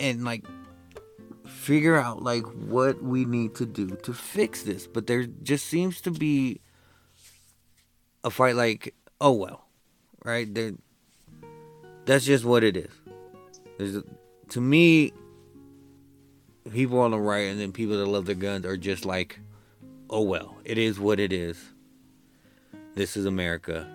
and 0.00 0.24
like 0.24 0.44
figure 1.46 1.96
out 1.96 2.22
like 2.22 2.44
what 2.44 3.02
we 3.02 3.24
need 3.24 3.54
to 3.56 3.66
do 3.66 3.88
to 3.88 4.12
fix 4.12 4.62
this. 4.62 4.86
But 4.86 5.06
there 5.06 5.24
just 5.24 5.66
seems 5.66 6.00
to 6.02 6.10
be 6.10 6.60
a 8.24 8.30
fight 8.30 8.56
like, 8.56 8.94
oh 9.20 9.32
well, 9.32 9.66
right? 10.24 10.52
There, 10.52 10.72
that's 12.06 12.24
just 12.24 12.44
what 12.44 12.64
it 12.64 12.76
is. 12.76 12.90
There's, 13.78 14.02
to 14.50 14.60
me, 14.60 15.12
people 16.70 17.00
on 17.00 17.10
the 17.10 17.18
right 17.18 17.48
and 17.48 17.60
then 17.60 17.72
people 17.72 17.96
that 17.98 18.06
love 18.06 18.26
their 18.26 18.34
guns 18.34 18.64
are 18.66 18.76
just 18.76 19.04
like, 19.04 19.38
oh 20.10 20.22
well, 20.22 20.56
it 20.64 20.78
is 20.78 20.98
what 20.98 21.20
it 21.20 21.32
is. 21.32 21.58
This 22.94 23.16
is 23.16 23.26
America. 23.26 23.86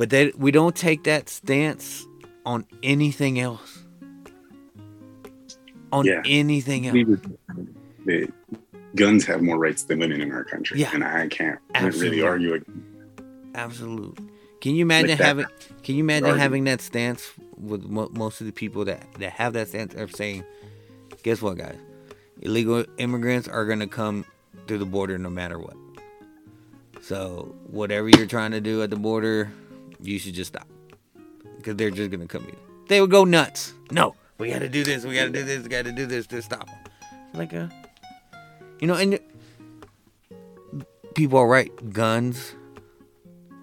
But 0.00 0.08
they, 0.08 0.32
we 0.38 0.50
don't 0.50 0.74
take 0.74 1.04
that 1.04 1.28
stance 1.28 2.06
on 2.46 2.64
anything 2.82 3.38
else. 3.38 3.82
On 5.92 6.06
Yeah. 6.06 6.22
anything 6.24 6.86
else. 6.86 7.20
The 8.06 8.32
guns 8.96 9.26
have 9.26 9.42
more 9.42 9.58
rights 9.58 9.82
than 9.82 9.98
women 9.98 10.22
in 10.22 10.32
our 10.32 10.42
country, 10.42 10.80
Yeah. 10.80 10.92
and 10.94 11.04
I 11.04 11.28
can't 11.28 11.58
Absolutely. 11.74 12.08
really 12.16 12.22
argue. 12.22 12.54
ag- 12.54 12.64
Absolutely. 13.54 14.24
Can 14.62 14.74
you 14.74 14.86
imagine 14.86 15.10
Like 15.10 15.18
having? 15.18 15.44
Can 15.82 15.96
you 15.96 16.00
imagine 16.02 16.24
Argument. 16.24 16.40
having 16.42 16.64
that 16.64 16.80
stance 16.80 17.30
with 17.58 17.84
mo- 17.84 18.08
most 18.14 18.40
of 18.40 18.46
the 18.46 18.54
people 18.54 18.86
that 18.86 19.04
that 19.18 19.32
have 19.32 19.52
that 19.52 19.68
stance 19.68 19.94
are 19.94 20.08
saying, 20.08 20.44
"Guess 21.24 21.42
what, 21.42 21.58
guys? 21.58 21.76
Illegal 22.40 22.86
immigrants 22.96 23.48
are 23.48 23.66
gonna 23.66 23.86
come 23.86 24.24
through 24.66 24.78
the 24.78 24.86
border 24.86 25.18
no 25.18 25.28
matter 25.28 25.58
what. 25.58 25.76
So 27.02 27.54
whatever 27.66 28.08
you're 28.08 28.24
trying 28.26 28.52
to 28.52 28.62
do 28.62 28.80
at 28.82 28.88
the 28.88 28.96
border, 28.96 29.50
you 30.02 30.18
should 30.18 30.34
just 30.34 30.48
stop 30.48 30.68
because 31.56 31.76
they're 31.76 31.90
just 31.90 32.10
gonna 32.10 32.26
come 32.26 32.44
in. 32.44 32.56
They 32.88 33.00
would 33.00 33.10
go 33.10 33.24
nuts. 33.24 33.72
No, 33.90 34.14
we 34.38 34.50
got 34.50 34.60
to 34.60 34.68
do 34.68 34.82
this. 34.82 35.04
We 35.04 35.14
got 35.14 35.26
to 35.26 35.30
do 35.30 35.44
this. 35.44 35.62
We 35.62 35.68
got 35.68 35.84
to 35.84 35.92
do 35.92 36.06
this 36.06 36.26
to 36.28 36.42
stop 36.42 36.66
them. 36.66 36.78
Like 37.34 37.52
a, 37.52 37.70
you 38.80 38.86
know, 38.86 38.94
and 38.94 39.20
people 41.14 41.38
are 41.38 41.46
right. 41.46 41.70
Guns 41.92 42.54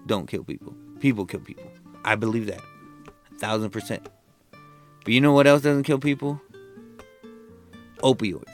don't 0.06 0.26
kill 0.26 0.44
people. 0.44 0.74
People 1.00 1.26
kill 1.26 1.40
people. 1.40 1.70
I 2.04 2.14
believe 2.14 2.46
that. 2.46 2.60
A 3.34 3.38
thousand 3.38 3.70
percent. 3.70 4.08
But 5.04 5.12
you 5.12 5.20
know 5.20 5.32
what 5.32 5.46
else 5.46 5.62
doesn't 5.62 5.82
kill 5.82 5.98
people? 5.98 6.40
Opioids. 7.98 8.44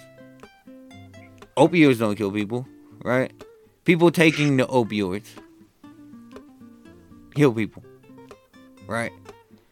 Opioids 1.57 1.99
don't 1.99 2.17
kill 2.17 2.33
people, 2.33 2.67
right? 3.05 3.33
People 3.85 4.11
taking 4.11 4.57
the 4.57 4.67
opioids 4.67 5.29
kill 7.35 7.53
people. 7.53 7.85
Right? 8.87 9.13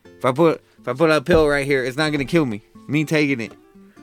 If 0.05 0.25
I 0.25 0.33
put 0.33 0.63
if 0.81 0.89
I 0.89 0.93
put 0.95 1.11
a 1.11 1.21
pill 1.21 1.49
right 1.49 1.67
here, 1.67 1.85
it's 1.85 1.97
not 1.97 2.11
gonna 2.11 2.25
kill 2.25 2.47
me. 2.47 2.63
Me 2.89 3.05
taking 3.05 3.41
it. 3.41 3.53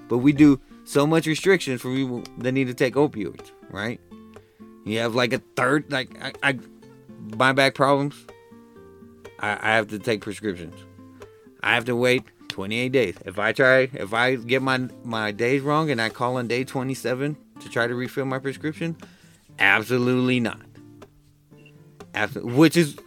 But 0.07 0.19
we 0.19 0.33
do 0.33 0.59
so 0.85 1.05
much 1.05 1.27
restrictions 1.27 1.81
for 1.81 1.93
people 1.93 2.23
that 2.39 2.51
need 2.51 2.67
to 2.67 2.73
take 2.73 2.95
opioids, 2.95 3.51
right? 3.69 3.99
You 4.85 4.99
have 4.99 5.13
like 5.13 5.33
a 5.33 5.39
third 5.55 5.91
like 5.91 6.09
I, 6.21 6.33
I 6.41 6.59
my 7.37 7.53
back 7.53 7.75
problems, 7.75 8.15
I, 9.39 9.51
I 9.61 9.75
have 9.75 9.87
to 9.89 9.99
take 9.99 10.21
prescriptions. 10.21 10.75
I 11.61 11.73
have 11.75 11.85
to 11.85 11.95
wait 11.95 12.23
28 12.49 12.89
days. 12.89 13.15
If 13.25 13.37
I 13.39 13.51
try, 13.51 13.89
if 13.93 14.13
I 14.13 14.35
get 14.35 14.61
my 14.61 14.89
my 15.03 15.31
days 15.31 15.61
wrong 15.61 15.91
and 15.91 16.01
I 16.01 16.09
call 16.09 16.37
on 16.37 16.47
day 16.47 16.63
27 16.63 17.37
to 17.59 17.69
try 17.69 17.87
to 17.87 17.95
refill 17.95 18.25
my 18.25 18.39
prescription, 18.39 18.97
absolutely 19.59 20.39
not. 20.39 20.61
Absolutely, 22.15 22.53
which 22.53 22.75
is 22.75 22.97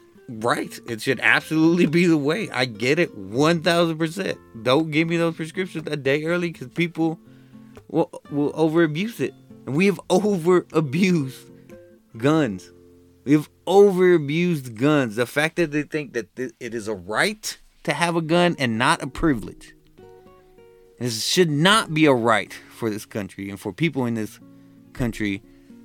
right. 0.40 0.78
It 0.86 1.02
should 1.02 1.20
absolutely 1.20 1.86
be 1.86 2.06
the 2.06 2.18
way. 2.18 2.50
I 2.50 2.64
get 2.64 2.98
it 2.98 3.16
1000%. 3.16 4.38
Don't 4.62 4.90
give 4.90 5.08
me 5.08 5.16
those 5.16 5.36
prescriptions 5.36 5.86
a 5.88 5.96
day 5.96 6.24
early 6.24 6.52
because 6.52 6.68
people 6.68 7.18
will, 7.88 8.10
will 8.30 8.52
over 8.54 8.82
abuse 8.82 9.20
it. 9.20 9.34
And 9.66 9.76
we 9.76 9.86
have 9.86 10.00
over 10.10 10.66
abused 10.72 11.50
guns. 12.16 12.70
We've 13.24 13.48
over 13.66 14.14
abused 14.14 14.76
guns. 14.76 15.16
The 15.16 15.26
fact 15.26 15.56
that 15.56 15.70
they 15.70 15.82
think 15.82 16.14
that 16.14 16.34
th- 16.34 16.52
it 16.58 16.74
is 16.74 16.88
a 16.88 16.94
right 16.94 17.56
to 17.84 17.92
have 17.92 18.16
a 18.16 18.22
gun 18.22 18.56
and 18.58 18.78
not 18.78 19.02
a 19.02 19.06
privilege. 19.06 19.74
This 20.98 21.24
should 21.24 21.50
not 21.50 21.94
be 21.94 22.06
a 22.06 22.12
right 22.12 22.52
for 22.70 22.90
this 22.90 23.06
country 23.06 23.50
and 23.50 23.58
for 23.58 23.72
people 23.72 24.06
in 24.06 24.14
this 24.14 24.38
country 24.92 25.42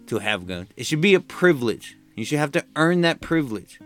to 0.08 0.20
have 0.20 0.48
guns. 0.48 0.70
It 0.76 0.86
should 0.86 1.02
be 1.02 1.14
a 1.14 1.20
privilege. 1.20 1.98
You 2.16 2.26
should 2.26 2.40
have 2.40 2.52
to 2.54 2.66
earn 2.76 3.02
that 3.02 3.22
privilege. 3.22 3.80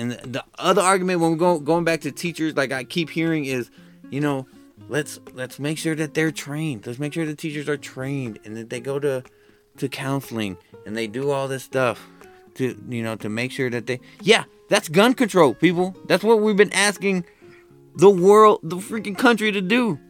And 0.00 0.12
the, 0.12 0.26
the 0.26 0.44
other 0.58 0.80
argument 0.80 1.20
when 1.20 1.30
we're 1.30 1.36
going 1.36 1.62
going 1.62 1.84
back 1.84 2.00
to 2.00 2.10
teachers, 2.10 2.56
like 2.56 2.72
I 2.72 2.84
keep 2.84 3.10
hearing, 3.10 3.44
is, 3.44 3.70
you 4.08 4.20
know, 4.20 4.46
let's 4.88 5.20
let's 5.34 5.58
make 5.58 5.76
sure 5.76 5.94
that 5.94 6.14
they're 6.14 6.32
trained. 6.32 6.86
Let's 6.86 6.98
make 6.98 7.12
sure 7.12 7.26
the 7.26 7.34
teachers 7.34 7.68
are 7.68 7.76
trained 7.76 8.38
and 8.46 8.56
that 8.56 8.70
they 8.70 8.80
go 8.80 8.98
to 8.98 9.22
to 9.76 9.88
counseling 9.90 10.56
and 10.86 10.96
they 10.96 11.06
do 11.06 11.30
all 11.30 11.48
this 11.48 11.62
stuff 11.64 12.02
to 12.54 12.82
you 12.88 13.02
know 13.02 13.14
to 13.16 13.28
make 13.28 13.52
sure 13.52 13.68
that 13.68 13.86
they 13.86 14.00
yeah 14.22 14.44
that's 14.70 14.88
gun 14.88 15.12
control 15.12 15.52
people. 15.52 15.94
That's 16.06 16.24
what 16.24 16.40
we've 16.40 16.56
been 16.56 16.72
asking 16.72 17.26
the 17.96 18.08
world 18.08 18.60
the 18.62 18.76
freaking 18.76 19.18
country 19.18 19.52
to 19.52 19.60
do. 19.60 20.00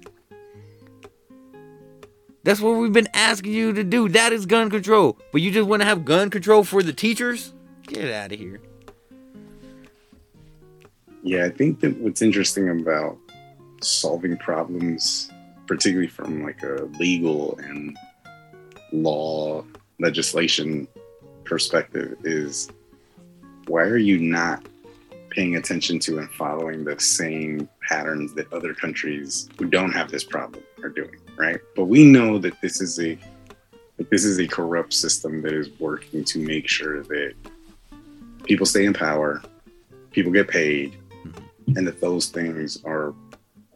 That's 2.44 2.60
what 2.60 2.76
we've 2.76 2.92
been 2.92 3.08
asking 3.12 3.54
you 3.54 3.72
to 3.72 3.82
do. 3.82 4.08
That 4.08 4.32
is 4.32 4.46
gun 4.46 4.70
control. 4.70 5.18
But 5.32 5.40
you 5.40 5.50
just 5.50 5.68
want 5.68 5.82
to 5.82 5.86
have 5.86 6.04
gun 6.04 6.30
control 6.30 6.62
for 6.62 6.80
the 6.80 6.92
teachers? 6.92 7.52
Get 7.88 8.08
out 8.08 8.30
of 8.30 8.38
here 8.38 8.60
Yeah, 11.22 11.44
I 11.44 11.50
think 11.50 11.80
that 11.80 11.96
what's 11.98 12.22
interesting 12.22 12.68
about 12.70 13.18
solving 13.82 14.36
problems, 14.36 15.30
particularly 15.66 16.08
from 16.08 16.42
like 16.42 16.62
a 16.62 16.84
legal 16.98 17.58
and 17.58 17.96
law 18.92 19.64
legislation 19.98 20.88
perspective, 21.44 22.16
is 22.24 22.70
why 23.66 23.82
are 23.82 23.98
you 23.98 24.18
not 24.18 24.64
paying 25.30 25.56
attention 25.56 25.98
to 26.00 26.18
and 26.18 26.30
following 26.32 26.84
the 26.84 26.98
same 26.98 27.68
patterns 27.88 28.34
that 28.34 28.52
other 28.52 28.74
countries 28.74 29.48
who 29.58 29.66
don't 29.66 29.92
have 29.92 30.10
this 30.10 30.24
problem 30.24 30.62
are 30.82 30.88
doing, 30.88 31.16
right? 31.36 31.60
But 31.76 31.84
we 31.84 32.04
know 32.04 32.38
that 32.38 32.60
this 32.60 32.80
is 32.80 32.98
a 32.98 33.16
that 33.96 34.08
this 34.08 34.24
is 34.24 34.40
a 34.40 34.46
corrupt 34.46 34.94
system 34.94 35.42
that 35.42 35.52
is 35.52 35.68
working 35.78 36.24
to 36.24 36.38
make 36.38 36.66
sure 36.66 37.02
that 37.02 37.34
people 38.44 38.64
stay 38.64 38.86
in 38.86 38.94
power, 38.94 39.42
people 40.10 40.32
get 40.32 40.48
paid, 40.48 40.96
and 41.76 41.86
that 41.86 42.00
those 42.00 42.26
things 42.26 42.82
are 42.84 43.14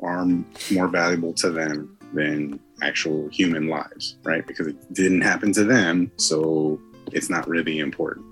are 0.03 0.27
more 0.73 0.89
valuable 0.89 1.33
to 1.33 1.51
them 1.51 1.97
than 2.13 2.61
actual 2.83 3.29
human 3.29 3.69
lives, 3.69 4.17
right? 4.23 4.47
Because 4.47 4.67
it 4.67 4.95
didn't 4.95 5.23
happen 5.23 5.53
to 5.53 5.65
them, 5.65 6.11
so 6.17 6.81
it's 7.13 7.31
not 7.31 7.49
really 7.49 7.79
important. 7.79 8.27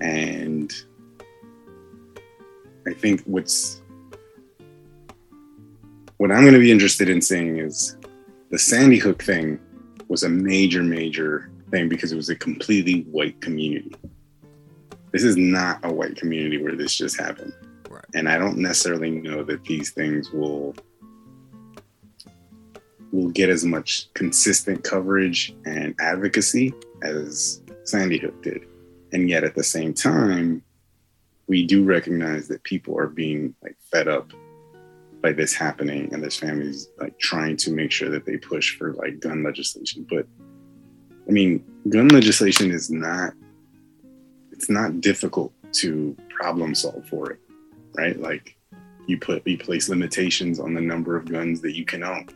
And 0.00 0.72
I 2.86 2.94
think 2.94 3.22
what's 3.24 3.82
what 6.16 6.32
I'm 6.32 6.42
going 6.42 6.54
to 6.54 6.60
be 6.60 6.72
interested 6.72 7.08
in 7.08 7.22
seeing 7.22 7.58
is 7.58 7.96
the 8.50 8.58
Sandy 8.58 8.98
Hook 8.98 9.22
thing 9.22 9.60
was 10.08 10.22
a 10.22 10.28
major, 10.28 10.82
major 10.82 11.50
thing 11.70 11.88
because 11.88 12.12
it 12.12 12.16
was 12.16 12.28
a 12.28 12.34
completely 12.34 13.02
white 13.02 13.40
community. 13.40 13.94
This 15.12 15.22
is 15.22 15.36
not 15.36 15.84
a 15.84 15.92
white 15.92 16.16
community 16.16 16.62
where 16.62 16.74
this 16.74 16.96
just 16.96 17.20
happened. 17.20 17.52
And 18.14 18.28
I 18.28 18.38
don't 18.38 18.58
necessarily 18.58 19.10
know 19.10 19.42
that 19.44 19.64
these 19.64 19.90
things 19.90 20.30
will 20.30 20.74
will 23.10 23.30
get 23.30 23.48
as 23.48 23.64
much 23.64 24.12
consistent 24.12 24.84
coverage 24.84 25.54
and 25.64 25.94
advocacy 25.98 26.74
as 27.02 27.62
Sandy 27.84 28.18
Hook 28.18 28.42
did. 28.42 28.66
And 29.12 29.30
yet 29.30 29.44
at 29.44 29.54
the 29.54 29.64
same 29.64 29.94
time, 29.94 30.62
we 31.46 31.66
do 31.66 31.84
recognize 31.84 32.48
that 32.48 32.62
people 32.64 32.98
are 32.98 33.06
being 33.06 33.54
like 33.62 33.76
fed 33.90 34.08
up 34.08 34.30
by 35.22 35.32
this 35.32 35.54
happening 35.54 36.12
and 36.12 36.22
there's 36.22 36.36
families 36.36 36.88
like 37.00 37.18
trying 37.18 37.56
to 37.56 37.72
make 37.72 37.90
sure 37.90 38.10
that 38.10 38.24
they 38.24 38.36
push 38.36 38.76
for 38.76 38.92
like 38.94 39.20
gun 39.20 39.42
legislation. 39.42 40.06
But 40.08 40.26
I 41.26 41.32
mean, 41.32 41.64
gun 41.88 42.08
legislation 42.08 42.70
is 42.70 42.90
not 42.90 43.32
it's 44.52 44.68
not 44.68 45.00
difficult 45.00 45.52
to 45.72 46.16
problem 46.30 46.74
solve 46.74 47.06
for 47.06 47.30
it, 47.30 47.40
right? 47.98 48.18
Like 48.18 48.56
you 49.06 49.18
put 49.18 49.46
you 49.46 49.58
place 49.58 49.88
limitations 49.88 50.60
on 50.60 50.72
the 50.74 50.80
number 50.80 51.16
of 51.16 51.30
guns 51.30 51.60
that 51.62 51.76
you 51.76 51.84
can 51.84 52.04
own. 52.04 52.28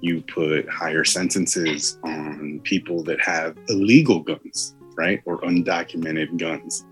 You 0.00 0.22
put 0.22 0.68
higher 0.68 1.04
sentences 1.04 1.98
on 2.04 2.60
people 2.62 3.02
that 3.04 3.20
have 3.20 3.58
illegal 3.68 4.20
guns, 4.20 4.76
right? 4.96 5.20
Or 5.24 5.38
undocumented 5.40 6.38
guns. 6.38 6.84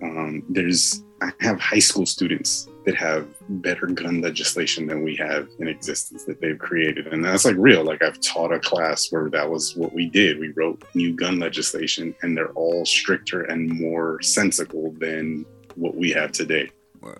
Um, 0.00 0.44
there's 0.48 1.02
I 1.20 1.32
have 1.40 1.60
high 1.60 1.80
school 1.80 2.06
students 2.06 2.68
that 2.86 2.94
have 2.94 3.26
better 3.62 3.86
gun 3.86 4.22
legislation 4.22 4.86
than 4.86 5.02
we 5.02 5.14
have 5.16 5.48
in 5.58 5.68
existence 5.68 6.24
that 6.24 6.40
they've 6.40 6.58
created. 6.58 7.08
And 7.08 7.22
that's 7.22 7.44
like 7.44 7.56
real. 7.58 7.84
Like 7.84 8.02
I've 8.02 8.20
taught 8.20 8.54
a 8.54 8.60
class 8.60 9.10
where 9.10 9.28
that 9.30 9.50
was 9.50 9.76
what 9.76 9.92
we 9.92 10.08
did. 10.08 10.38
We 10.38 10.52
wrote 10.52 10.82
new 10.94 11.12
gun 11.12 11.38
legislation 11.38 12.14
and 12.22 12.34
they're 12.34 12.52
all 12.52 12.86
stricter 12.86 13.42
and 13.42 13.68
more 13.68 14.22
sensible 14.22 14.94
than 14.98 15.44
what 15.76 15.96
we 15.96 16.10
have 16.10 16.32
today. 16.32 16.70
Right. 17.00 17.18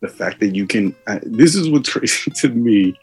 The 0.00 0.08
fact 0.08 0.40
that 0.40 0.54
you 0.54 0.66
can, 0.66 0.94
uh, 1.06 1.20
this 1.22 1.54
is 1.54 1.68
what's 1.68 1.88
crazy 1.92 2.30
to 2.30 2.48
me 2.48 2.98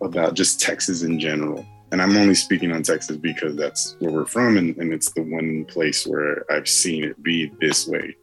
about 0.00 0.34
just 0.34 0.60
Texas 0.60 1.02
in 1.02 1.18
general. 1.18 1.66
And 1.92 2.00
I'm 2.00 2.16
only 2.16 2.36
speaking 2.36 2.72
on 2.72 2.84
Texas 2.84 3.16
because 3.16 3.56
that's 3.56 3.96
where 3.98 4.12
we're 4.12 4.26
from 4.26 4.56
and, 4.56 4.76
and 4.76 4.92
it's 4.92 5.10
the 5.12 5.22
one 5.22 5.64
place 5.64 6.06
where 6.06 6.44
I've 6.50 6.68
seen 6.68 7.02
it 7.02 7.20
be 7.22 7.50
this 7.60 7.88
way 7.88 8.16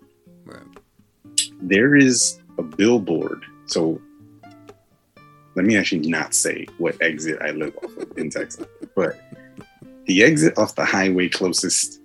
right 0.45 0.61
there 1.61 1.95
is 1.95 2.39
a 2.57 2.63
billboard. 2.63 3.43
So 3.65 4.01
let 5.55 5.65
me 5.65 5.77
actually 5.77 6.07
not 6.07 6.33
say 6.33 6.67
what 6.77 7.01
exit 7.01 7.41
I 7.41 7.51
live 7.51 7.75
off 7.83 7.97
of 7.97 8.17
in 8.17 8.29
Texas, 8.29 8.65
but 8.95 9.19
the 10.05 10.23
exit 10.23 10.57
off 10.57 10.75
the 10.75 10.85
highway 10.85 11.29
closest 11.29 12.01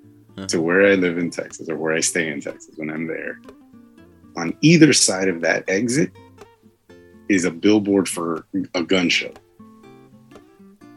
to 0.49 0.61
where 0.61 0.90
I 0.90 0.95
live 0.95 1.18
in 1.18 1.30
Texas 1.30 1.68
or 1.68 1.76
where 1.76 1.95
I 1.95 2.01
stay 2.01 2.28
in 2.28 2.40
Texas 2.40 2.74
when 2.76 2.90
I'm 2.90 3.07
there, 3.07 3.40
on 4.37 4.57
either 4.61 4.93
side 4.93 5.28
of 5.28 5.41
that 5.43 5.64
exit 5.68 6.11
is 7.28 7.45
a 7.45 7.51
billboard 7.51 8.09
for 8.09 8.47
a 8.74 8.83
gun 8.83 9.09
show. 9.09 9.33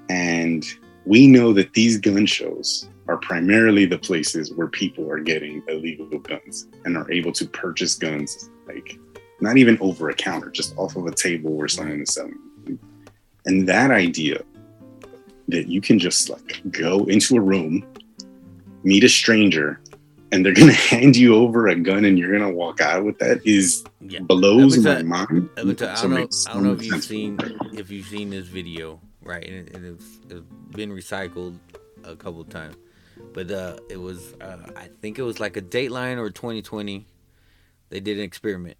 And 0.09 0.65
we 1.05 1.27
know 1.27 1.53
that 1.53 1.73
these 1.73 1.97
gun 1.97 2.25
shows 2.25 2.89
are 3.07 3.17
primarily 3.17 3.85
the 3.85 3.97
places 3.97 4.51
where 4.53 4.67
people 4.67 5.09
are 5.09 5.19
getting 5.19 5.61
illegal 5.67 6.07
guns 6.19 6.67
and 6.85 6.97
are 6.97 7.09
able 7.11 7.31
to 7.33 7.45
purchase 7.47 7.95
guns, 7.95 8.49
like 8.67 8.97
not 9.39 9.57
even 9.57 9.77
over 9.79 10.09
a 10.09 10.13
counter, 10.13 10.49
just 10.49 10.75
off 10.77 10.95
of 10.95 11.05
a 11.05 11.11
table 11.11 11.51
where 11.51 11.67
someone 11.67 12.01
is 12.01 12.13
selling. 12.13 12.39
And 13.45 13.67
that 13.69 13.91
idea 13.91 14.41
that 15.47 15.67
you 15.67 15.81
can 15.81 15.99
just 15.99 16.29
like 16.29 16.61
go 16.71 17.05
into 17.05 17.35
a 17.35 17.41
room, 17.41 17.85
meet 18.83 19.03
a 19.03 19.09
stranger, 19.09 19.79
and 20.35 20.45
they're 20.45 20.53
gonna 20.53 20.71
hand 20.91 21.15
you 21.15 21.33
over 21.35 21.67
a 21.67 21.75
gun 21.75 22.05
and 22.05 22.19
you're 22.19 22.31
gonna 22.37 22.51
walk 22.51 22.81
out 22.81 23.03
with 23.05 23.17
that 23.19 23.45
is 23.45 23.83
Yeah. 24.01 24.19
blows 24.19 24.77
me 24.77 24.83
my 24.83 24.95
tell- 24.95 25.05
mind. 25.05 25.49
Let 25.55 25.65
me 25.65 25.73
tell- 25.73 25.89
I 25.89 26.01
don't 26.01 26.11
know. 26.11 26.17
makes 26.17 26.45
I 26.47 26.53
don't 26.53 26.63
know 26.63 26.73
if 26.73 26.83
you've 26.83 27.03
seen 27.03 27.39
if 27.73 27.89
you've 27.89 28.05
seen 28.07 28.29
this 28.29 28.47
video, 28.47 28.99
right? 29.23 29.43
And, 29.47 29.67
it, 29.67 29.75
and 29.75 29.85
it's, 29.85 30.05
it's 30.29 30.45
been 30.75 30.91
recycled 30.91 31.57
a 32.03 32.15
couple 32.15 32.41
of 32.41 32.49
times, 32.49 32.75
but 33.33 33.49
uh, 33.49 33.77
it 33.89 33.97
was 33.97 34.33
uh, 34.41 34.57
I 34.75 34.89
think 35.01 35.17
it 35.17 35.23
was 35.23 35.39
like 35.39 35.57
a 35.57 35.61
Dateline 35.61 36.17
or 36.17 36.29
2020. 36.29 37.05
They 37.89 37.99
did 37.99 38.17
an 38.17 38.23
experiment, 38.23 38.77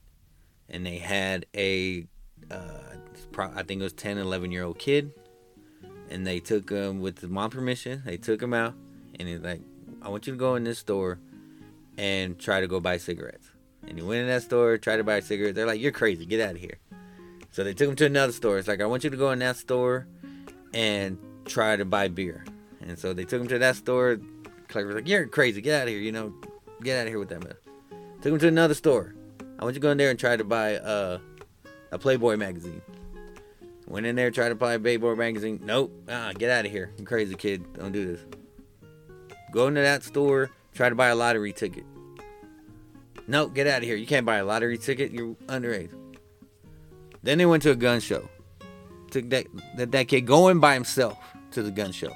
and 0.70 0.86
they 0.86 0.98
had 0.98 1.46
a 1.56 2.06
uh, 2.52 2.96
pro- 3.32 3.52
I 3.56 3.64
think 3.64 3.80
it 3.82 3.84
was 3.84 3.94
10, 3.94 4.18
11 4.18 4.52
year 4.52 4.64
old 4.64 4.78
kid, 4.78 5.12
and 6.10 6.26
they 6.28 6.40
took 6.40 6.70
him 6.70 7.00
with 7.02 7.18
the 7.18 7.28
mom 7.28 7.50
permission. 7.52 8.02
They 8.06 8.18
took 8.18 8.42
him 8.42 8.54
out, 8.54 8.74
and 9.20 9.28
he's 9.28 9.40
like, 9.42 9.62
"I 10.02 10.10
want 10.10 10.28
you 10.28 10.34
to 10.34 10.40
go 10.40 10.56
in 10.56 10.64
this 10.64 10.80
store 10.80 11.20
and 11.98 12.38
try 12.40 12.62
to 12.62 12.68
go 12.68 12.80
buy 12.80 12.98
cigarettes." 12.98 13.50
And 13.88 13.98
he 13.98 14.04
went 14.04 14.22
in 14.22 14.28
that 14.28 14.44
store, 14.44 14.78
tried 14.78 14.98
to 14.98 15.04
buy 15.04 15.18
a 15.18 15.22
cigarette. 15.22 15.56
They're 15.56 15.68
like, 15.68 15.80
"You're 15.80 15.92
crazy. 15.92 16.26
Get 16.26 16.42
out 16.42 16.56
of 16.56 16.62
here." 16.62 16.80
So 17.52 17.64
they 17.64 17.74
took 17.74 17.90
him 17.90 17.96
to 17.98 18.06
another 18.06 18.34
store. 18.34 18.58
It's 18.58 18.68
like, 18.68 18.82
"I 18.82 18.86
want 18.86 19.04
you 19.04 19.10
to 19.10 19.18
go 19.18 19.32
in 19.32 19.40
that 19.40 19.58
store 19.58 20.08
and 20.74 21.18
try 21.46 21.76
to 21.76 21.86
buy 21.86 22.08
beer." 22.08 22.46
And 22.82 22.98
so 23.00 23.14
they 23.14 23.24
took 23.24 23.42
him 23.42 23.48
to 23.48 23.60
that 23.60 23.76
store. 23.76 24.20
Clark 24.68 24.88
was 24.88 24.96
like, 24.96 25.08
"You're 25.08 25.28
crazy. 25.28 25.62
Get 25.62 25.82
out 25.82 25.84
of 25.84 25.90
here. 25.90 26.00
You 26.00 26.12
know, 26.12 26.34
get 26.84 27.00
out 27.00 27.08
of 27.08 27.10
here 27.10 27.20
with 27.20 27.30
that 27.30 27.44
mess." 27.44 27.58
Took 28.22 28.34
him 28.34 28.40
to 28.40 28.48
another 28.48 28.74
store. 28.74 29.14
I 29.60 29.64
want 29.64 29.76
you 29.76 29.80
to 29.80 29.86
go 29.86 29.92
in 29.92 29.98
there 29.98 30.10
and 30.10 30.20
try 30.20 30.36
to 30.36 30.44
buy 30.44 30.78
uh, 30.78 31.20
a 31.92 32.00
Playboy 32.00 32.36
magazine. 32.38 32.82
Went 33.88 34.08
in 34.08 34.16
there, 34.16 34.32
tried 34.32 34.50
to 34.50 34.56
buy 34.56 34.74
a 34.74 34.80
Playboy 34.80 35.16
magazine. 35.16 35.62
Nope. 35.64 35.94
Ah, 36.10 36.32
get 36.36 36.50
out 36.50 36.66
of 36.66 36.72
here. 36.72 36.92
You 36.98 37.06
crazy 37.06 37.36
kid. 37.36 37.64
Don't 37.74 37.92
do 37.92 38.06
this. 38.06 38.20
Go 39.52 39.68
into 39.68 39.82
that 39.82 40.04
store, 40.04 40.50
try 40.76 40.90
to 40.90 40.96
buy 40.96 41.08
a 41.08 41.16
lottery 41.16 41.54
ticket. 41.54 41.86
No, 43.28 43.48
get 43.48 43.66
out 43.66 43.80
of 43.80 43.84
here. 43.86 43.96
You 43.96 44.06
can't 44.06 44.26
buy 44.26 44.38
a 44.38 44.46
lottery 44.46 44.78
ticket. 44.78 45.12
You're 45.12 45.34
underage. 45.48 45.90
Then 47.24 47.40
they 47.40 47.48
went 47.48 47.64
to 47.64 47.72
a 47.72 47.76
gun 47.76 48.00
show. 48.00 48.30
Took 49.10 49.30
that, 49.32 49.48
that, 49.78 49.92
that 49.92 50.08
kid 50.08 50.22
going 50.22 50.60
by 50.60 50.76
himself 50.76 51.18
to 51.52 51.64
the 51.64 51.72
gun 51.72 51.92
show. 51.92 52.12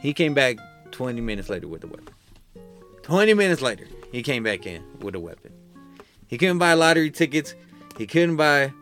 He 0.00 0.14
came 0.14 0.32
back 0.32 0.56
20 0.92 1.20
minutes 1.20 1.50
later 1.50 1.68
with 1.68 1.84
a 1.84 1.88
weapon. 1.88 2.14
20 3.02 3.34
minutes 3.34 3.60
later, 3.60 3.86
he 4.12 4.22
came 4.22 4.42
back 4.42 4.66
in 4.66 4.82
with 5.00 5.14
a 5.14 5.20
weapon. 5.20 5.52
He 6.28 6.38
couldn't 6.38 6.58
buy 6.58 6.74
lottery 6.74 7.10
tickets. 7.10 7.54
He 7.96 8.06
couldn't 8.06 8.36
buy 8.36 8.72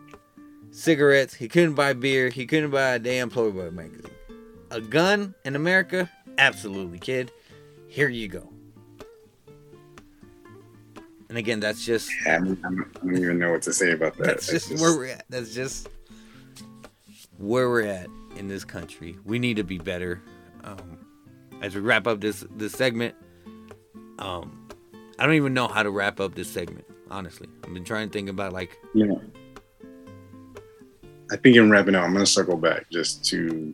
cigarettes. 0.71 1.33
He 1.33 1.47
couldn't 1.47 1.73
buy 1.73 1.93
beer. 1.93 2.29
He 2.29 2.45
couldn't 2.45 2.71
buy 2.71 2.95
a 2.95 2.99
damn 2.99 3.29
Playboy 3.29 3.71
magazine. 3.71 4.11
A 4.69 4.79
gun 4.79 5.33
in 5.43 5.55
America? 5.55 6.09
Absolutely, 6.37 6.99
kid. 6.99 7.31
Here 7.87 8.09
you 8.09 8.27
go. 8.27 8.49
And 11.29 11.37
again, 11.37 11.59
that's 11.59 11.85
just 11.85 12.09
Yeah, 12.25 12.35
I, 12.35 12.39
mean, 12.39 12.57
I'm- 12.63 12.91
I 12.95 12.99
don't 13.05 13.17
even 13.17 13.39
know 13.39 13.51
what 13.51 13.61
to 13.63 13.73
say 13.73 13.91
about 13.91 14.15
that. 14.17 14.25
that's 14.27 14.49
It's 14.49 14.69
just 14.69 14.81
where 14.81 14.95
we're 14.95 15.07
at. 15.07 15.25
That's 15.29 15.53
just 15.53 15.89
where 17.37 17.69
we're 17.69 17.85
at 17.85 18.07
in 18.37 18.47
this 18.47 18.63
country. 18.63 19.17
We 19.25 19.39
need 19.39 19.57
to 19.57 19.63
be 19.63 19.77
better. 19.77 20.21
Um, 20.63 20.97
as 21.61 21.75
we 21.75 21.81
wrap 21.81 22.07
up 22.07 22.21
this 22.21 22.45
this 22.55 22.71
segment, 22.73 23.15
um, 24.19 24.67
I 25.19 25.25
don't 25.25 25.35
even 25.35 25.53
know 25.53 25.67
how 25.67 25.83
to 25.83 25.89
wrap 25.91 26.19
up 26.19 26.35
this 26.35 26.49
segment. 26.49 26.85
Honestly, 27.09 27.47
I've 27.63 27.73
been 27.73 27.83
trying 27.85 28.09
to 28.09 28.13
think 28.13 28.29
about 28.29 28.53
like 28.53 28.77
know, 28.93 29.21
I 31.31 31.35
think 31.37 31.55
in 31.57 31.69
wrapping 31.69 31.95
up, 31.95 32.03
I'm 32.03 32.13
going 32.13 32.23
to 32.25 32.31
circle 32.31 32.57
back 32.57 32.89
just 32.89 33.25
to, 33.25 33.73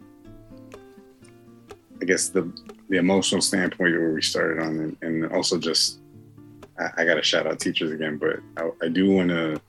I 2.01 2.05
guess 2.05 2.29
the 2.29 2.51
the 2.89 2.97
emotional 2.97 3.41
standpoint 3.41 3.93
where 3.93 4.13
we 4.13 4.21
started 4.21 4.61
on, 4.61 4.79
and, 4.79 4.97
and 5.01 5.31
also 5.31 5.57
just, 5.57 5.99
I, 6.79 7.01
I 7.01 7.05
got 7.05 7.15
to 7.15 7.23
shout 7.23 7.47
out 7.47 7.59
teachers 7.59 7.91
again, 7.91 8.17
but 8.17 8.39
I, 8.57 8.85
I 8.85 8.89
do 8.89 9.11
want 9.11 9.29
to 9.29 9.61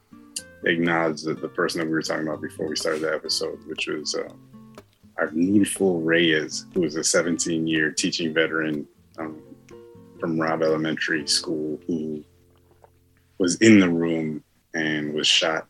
acknowledge 0.64 1.22
the, 1.22 1.34
the 1.34 1.48
person 1.48 1.80
that 1.80 1.86
we 1.86 1.92
were 1.92 2.02
talking 2.02 2.26
about 2.26 2.42
before 2.42 2.68
we 2.68 2.76
started 2.76 3.02
the 3.02 3.14
episode, 3.14 3.58
which 3.66 3.86
was 3.86 4.14
um, 4.14 4.38
Arnulfo 5.20 6.04
Reyes, 6.04 6.66
who 6.74 6.80
was 6.80 6.96
a 6.96 7.04
17 7.04 7.66
year 7.66 7.90
teaching 7.90 8.34
veteran 8.34 8.86
um, 9.18 9.40
from 10.18 10.40
Robb 10.40 10.62
Elementary 10.62 11.26
School, 11.26 11.78
who 11.86 12.24
was 13.38 13.56
in 13.56 13.78
the 13.78 13.88
room 13.88 14.42
and 14.74 15.12
was 15.14 15.26
shot 15.26 15.66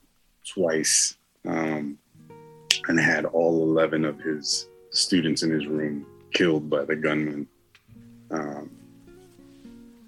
twice 0.47 1.17
um, 1.47 1.99
and 2.89 2.99
had 2.99 3.25
all 3.25 3.63
11 3.63 4.05
of 4.05 4.19
his 4.21 4.69
students 4.91 5.43
in 5.43 5.51
his 5.51 5.67
room 5.67 6.07
killed 6.35 6.69
by 6.69 6.85
the 6.85 6.97
gunman. 6.97 7.49
Um, 8.31 8.71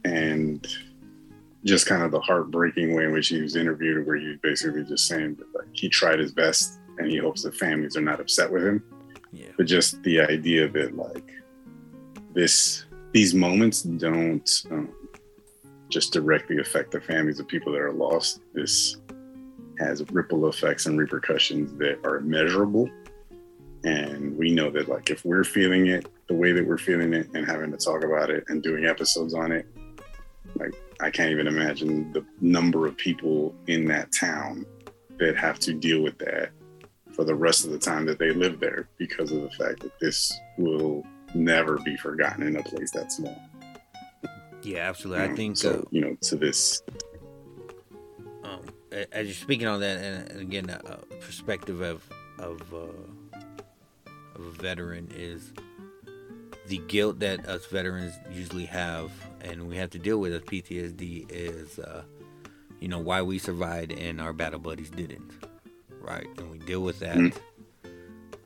and 0.04 0.66
just 1.64 1.86
kind 1.86 2.02
of 2.02 2.10
the 2.12 2.20
heartbreaking 2.20 2.94
way 2.94 3.04
in 3.04 3.12
which 3.12 3.28
he 3.28 3.40
was 3.40 3.56
interviewed, 3.56 4.06
where 4.06 4.16
he 4.16 4.36
basically 4.42 4.84
just 4.84 5.08
saying 5.08 5.36
that 5.36 5.54
like, 5.54 5.68
he 5.72 5.88
tried 5.88 6.18
his 6.18 6.32
best 6.32 6.78
and 6.98 7.10
he 7.10 7.16
hopes 7.16 7.42
the 7.42 7.52
families 7.52 7.96
are 7.96 8.02
not 8.02 8.20
upset 8.20 8.52
with 8.52 8.64
him. 8.64 8.82
yeah, 9.32 9.48
But 9.56 9.66
just 9.66 10.02
the 10.02 10.20
idea 10.20 10.68
that 10.68 10.96
like 10.96 11.32
this, 12.34 12.84
these 13.12 13.34
moments 13.34 13.82
don't 13.82 14.48
um, 14.70 14.92
just 15.88 16.12
directly 16.12 16.58
affect 16.58 16.92
the 16.92 17.00
families 17.00 17.40
of 17.40 17.48
people 17.48 17.72
that 17.72 17.80
are 17.80 17.92
lost. 17.92 18.40
This 18.54 18.96
has 19.78 20.08
ripple 20.10 20.48
effects 20.48 20.86
and 20.86 20.98
repercussions 20.98 21.72
that 21.78 21.98
are 22.06 22.20
measurable. 22.20 22.88
And 23.84 24.36
we 24.36 24.52
know 24.52 24.70
that, 24.70 24.88
like, 24.88 25.10
if 25.10 25.24
we're 25.24 25.44
feeling 25.44 25.86
it 25.88 26.06
the 26.28 26.34
way 26.34 26.52
that 26.52 26.66
we're 26.66 26.78
feeling 26.78 27.12
it 27.14 27.28
and 27.34 27.46
having 27.46 27.70
to 27.70 27.76
talk 27.76 28.02
about 28.04 28.30
it 28.30 28.44
and 28.48 28.62
doing 28.62 28.84
episodes 28.84 29.34
on 29.34 29.52
it, 29.52 29.66
like, 30.58 30.74
I 31.00 31.10
can't 31.10 31.30
even 31.30 31.46
imagine 31.46 32.12
the 32.12 32.24
number 32.40 32.86
of 32.86 32.96
people 32.96 33.54
in 33.66 33.84
that 33.86 34.12
town 34.12 34.64
that 35.18 35.36
have 35.36 35.58
to 35.60 35.72
deal 35.74 36.02
with 36.02 36.18
that 36.18 36.50
for 37.12 37.24
the 37.24 37.34
rest 37.34 37.64
of 37.64 37.70
the 37.70 37.78
time 37.78 38.04
that 38.06 38.18
they 38.18 38.30
live 38.32 38.60
there 38.60 38.88
because 38.98 39.30
of 39.32 39.42
the 39.42 39.50
fact 39.50 39.80
that 39.80 39.98
this 40.00 40.32
will 40.58 41.04
never 41.34 41.78
be 41.78 41.96
forgotten 41.96 42.46
in 42.46 42.56
a 42.56 42.62
place 42.62 42.90
that 42.92 43.12
small. 43.12 43.40
yeah, 44.62 44.88
absolutely. 44.88 45.22
I 45.24 45.28
Um, 45.28 45.36
think 45.36 45.56
so. 45.56 45.70
uh, 45.70 45.82
you 45.90 46.00
know, 46.00 46.16
to 46.22 46.36
this, 46.36 46.82
um, 48.44 48.60
as 49.12 49.26
you're 49.26 49.34
speaking 49.34 49.66
on 49.66 49.80
that, 49.80 49.98
and, 50.30 50.40
again, 50.40 50.70
a, 50.70 50.92
a 50.92 51.16
perspective 51.20 51.80
of 51.82 52.02
of 52.38 52.60
uh, 52.74 52.78
of 54.34 54.46
a 54.46 54.50
veteran 54.62 55.08
is 55.14 55.52
the 56.68 56.78
guilt 56.88 57.20
that 57.20 57.46
us 57.48 57.66
veterans 57.66 58.14
usually 58.30 58.64
have, 58.66 59.10
and 59.40 59.68
we 59.68 59.76
have 59.76 59.90
to 59.90 59.98
deal 59.98 60.18
with 60.18 60.32
as 60.32 60.42
PTSD 60.42 61.26
is, 61.30 61.78
uh, 61.78 62.02
you 62.80 62.88
know, 62.88 62.98
why 62.98 63.22
we 63.22 63.38
survived 63.38 63.92
and 63.92 64.20
our 64.20 64.32
battle 64.32 64.58
buddies 64.58 64.90
didn't, 64.90 65.30
right? 66.00 66.26
And 66.38 66.50
we 66.50 66.58
deal 66.58 66.80
with 66.82 66.98
that 67.00 67.16
Mhm. 67.16 67.36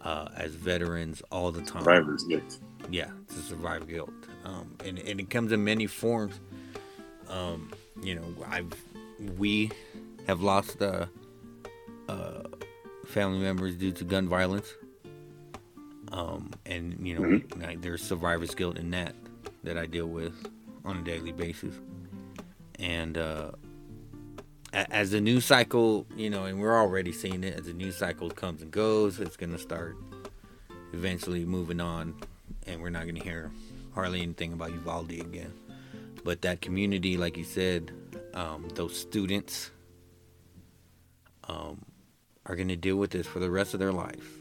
uh, 0.02 0.28
as 0.36 0.54
veterans 0.54 1.22
all 1.30 1.52
the 1.52 1.62
time. 1.62 1.82
Survivors 1.84 2.24
get 2.24 2.42
yeah 2.90 3.10
to 3.28 3.34
survive 3.34 3.86
guilt. 3.88 4.10
Um, 4.44 4.74
and, 4.84 4.98
and 4.98 5.20
it 5.20 5.28
comes 5.30 5.52
in 5.52 5.62
many 5.64 5.86
forms. 5.86 6.40
Um, 7.28 7.70
you 8.02 8.14
know 8.14 8.24
i've 8.48 8.72
we 9.36 9.70
have 10.26 10.40
lost 10.42 10.80
uh, 10.80 11.04
uh, 12.08 12.42
family 13.06 13.38
members 13.38 13.74
due 13.76 13.92
to 13.92 14.04
gun 14.04 14.26
violence 14.26 14.72
um, 16.12 16.50
and 16.66 17.06
you 17.06 17.18
know 17.18 17.40
like, 17.56 17.80
there's 17.82 18.02
survivor's 18.02 18.54
guilt 18.54 18.78
in 18.78 18.90
that 18.90 19.14
that 19.62 19.76
i 19.76 19.86
deal 19.86 20.06
with 20.06 20.34
on 20.84 20.96
a 20.98 21.02
daily 21.02 21.32
basis 21.32 21.74
and 22.78 23.18
uh, 23.18 23.50
as 24.72 25.10
the 25.10 25.20
news 25.20 25.44
cycle 25.44 26.06
you 26.16 26.30
know 26.30 26.44
and 26.44 26.60
we're 26.60 26.76
already 26.76 27.12
seeing 27.12 27.44
it 27.44 27.58
as 27.58 27.66
the 27.66 27.72
news 27.72 27.96
cycle 27.96 28.30
comes 28.30 28.62
and 28.62 28.70
goes 28.70 29.20
it's 29.20 29.36
going 29.36 29.52
to 29.52 29.58
start 29.58 29.96
eventually 30.92 31.44
moving 31.44 31.80
on 31.80 32.14
and 32.66 32.80
we're 32.80 32.90
not 32.90 33.02
going 33.02 33.14
to 33.14 33.22
hear 33.22 33.50
hardly 33.94 34.22
anything 34.22 34.52
about 34.52 34.70
Uvalde 34.70 35.12
again. 35.12 35.52
But 36.24 36.42
that 36.42 36.60
community, 36.60 37.16
like 37.16 37.36
you 37.36 37.44
said, 37.44 37.92
um, 38.34 38.68
those 38.74 38.98
students 38.98 39.70
um, 41.48 41.82
are 42.46 42.56
going 42.56 42.68
to 42.68 42.76
deal 42.76 42.96
with 42.96 43.10
this 43.10 43.26
for 43.26 43.38
the 43.38 43.50
rest 43.50 43.74
of 43.74 43.80
their 43.80 43.92
life. 43.92 44.39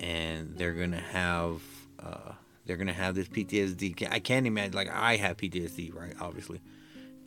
And 0.00 0.56
they're 0.56 0.74
to 0.92 0.96
have 0.96 1.62
uh, 2.00 2.32
they're 2.66 2.76
to 2.88 2.92
have 2.92 3.14
this 3.14 3.28
PTSD. 3.28 4.08
I 4.10 4.18
can't 4.18 4.46
imagine 4.46 4.72
like 4.72 4.90
I 4.90 5.16
have 5.16 5.36
PTSD, 5.36 5.94
right? 5.94 6.14
Obviously. 6.20 6.60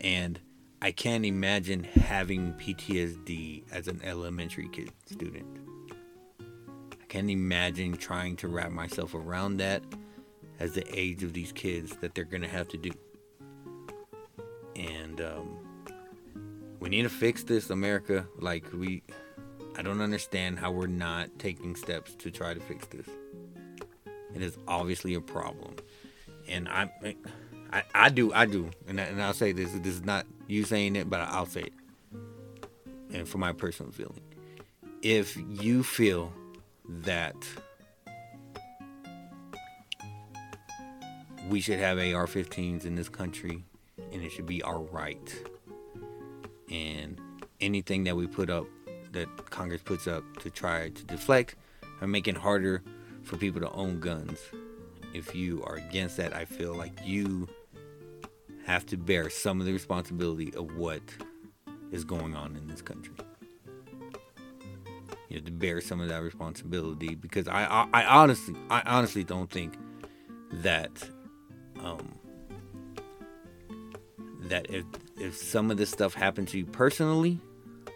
And 0.01 0.39
I 0.82 0.91
can't 0.91 1.26
imagine 1.26 1.86
having 1.86 2.53
PTSD 2.55 3.63
as 3.71 3.88
an 3.88 4.01
elementary 4.03 4.67
kid 4.67 4.91
student. 5.05 5.45
I 6.41 7.05
can't 7.07 7.30
imagine 7.30 7.93
trying 7.93 8.36
to 8.38 8.49
wrap 8.49 8.71
myself 8.71 9.15
around 9.15 9.57
that 9.57 9.82
as 10.59 10.74
the 10.74 10.86
age 10.97 11.24
of 11.24 11.32
these 11.32 11.51
kids 11.51 11.95
that 11.97 12.15
they're 12.15 12.26
to 12.41 12.49
have 12.49 12.67
to 12.69 12.78
do. 12.78 12.91
And 14.76 15.21
um, 15.21 15.57
we 16.80 16.89
need 16.89 17.03
to 17.03 17.09
fix 17.09 17.43
this, 17.43 17.69
America. 17.69 18.28
Like, 18.39 18.65
we, 18.74 19.03
I 19.76 19.82
don't 19.82 20.01
understand 20.01 20.59
how 20.59 20.71
we're 20.71 20.88
not 20.88 21.30
taking 21.39 21.76
steps 21.76 22.15
to 22.15 22.32
try 22.32 22.53
to 22.53 22.59
fix 22.59 22.86
this. 22.88 23.07
It 24.36 24.41
is 24.41 24.57
obviously 24.67 25.13
a 25.13 25.21
problem. 25.21 25.76
And 26.47 26.67
I, 26.67 26.91
I, 27.71 27.84
I 27.93 28.09
do, 28.09 28.34
I 28.34 28.45
do. 28.45 28.69
And, 28.88 28.99
I, 28.99 29.05
and 29.05 29.21
I'll 29.21 29.34
say 29.34 29.51
this 29.51 29.71
this 29.74 29.95
is 29.95 30.03
not 30.03 30.26
you 30.47 30.63
saying 30.63 30.95
it, 30.95 31.09
but 31.09 31.21
I'll 31.21 31.45
say 31.45 31.61
it. 31.61 31.74
And 33.13 33.28
for 33.28 33.38
my 33.38 33.53
personal 33.53 33.91
feeling. 33.91 34.21
If 35.01 35.38
you 35.38 35.84
feel 35.84 36.34
that 36.88 37.36
we 41.49 41.61
should 41.61 41.80
have 41.80 41.97
AR 41.97 42.26
15s 42.26 42.86
in 42.86 42.95
this 42.95 43.09
country 43.09 43.63
and 44.11 44.21
it 44.21 44.32
should 44.32 44.45
be 44.45 44.61
our 44.63 44.80
right. 44.80 45.36
And 46.71 47.19
anything 47.59 48.03
that 48.05 48.15
we 48.15 48.28
put 48.28 48.49
up, 48.49 48.65
that 49.11 49.28
Congress 49.54 49.84
puts 49.84 50.08
up 50.08 50.24
to 50.39 50.49
try 50.49 50.89
to 50.89 51.04
deflect 51.04 51.56
or 52.01 52.08
make 52.08 52.28
it 52.28 52.36
harder 52.36 52.82
for 53.22 53.38
people 53.38 53.62
to 53.62 53.70
own 53.72 53.99
guns. 53.99 54.39
If 55.14 55.36
you 55.36 55.64
are 55.66 55.76
against 55.76 56.18
that, 56.18 56.36
I 56.36 56.43
feel 56.43 56.74
like 56.74 56.91
you 57.06 57.47
have 58.66 58.84
to 58.88 58.97
bear 58.97 59.30
some 59.30 59.60
of 59.60 59.68
the 59.68 59.72
responsibility 59.72 60.51
of 60.56 60.76
what 60.76 61.04
is 61.91 62.04
going 62.04 62.36
on 62.36 62.56
in 62.56 62.68
this 62.68 62.82
country. 62.82 63.14
You 65.30 65.36
have 65.38 65.45
to 65.45 65.51
bear 65.51 65.82
some 65.82 66.01
of 66.01 66.10
that 66.10 66.24
responsibility 66.24 67.14
because 67.14 67.47
I, 67.47 67.66
I, 67.66 67.88
I 67.93 68.06
honestly, 68.06 68.56
I 68.72 68.82
honestly 68.88 69.24
don't 69.24 69.51
think 69.51 69.78
that 70.51 70.91
um, 71.80 72.16
that 74.45 74.66
if 74.72 74.86
if 75.20 75.38
some 75.38 75.70
of 75.70 75.78
this 75.78 75.91
stuff 75.91 76.16
happened 76.16 76.47
to 76.49 76.58
you 76.58 76.66
personally, 76.66 77.39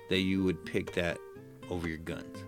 that 0.10 0.20
you 0.20 0.44
would 0.44 0.64
pick 0.64 0.94
that 0.94 1.18
over 1.70 1.88
your 1.88 1.98
guns. 1.98 2.44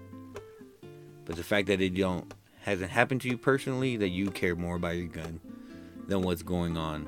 But 1.25 1.35
the 1.35 1.43
fact 1.43 1.67
that 1.67 1.81
it 1.81 1.95
don't 1.95 2.33
hasn't 2.61 2.91
happened 2.91 3.21
to 3.21 3.29
you 3.29 3.37
personally, 3.37 3.97
that 3.97 4.09
you 4.09 4.31
care 4.31 4.55
more 4.55 4.75
about 4.75 4.95
your 4.95 5.07
gun 5.07 5.39
than 6.07 6.21
what's 6.21 6.41
going 6.41 6.77
on 6.77 7.07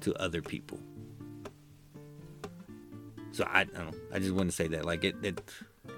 to 0.00 0.14
other 0.14 0.42
people. 0.42 0.78
So 3.32 3.44
I, 3.44 3.60
I 3.60 3.64
don't 3.64 3.92
know. 3.92 3.98
I 4.12 4.18
just 4.18 4.32
want 4.32 4.50
to 4.50 4.56
say 4.56 4.66
that 4.68 4.84
like 4.84 5.04
it 5.04 5.16
it 5.22 5.40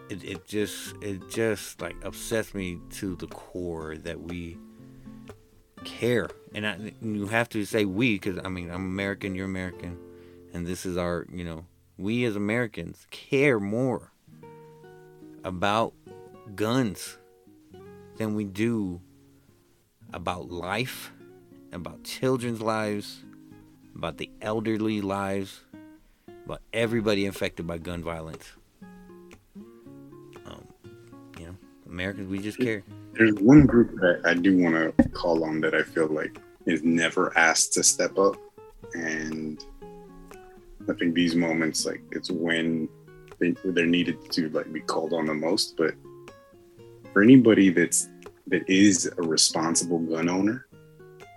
it, 0.09 0.25
it 0.25 0.47
just 0.47 0.95
it 1.01 1.29
just 1.31 1.81
like 1.81 1.97
upsets 2.05 2.55
me 2.55 2.79
to 2.91 3.17
the 3.17 3.27
core 3.29 3.97
that 3.97 4.21
we 4.21 4.59
care 5.85 6.29
and 6.55 6.67
I, 6.67 6.93
you 7.01 7.27
have 7.27 7.49
to 7.51 7.65
say 7.65 7.85
we 7.85 8.15
because 8.15 8.39
I 8.45 8.49
mean 8.49 8.71
I'm 8.71 8.85
American, 8.85 9.35
you're 9.35 9.47
American, 9.47 9.99
and 10.53 10.67
this 10.67 10.85
is 10.85 10.97
our 10.97 11.27
you 11.33 11.45
know 11.45 11.65
we 11.97 12.25
as 12.25 12.37
Americans 12.37 13.07
care 13.11 13.61
more 13.61 14.13
about 15.45 15.95
guns 16.55 17.19
than 18.17 18.35
we 18.35 18.45
do 18.45 19.01
about 20.13 20.51
life, 20.51 21.13
about 21.73 22.03
children's 22.05 22.61
lives, 22.61 23.25
about 23.95 24.19
the 24.19 24.31
elderly 24.43 25.01
lives, 25.01 25.61
about 26.45 26.63
everybody 26.73 27.27
infected 27.27 27.67
by 27.67 27.79
gun 27.79 28.03
violence. 28.03 28.53
Um, 30.47 30.65
you 31.39 31.47
know, 31.47 31.57
Americans, 31.87 32.29
we 32.29 32.39
just 32.39 32.59
care 32.59 32.83
there's 33.21 33.35
one 33.35 33.67
group 33.67 33.95
that 33.97 34.23
I 34.25 34.35
do 34.35 34.57
want 34.57 34.97
to 34.97 35.09
call 35.11 35.45
on 35.45 35.61
that 35.61 35.75
I 35.75 35.83
feel 35.83 36.07
like 36.07 36.41
is 36.67 36.83
never 36.83 37.37
asked 37.37 37.73
to 37.75 37.83
step 37.83 38.19
up, 38.19 38.37
and 38.95 39.63
I 40.89 40.93
think 40.95 41.15
these 41.15 41.35
moments, 41.35 41.85
like 41.85 42.03
it's 42.13 42.31
when 42.31 42.89
they, 43.41 43.55
they're 43.65 43.87
needed 43.87 44.31
to 44.33 44.49
like 44.51 44.73
be 44.73 44.81
called 44.81 45.13
on 45.13 45.27
the 45.27 45.35
most. 45.35 45.77
But 45.77 45.95
for 47.13 47.23
anybody 47.23 47.71
that's 47.71 48.09
that 48.47 48.69
is 48.69 49.11
a 49.19 49.23
responsible 49.23 49.99
gun 49.99 50.29
owner, 50.29 50.67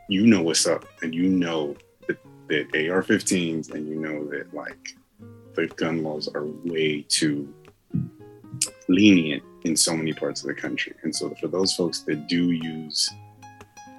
you 0.09 0.27
know 0.27 0.41
what's 0.41 0.67
up, 0.67 0.85
and 1.01 1.13
you 1.13 1.29
know 1.29 1.75
that, 2.07 2.17
that 2.49 2.89
AR-15s, 2.89 3.71
and 3.73 3.87
you 3.87 3.95
know 3.95 4.25
that 4.25 4.53
like 4.53 4.95
the 5.55 5.67
gun 5.67 6.03
laws 6.03 6.27
are 6.35 6.45
way 6.45 7.05
too 7.07 7.53
lenient 8.87 9.43
in 9.63 9.75
so 9.75 9.95
many 9.95 10.13
parts 10.13 10.41
of 10.41 10.47
the 10.47 10.53
country. 10.53 10.93
And 11.03 11.15
so 11.15 11.33
for 11.39 11.47
those 11.47 11.73
folks 11.73 11.99
that 12.01 12.27
do 12.27 12.51
use 12.51 13.09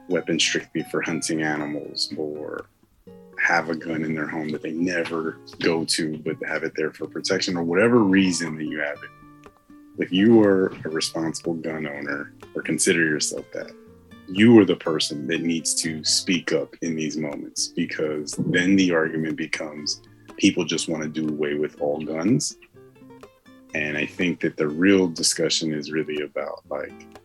weapons 0.08 0.42
strictly 0.42 0.82
for 0.90 1.00
hunting 1.00 1.42
animals 1.42 2.12
or 2.16 2.66
have 3.44 3.68
a 3.68 3.76
gun 3.76 4.04
in 4.04 4.14
their 4.14 4.26
home 4.26 4.48
that 4.48 4.62
they 4.62 4.72
never 4.72 5.38
go 5.60 5.84
to 5.84 6.16
but 6.18 6.36
have 6.46 6.64
it 6.64 6.72
there 6.76 6.90
for 6.92 7.06
protection 7.06 7.56
or 7.56 7.62
whatever 7.62 7.98
reason 7.98 8.56
that 8.56 8.64
you 8.64 8.80
have 8.80 8.96
it. 9.02 9.50
If 9.98 10.10
you 10.10 10.42
are 10.42 10.72
a 10.84 10.88
responsible 10.88 11.54
gun 11.54 11.86
owner 11.86 12.32
or 12.54 12.62
consider 12.62 13.04
yourself 13.04 13.44
that, 13.52 13.70
you 14.28 14.58
are 14.58 14.64
the 14.64 14.76
person 14.76 15.26
that 15.26 15.42
needs 15.42 15.74
to 15.82 16.02
speak 16.02 16.52
up 16.52 16.74
in 16.80 16.96
these 16.96 17.18
moments 17.18 17.68
because 17.68 18.32
then 18.46 18.76
the 18.76 18.92
argument 18.92 19.36
becomes 19.36 20.00
people 20.38 20.64
just 20.64 20.88
want 20.88 21.02
to 21.02 21.08
do 21.08 21.28
away 21.28 21.54
with 21.54 21.78
all 21.80 22.00
guns 22.00 22.56
and 23.74 23.98
I 23.98 24.06
think 24.06 24.40
that 24.40 24.56
the 24.56 24.68
real 24.68 25.08
discussion 25.08 25.74
is 25.74 25.90
really 25.90 26.22
about 26.22 26.62
like, 26.70 27.18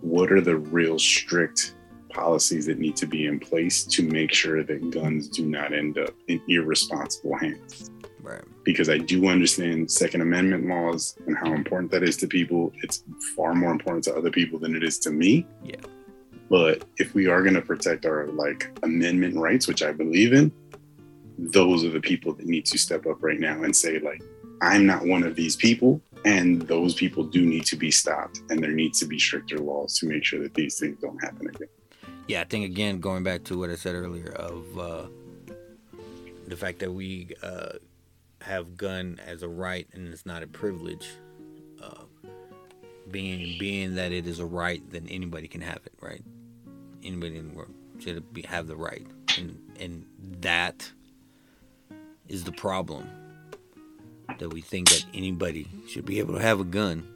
what 0.00 0.32
are 0.32 0.40
the 0.40 0.56
real 0.56 0.98
strict 0.98 1.74
policies 2.08 2.66
that 2.66 2.78
need 2.78 2.96
to 2.96 3.06
be 3.06 3.26
in 3.26 3.38
place 3.38 3.84
to 3.84 4.02
make 4.02 4.32
sure 4.32 4.62
that 4.62 4.90
guns 4.90 5.28
do 5.28 5.46
not 5.46 5.72
end 5.72 5.98
up 5.98 6.14
in 6.28 6.40
irresponsible 6.48 7.36
hands? 7.36 7.90
Right. 8.22 8.42
Because 8.64 8.88
I 8.88 8.98
do 8.98 9.28
understand 9.28 9.90
Second 9.90 10.20
Amendment 10.20 10.66
laws 10.66 11.16
and 11.26 11.36
how 11.36 11.52
important 11.52 11.90
that 11.92 12.02
is 12.02 12.16
to 12.18 12.26
people. 12.26 12.72
It's 12.82 13.04
far 13.36 13.54
more 13.54 13.72
important 13.72 14.04
to 14.04 14.14
other 14.14 14.30
people 14.30 14.58
than 14.58 14.76
it 14.76 14.82
is 14.82 14.98
to 15.00 15.10
me. 15.10 15.46
Yeah. 15.64 15.76
But 16.50 16.84
if 16.96 17.14
we 17.14 17.26
are 17.26 17.42
going 17.42 17.54
to 17.54 17.62
protect 17.62 18.06
our 18.06 18.26
like 18.28 18.70
amendment 18.82 19.36
rights, 19.36 19.68
which 19.68 19.82
I 19.82 19.92
believe 19.92 20.32
in, 20.32 20.52
those 21.38 21.84
are 21.84 21.90
the 21.90 22.00
people 22.00 22.32
that 22.34 22.46
need 22.46 22.66
to 22.66 22.78
step 22.78 23.06
up 23.06 23.22
right 23.22 23.38
now 23.38 23.62
and 23.62 23.74
say 23.74 23.98
like, 23.98 24.22
I'm 24.60 24.86
not 24.86 25.06
one 25.06 25.22
of 25.22 25.36
these 25.36 25.54
people, 25.54 26.00
and 26.24 26.62
those 26.62 26.94
people 26.94 27.22
do 27.22 27.46
need 27.46 27.64
to 27.66 27.76
be 27.76 27.92
stopped, 27.92 28.42
and 28.50 28.60
there 28.60 28.72
needs 28.72 28.98
to 28.98 29.06
be 29.06 29.18
stricter 29.18 29.58
laws 29.58 29.96
to 29.98 30.06
make 30.06 30.24
sure 30.24 30.42
that 30.42 30.54
these 30.54 30.80
things 30.80 30.98
don't 31.00 31.18
happen 31.22 31.48
again. 31.48 31.68
Yeah, 32.28 32.42
I 32.42 32.44
think 32.44 32.66
again 32.66 33.00
going 33.00 33.22
back 33.22 33.44
to 33.44 33.58
what 33.58 33.70
I 33.70 33.74
said 33.74 33.94
earlier 33.94 34.30
of 34.32 34.78
uh, 34.78 35.06
the 36.46 36.56
fact 36.56 36.78
that 36.80 36.92
we 36.92 37.30
uh, 37.42 37.78
have 38.42 38.76
gun 38.76 39.18
as 39.26 39.42
a 39.42 39.48
right 39.48 39.88
and 39.94 40.06
it's 40.12 40.26
not 40.26 40.42
a 40.42 40.46
privilege. 40.46 41.08
Uh, 41.82 42.04
being 43.10 43.58
being 43.58 43.94
that 43.94 44.12
it 44.12 44.26
is 44.26 44.40
a 44.40 44.44
right, 44.44 44.82
then 44.90 45.06
anybody 45.10 45.48
can 45.48 45.62
have 45.62 45.80
it, 45.86 45.94
right? 46.02 46.22
Anybody 47.02 47.38
in 47.38 47.48
the 47.48 47.54
world 47.54 47.72
should 47.98 48.30
be, 48.34 48.42
have 48.42 48.66
the 48.66 48.76
right, 48.76 49.06
and 49.38 49.58
and 49.80 50.04
that 50.40 50.90
is 52.28 52.44
the 52.44 52.52
problem 52.52 53.08
that 54.38 54.52
we 54.52 54.60
think 54.60 54.90
that 54.90 55.06
anybody 55.14 55.66
should 55.88 56.04
be 56.04 56.18
able 56.18 56.34
to 56.34 56.42
have 56.42 56.60
a 56.60 56.64
gun 56.64 57.08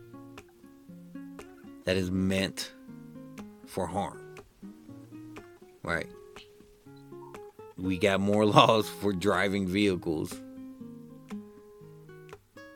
that 1.84 1.98
is 1.98 2.10
meant 2.10 2.72
for 3.66 3.86
harm. 3.86 4.21
Right. 5.82 6.08
We 7.76 7.98
got 7.98 8.20
more 8.20 8.46
laws 8.58 8.88
for 8.88 9.12
driving 9.12 9.66
vehicles 9.66 10.40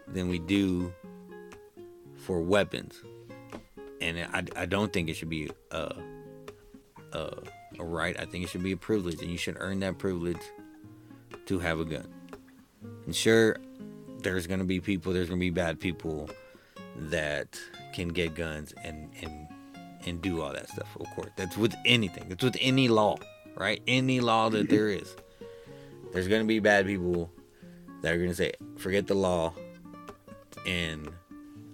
than 0.09 0.29
we 0.29 0.39
do 0.39 0.93
for 2.17 2.41
weapons. 2.41 3.03
And 4.01 4.19
I, 4.19 4.63
I 4.63 4.67
don't 4.67 4.93
think 4.93 5.09
it 5.09 5.15
should 5.15 5.31
be 5.31 5.51
a, 5.71 5.95
a, 7.13 7.33
a 7.79 7.85
right. 7.85 8.19
I 8.19 8.25
think 8.25 8.45
it 8.45 8.51
should 8.51 8.63
be 8.63 8.73
a 8.73 8.77
privilege, 8.77 9.21
and 9.21 9.31
you 9.31 9.39
should 9.39 9.57
earn 9.59 9.81
that 9.81 9.99
privilege 9.99 10.41
to 11.47 11.59
have 11.59 11.81
a 11.81 11.85
gun. 11.85 12.09
And 13.05 13.15
sure, 13.15 13.57
there's 14.23 14.47
gonna 14.47 14.65
be 14.65 14.81
people, 14.81 15.13
there's 15.13 15.29
gonna 15.29 15.41
be 15.41 15.51
bad 15.51 15.81
people 15.81 16.29
that 16.97 17.59
can 17.95 18.09
get 18.09 18.35
guns 18.35 18.75
and 18.83 19.11
and 19.23 19.49
and 20.07 20.21
do 20.21 20.43
all 20.43 20.53
that 20.53 20.69
stuff. 20.69 20.89
Of 21.01 21.07
course, 21.15 21.31
that's 21.37 21.57
with 21.57 21.75
anything. 21.85 22.27
It's 22.31 22.45
with 22.45 22.57
any 22.61 22.89
law, 22.89 23.17
right? 23.57 23.83
Any 23.87 24.21
law 24.21 24.49
that 24.51 24.69
there 24.71 24.89
is, 24.89 25.17
there's 26.13 26.29
gonna 26.29 26.45
be 26.45 26.59
bad 26.59 26.87
people 26.87 27.31
that 28.03 28.13
are 28.13 28.19
gonna 28.19 28.35
say, 28.35 28.53
forget 28.77 29.07
the 29.07 29.15
law. 29.15 29.53
and 30.67 31.09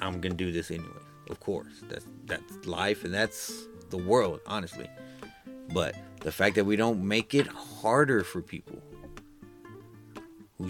I'm 0.00 0.20
gonna 0.20 0.34
do 0.34 0.52
this 0.52 0.70
anyway. 0.70 0.88
Of 1.30 1.40
course, 1.40 1.82
that's 1.88 2.06
that's 2.26 2.66
life 2.66 3.04
and 3.04 3.14
that's 3.14 3.66
the 3.90 3.98
world, 3.98 4.40
honestly. 4.46 4.88
But 5.72 5.94
the 6.20 6.32
fact 6.32 6.56
that 6.56 6.64
we 6.64 6.76
don't 6.76 7.06
make 7.06 7.34
it 7.34 7.46
harder 7.46 8.24
for 8.24 8.42
people 8.42 8.82
who 10.58 10.68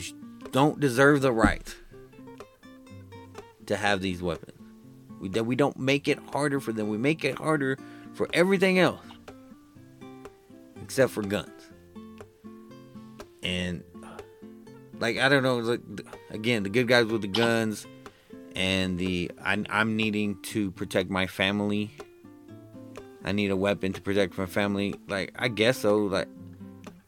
don't 0.50 0.78
deserve 0.80 1.22
the 1.22 1.32
right 1.32 1.74
to 3.66 3.76
have 3.76 4.00
these 4.00 4.22
weapons, 4.22 4.51
we, 5.22 5.28
that 5.30 5.44
we 5.44 5.54
don't 5.54 5.78
make 5.78 6.08
it 6.08 6.18
harder 6.32 6.58
for 6.58 6.72
them. 6.72 6.88
We 6.88 6.98
make 6.98 7.24
it 7.24 7.38
harder 7.38 7.78
for 8.12 8.28
everything 8.34 8.80
else 8.80 9.00
except 10.82 11.12
for 11.12 11.22
guns. 11.22 11.48
And 13.42 13.84
like 14.98 15.18
I 15.18 15.28
don't 15.28 15.44
know, 15.44 15.58
like 15.58 15.80
again, 16.30 16.64
the 16.64 16.68
good 16.68 16.88
guys 16.88 17.06
with 17.06 17.22
the 17.22 17.28
guns 17.28 17.86
and 18.56 18.98
the 18.98 19.30
I, 19.42 19.64
I'm 19.70 19.96
needing 19.96 20.42
to 20.42 20.72
protect 20.72 21.08
my 21.08 21.28
family. 21.28 21.92
I 23.24 23.30
need 23.30 23.52
a 23.52 23.56
weapon 23.56 23.92
to 23.92 24.02
protect 24.02 24.36
my 24.36 24.46
family. 24.46 24.96
Like 25.06 25.32
I 25.38 25.46
guess 25.46 25.78
so. 25.78 25.98
Like 25.98 26.28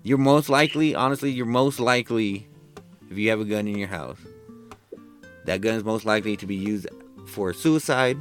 you're 0.05 0.19
most 0.19 0.49
likely, 0.49 0.95
honestly, 0.95 1.33
you're 1.33 1.47
most 1.47 1.81
likely 1.81 2.49
if 3.11 3.19
you 3.19 3.31
have 3.31 3.41
a 3.41 3.45
gun 3.45 3.67
in 3.67 3.77
your 3.77 3.89
house. 3.89 4.19
That 5.47 5.61
gun 5.61 5.75
is 5.75 5.85
most 5.85 6.05
likely 6.07 6.37
to 6.37 6.47
be 6.47 6.55
used 6.55 6.87
for 7.27 7.53
suicide 7.53 8.18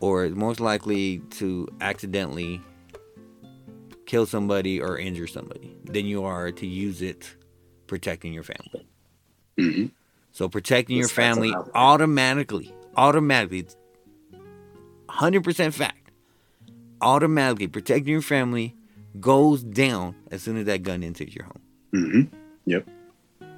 or 0.00 0.28
most 0.28 0.60
likely 0.60 1.18
to 1.30 1.68
accidentally 1.80 2.60
kill 4.06 4.26
somebody 4.26 4.80
or 4.80 4.98
injure 4.98 5.26
somebody 5.26 5.76
than 5.84 6.06
you 6.06 6.24
are 6.24 6.50
to 6.52 6.66
use 6.66 7.02
it 7.02 7.34
protecting 7.86 8.32
your 8.32 8.42
family. 8.44 8.86
hmm 9.58 9.86
So 10.32 10.48
protecting 10.48 10.96
your 10.96 11.08
family 11.08 11.52
automatically, 11.74 12.72
automatically, 12.96 13.60
it's 13.60 13.76
100% 15.08 15.72
fact, 15.74 16.10
automatically 17.00 17.66
protecting 17.66 18.12
your 18.12 18.22
family 18.22 18.74
goes 19.20 19.64
down 19.64 20.14
as 20.30 20.42
soon 20.42 20.56
as 20.58 20.66
that 20.66 20.82
gun 20.82 21.02
enters 21.02 21.34
your 21.34 21.44
home. 21.44 21.62
hmm 21.92 22.22
Yep. 22.66 22.88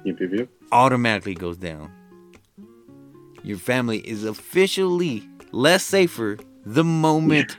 Yep. 0.05 0.19
Yep. 0.19 0.31
Yep. 0.33 0.49
Automatically 0.71 1.33
goes 1.35 1.57
down. 1.57 1.91
Your 3.43 3.57
family 3.57 3.99
is 3.99 4.23
officially 4.23 5.27
less 5.51 5.83
safer 5.83 6.37
the 6.65 6.83
moment 6.83 7.57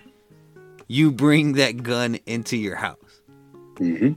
you 0.88 1.10
bring 1.10 1.52
that 1.54 1.82
gun 1.82 2.18
into 2.26 2.56
your 2.56 2.76
house. 2.76 3.20
hmm 3.78 4.12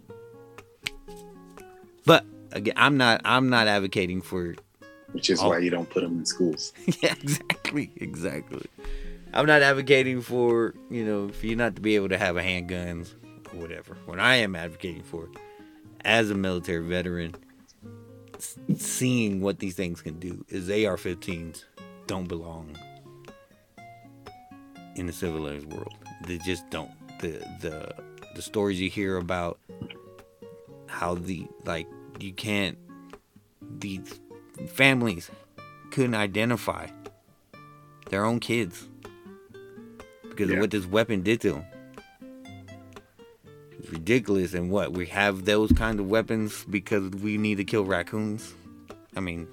But 2.05 2.25
again, 2.51 2.73
I'm 2.77 2.97
not 2.97 3.21
I'm 3.25 3.49
not 3.49 3.67
advocating 3.67 4.21
for 4.21 4.55
Which 5.11 5.29
is 5.29 5.41
Oh. 5.41 5.49
why 5.49 5.59
you 5.59 5.69
don't 5.69 5.89
put 5.89 6.03
them 6.03 6.19
in 6.19 6.25
schools. 6.25 6.73
yeah, 7.01 7.13
exactly, 7.21 7.91
exactly. 7.97 8.65
I'm 9.33 9.45
not 9.45 9.61
advocating 9.61 10.21
for 10.21 10.75
you 10.89 11.03
know 11.05 11.29
for 11.29 11.45
you 11.47 11.55
not 11.55 11.75
to 11.75 11.81
be 11.81 11.95
able 11.95 12.09
to 12.09 12.17
have 12.17 12.37
a 12.37 12.41
handguns 12.43 13.13
or 13.53 13.59
whatever. 13.59 13.97
What 14.05 14.19
I 14.19 14.35
am 14.35 14.55
advocating 14.55 15.03
for, 15.03 15.29
as 16.03 16.29
a 16.29 16.35
military 16.35 16.83
veteran, 16.85 17.35
seeing 18.77 19.41
what 19.41 19.59
these 19.59 19.75
things 19.75 20.01
can 20.01 20.19
do 20.19 20.45
is 20.49 20.69
AR-15s 20.69 21.63
don't 22.07 22.27
belong 22.27 22.75
in 24.95 25.07
the 25.07 25.13
civilized 25.13 25.71
world. 25.71 25.93
They 26.27 26.37
just 26.39 26.69
don't. 26.69 26.91
The 27.19 27.39
the 27.61 27.93
the 28.35 28.41
stories 28.41 28.79
you 28.79 28.89
hear 28.89 29.17
about 29.17 29.59
how 30.87 31.15
the 31.15 31.47
like 31.65 31.87
you 32.19 32.33
can't 32.33 32.77
these 33.79 34.19
families 34.67 35.29
couldn't 35.91 36.15
identify 36.15 36.87
their 38.09 38.23
own 38.25 38.39
kids 38.39 38.87
because 40.29 40.49
Yeah. 40.49 40.55
of 40.55 40.61
what 40.61 40.71
this 40.71 40.85
weapon 40.85 41.21
did 41.23 41.41
to 41.41 41.53
them. 41.53 41.65
Ridiculous. 43.91 44.53
And 44.53 44.69
what 44.69 44.91
we 44.93 45.05
have 45.07 45.45
those 45.45 45.71
kind 45.71 45.99
of 45.99 46.09
weapons 46.09 46.65
because 46.69 47.09
we 47.11 47.37
need 47.37 47.55
to 47.55 47.63
kill 47.63 47.85
raccoons. 47.85 48.53
I 49.15 49.19
mean, 49.19 49.47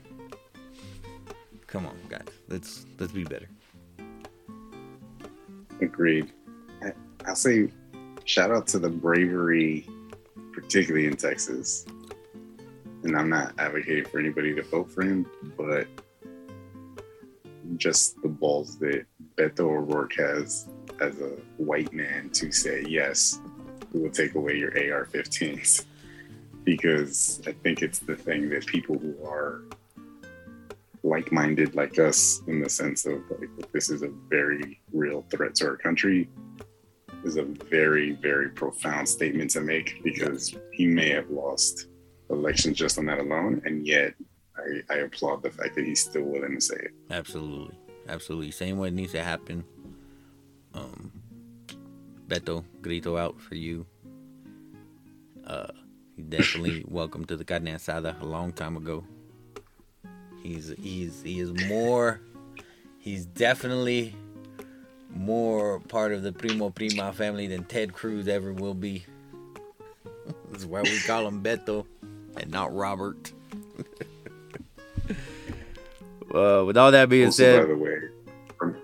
come 1.66 1.86
on, 1.86 1.96
guys. 2.08 2.26
Let's 2.48 2.86
let's 2.98 3.12
be 3.12 3.24
better. 3.24 3.48
Agreed. 5.80 6.32
I, 6.82 6.92
I'll 7.26 7.34
say 7.34 7.68
shout 8.24 8.50
out 8.50 8.66
to 8.68 8.78
the 8.78 8.90
bravery, 8.90 9.88
particularly 10.52 11.06
in 11.06 11.16
Texas. 11.16 11.86
And 13.02 13.16
I'm 13.16 13.28
not 13.28 13.54
advocating 13.58 14.04
for 14.04 14.20
anybody 14.20 14.54
to 14.54 14.62
vote 14.62 14.90
for 14.90 15.02
him, 15.02 15.26
but 15.56 15.88
just 17.76 18.20
the 18.22 18.28
balls 18.28 18.78
that 18.78 19.04
Beto 19.36 19.60
O'Rourke 19.60 20.14
has 20.16 20.68
as 21.00 21.20
a 21.20 21.36
white 21.56 21.92
man 21.92 22.30
to 22.30 22.52
say, 22.52 22.84
yes, 22.88 23.40
will 24.00 24.10
take 24.10 24.34
away 24.34 24.56
your 24.56 24.70
AR 24.70 25.06
15s. 25.06 25.84
Because 26.64 27.42
I 27.46 27.52
think 27.52 27.82
it's 27.82 27.98
the 27.98 28.14
thing 28.14 28.48
that 28.50 28.66
people 28.66 28.96
who 28.96 29.16
are 29.24 29.62
like 31.02 31.32
minded 31.32 31.74
like 31.74 31.98
us 31.98 32.42
in 32.46 32.60
the 32.60 32.70
sense 32.70 33.06
of 33.06 33.20
like 33.30 33.72
this 33.72 33.90
is 33.90 34.02
a 34.02 34.08
very 34.28 34.80
real 34.92 35.26
threat 35.30 35.56
to 35.56 35.66
our 35.66 35.76
country 35.76 36.28
is 37.24 37.36
a 37.36 37.42
very, 37.42 38.12
very 38.12 38.48
profound 38.48 39.08
statement 39.08 39.50
to 39.50 39.60
make 39.60 40.02
because 40.02 40.54
he 40.72 40.86
may 40.86 41.10
have 41.10 41.30
lost 41.30 41.86
elections 42.30 42.76
just 42.76 42.98
on 42.98 43.06
that 43.06 43.18
alone. 43.18 43.62
And 43.64 43.86
yet 43.86 44.14
I, 44.56 44.94
I 44.94 44.98
applaud 44.98 45.42
the 45.42 45.50
fact 45.50 45.74
that 45.76 45.84
he's 45.84 46.02
still 46.02 46.22
willing 46.22 46.54
to 46.54 46.60
say 46.60 46.76
it. 46.76 46.90
Absolutely, 47.10 47.76
absolutely. 48.08 48.50
Same 48.50 48.78
way 48.78 48.88
it 48.88 48.94
needs 48.94 49.12
to 49.12 49.22
happen. 49.22 49.64
Um, 50.74 51.12
Beto, 52.32 52.64
grito 52.80 53.18
out 53.18 53.38
for 53.38 53.56
you. 53.56 53.84
Uh, 55.46 55.66
he 56.16 56.22
definitely 56.22 56.82
welcome 56.88 57.26
to 57.26 57.36
the 57.36 57.44
carne 57.44 57.66
asada 57.66 58.18
a 58.22 58.24
long 58.24 58.54
time 58.54 58.74
ago. 58.78 59.04
He's 60.42 60.72
he's 60.80 61.20
he 61.22 61.40
is 61.40 61.52
more. 61.68 62.22
He's 62.98 63.26
definitely 63.26 64.16
more 65.10 65.80
part 65.80 66.12
of 66.12 66.22
the 66.22 66.32
Primo 66.32 66.70
Prima 66.70 67.12
family 67.12 67.48
than 67.48 67.64
Ted 67.64 67.92
Cruz 67.92 68.26
ever 68.28 68.54
will 68.54 68.72
be. 68.72 69.04
That's 70.50 70.64
why 70.64 70.80
we 70.80 71.00
call 71.00 71.26
him 71.26 71.42
Beto 71.42 71.84
and 72.38 72.50
not 72.50 72.74
Robert. 72.74 73.30
uh, 76.34 76.64
with 76.64 76.78
all 76.78 76.92
that 76.92 77.10
being 77.10 77.26
Also, 77.26 77.42
said, 77.42 77.60
by 77.60 77.68
the 77.68 77.76
way, 77.76 77.98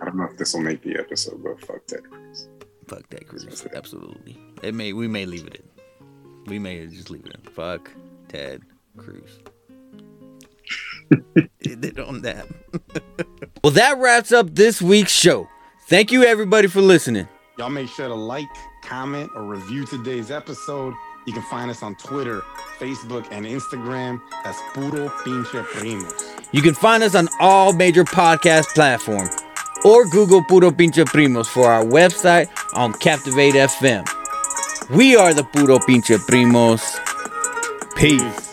I 0.02 0.04
don't 0.04 0.16
know 0.16 0.24
if 0.24 0.36
this 0.36 0.52
will 0.52 0.60
make 0.60 0.82
the 0.82 0.98
episode, 0.98 1.42
but 1.42 1.58
fuck 1.64 1.86
Ted 1.86 2.04
Cruz. 2.10 2.48
Fuck 2.88 3.08
that 3.10 3.28
Cruz. 3.28 3.66
Absolutely. 3.74 4.38
It 4.62 4.74
may 4.74 4.92
we 4.92 5.08
may 5.08 5.26
leave 5.26 5.46
it 5.46 5.56
in. 5.56 6.06
We 6.46 6.58
may 6.58 6.86
just 6.86 7.10
leave 7.10 7.26
it 7.26 7.34
in. 7.34 7.52
Fuck 7.52 7.92
Ted 8.28 8.62
Cruz. 8.96 9.40
Did 11.60 11.84
it 11.84 11.98
on 11.98 12.22
that. 12.22 12.46
well, 13.64 13.72
that 13.72 13.98
wraps 13.98 14.32
up 14.32 14.54
this 14.54 14.80
week's 14.80 15.12
show. 15.12 15.48
Thank 15.88 16.12
you 16.12 16.24
everybody 16.24 16.68
for 16.68 16.80
listening. 16.80 17.28
Y'all 17.58 17.70
make 17.70 17.88
sure 17.88 18.08
to 18.08 18.14
like, 18.14 18.46
comment, 18.82 19.30
or 19.34 19.42
review 19.42 19.84
today's 19.86 20.30
episode. 20.30 20.94
You 21.26 21.32
can 21.32 21.42
find 21.42 21.70
us 21.70 21.82
on 21.82 21.94
Twitter, 21.96 22.40
Facebook, 22.78 23.26
and 23.30 23.44
Instagram. 23.44 24.20
That's 24.44 24.58
Puro 24.72 25.08
Pinche 25.08 25.62
Primos. 25.64 26.46
You 26.52 26.62
can 26.62 26.74
find 26.74 27.02
us 27.02 27.14
on 27.14 27.28
all 27.40 27.72
major 27.72 28.04
podcast 28.04 28.74
platforms 28.74 29.30
or 29.84 30.06
Google 30.06 30.42
Puro 30.42 30.70
Pinche 30.70 31.04
Primos 31.04 31.46
for 31.46 31.70
our 31.70 31.84
website 31.84 32.48
on 32.74 32.92
Captivate 32.94 33.54
FM. 33.54 34.06
We 34.90 35.16
are 35.16 35.34
the 35.34 35.44
Puro 35.44 35.78
Pinche 35.78 36.18
Primos. 36.18 36.98
Peace. 37.96 38.47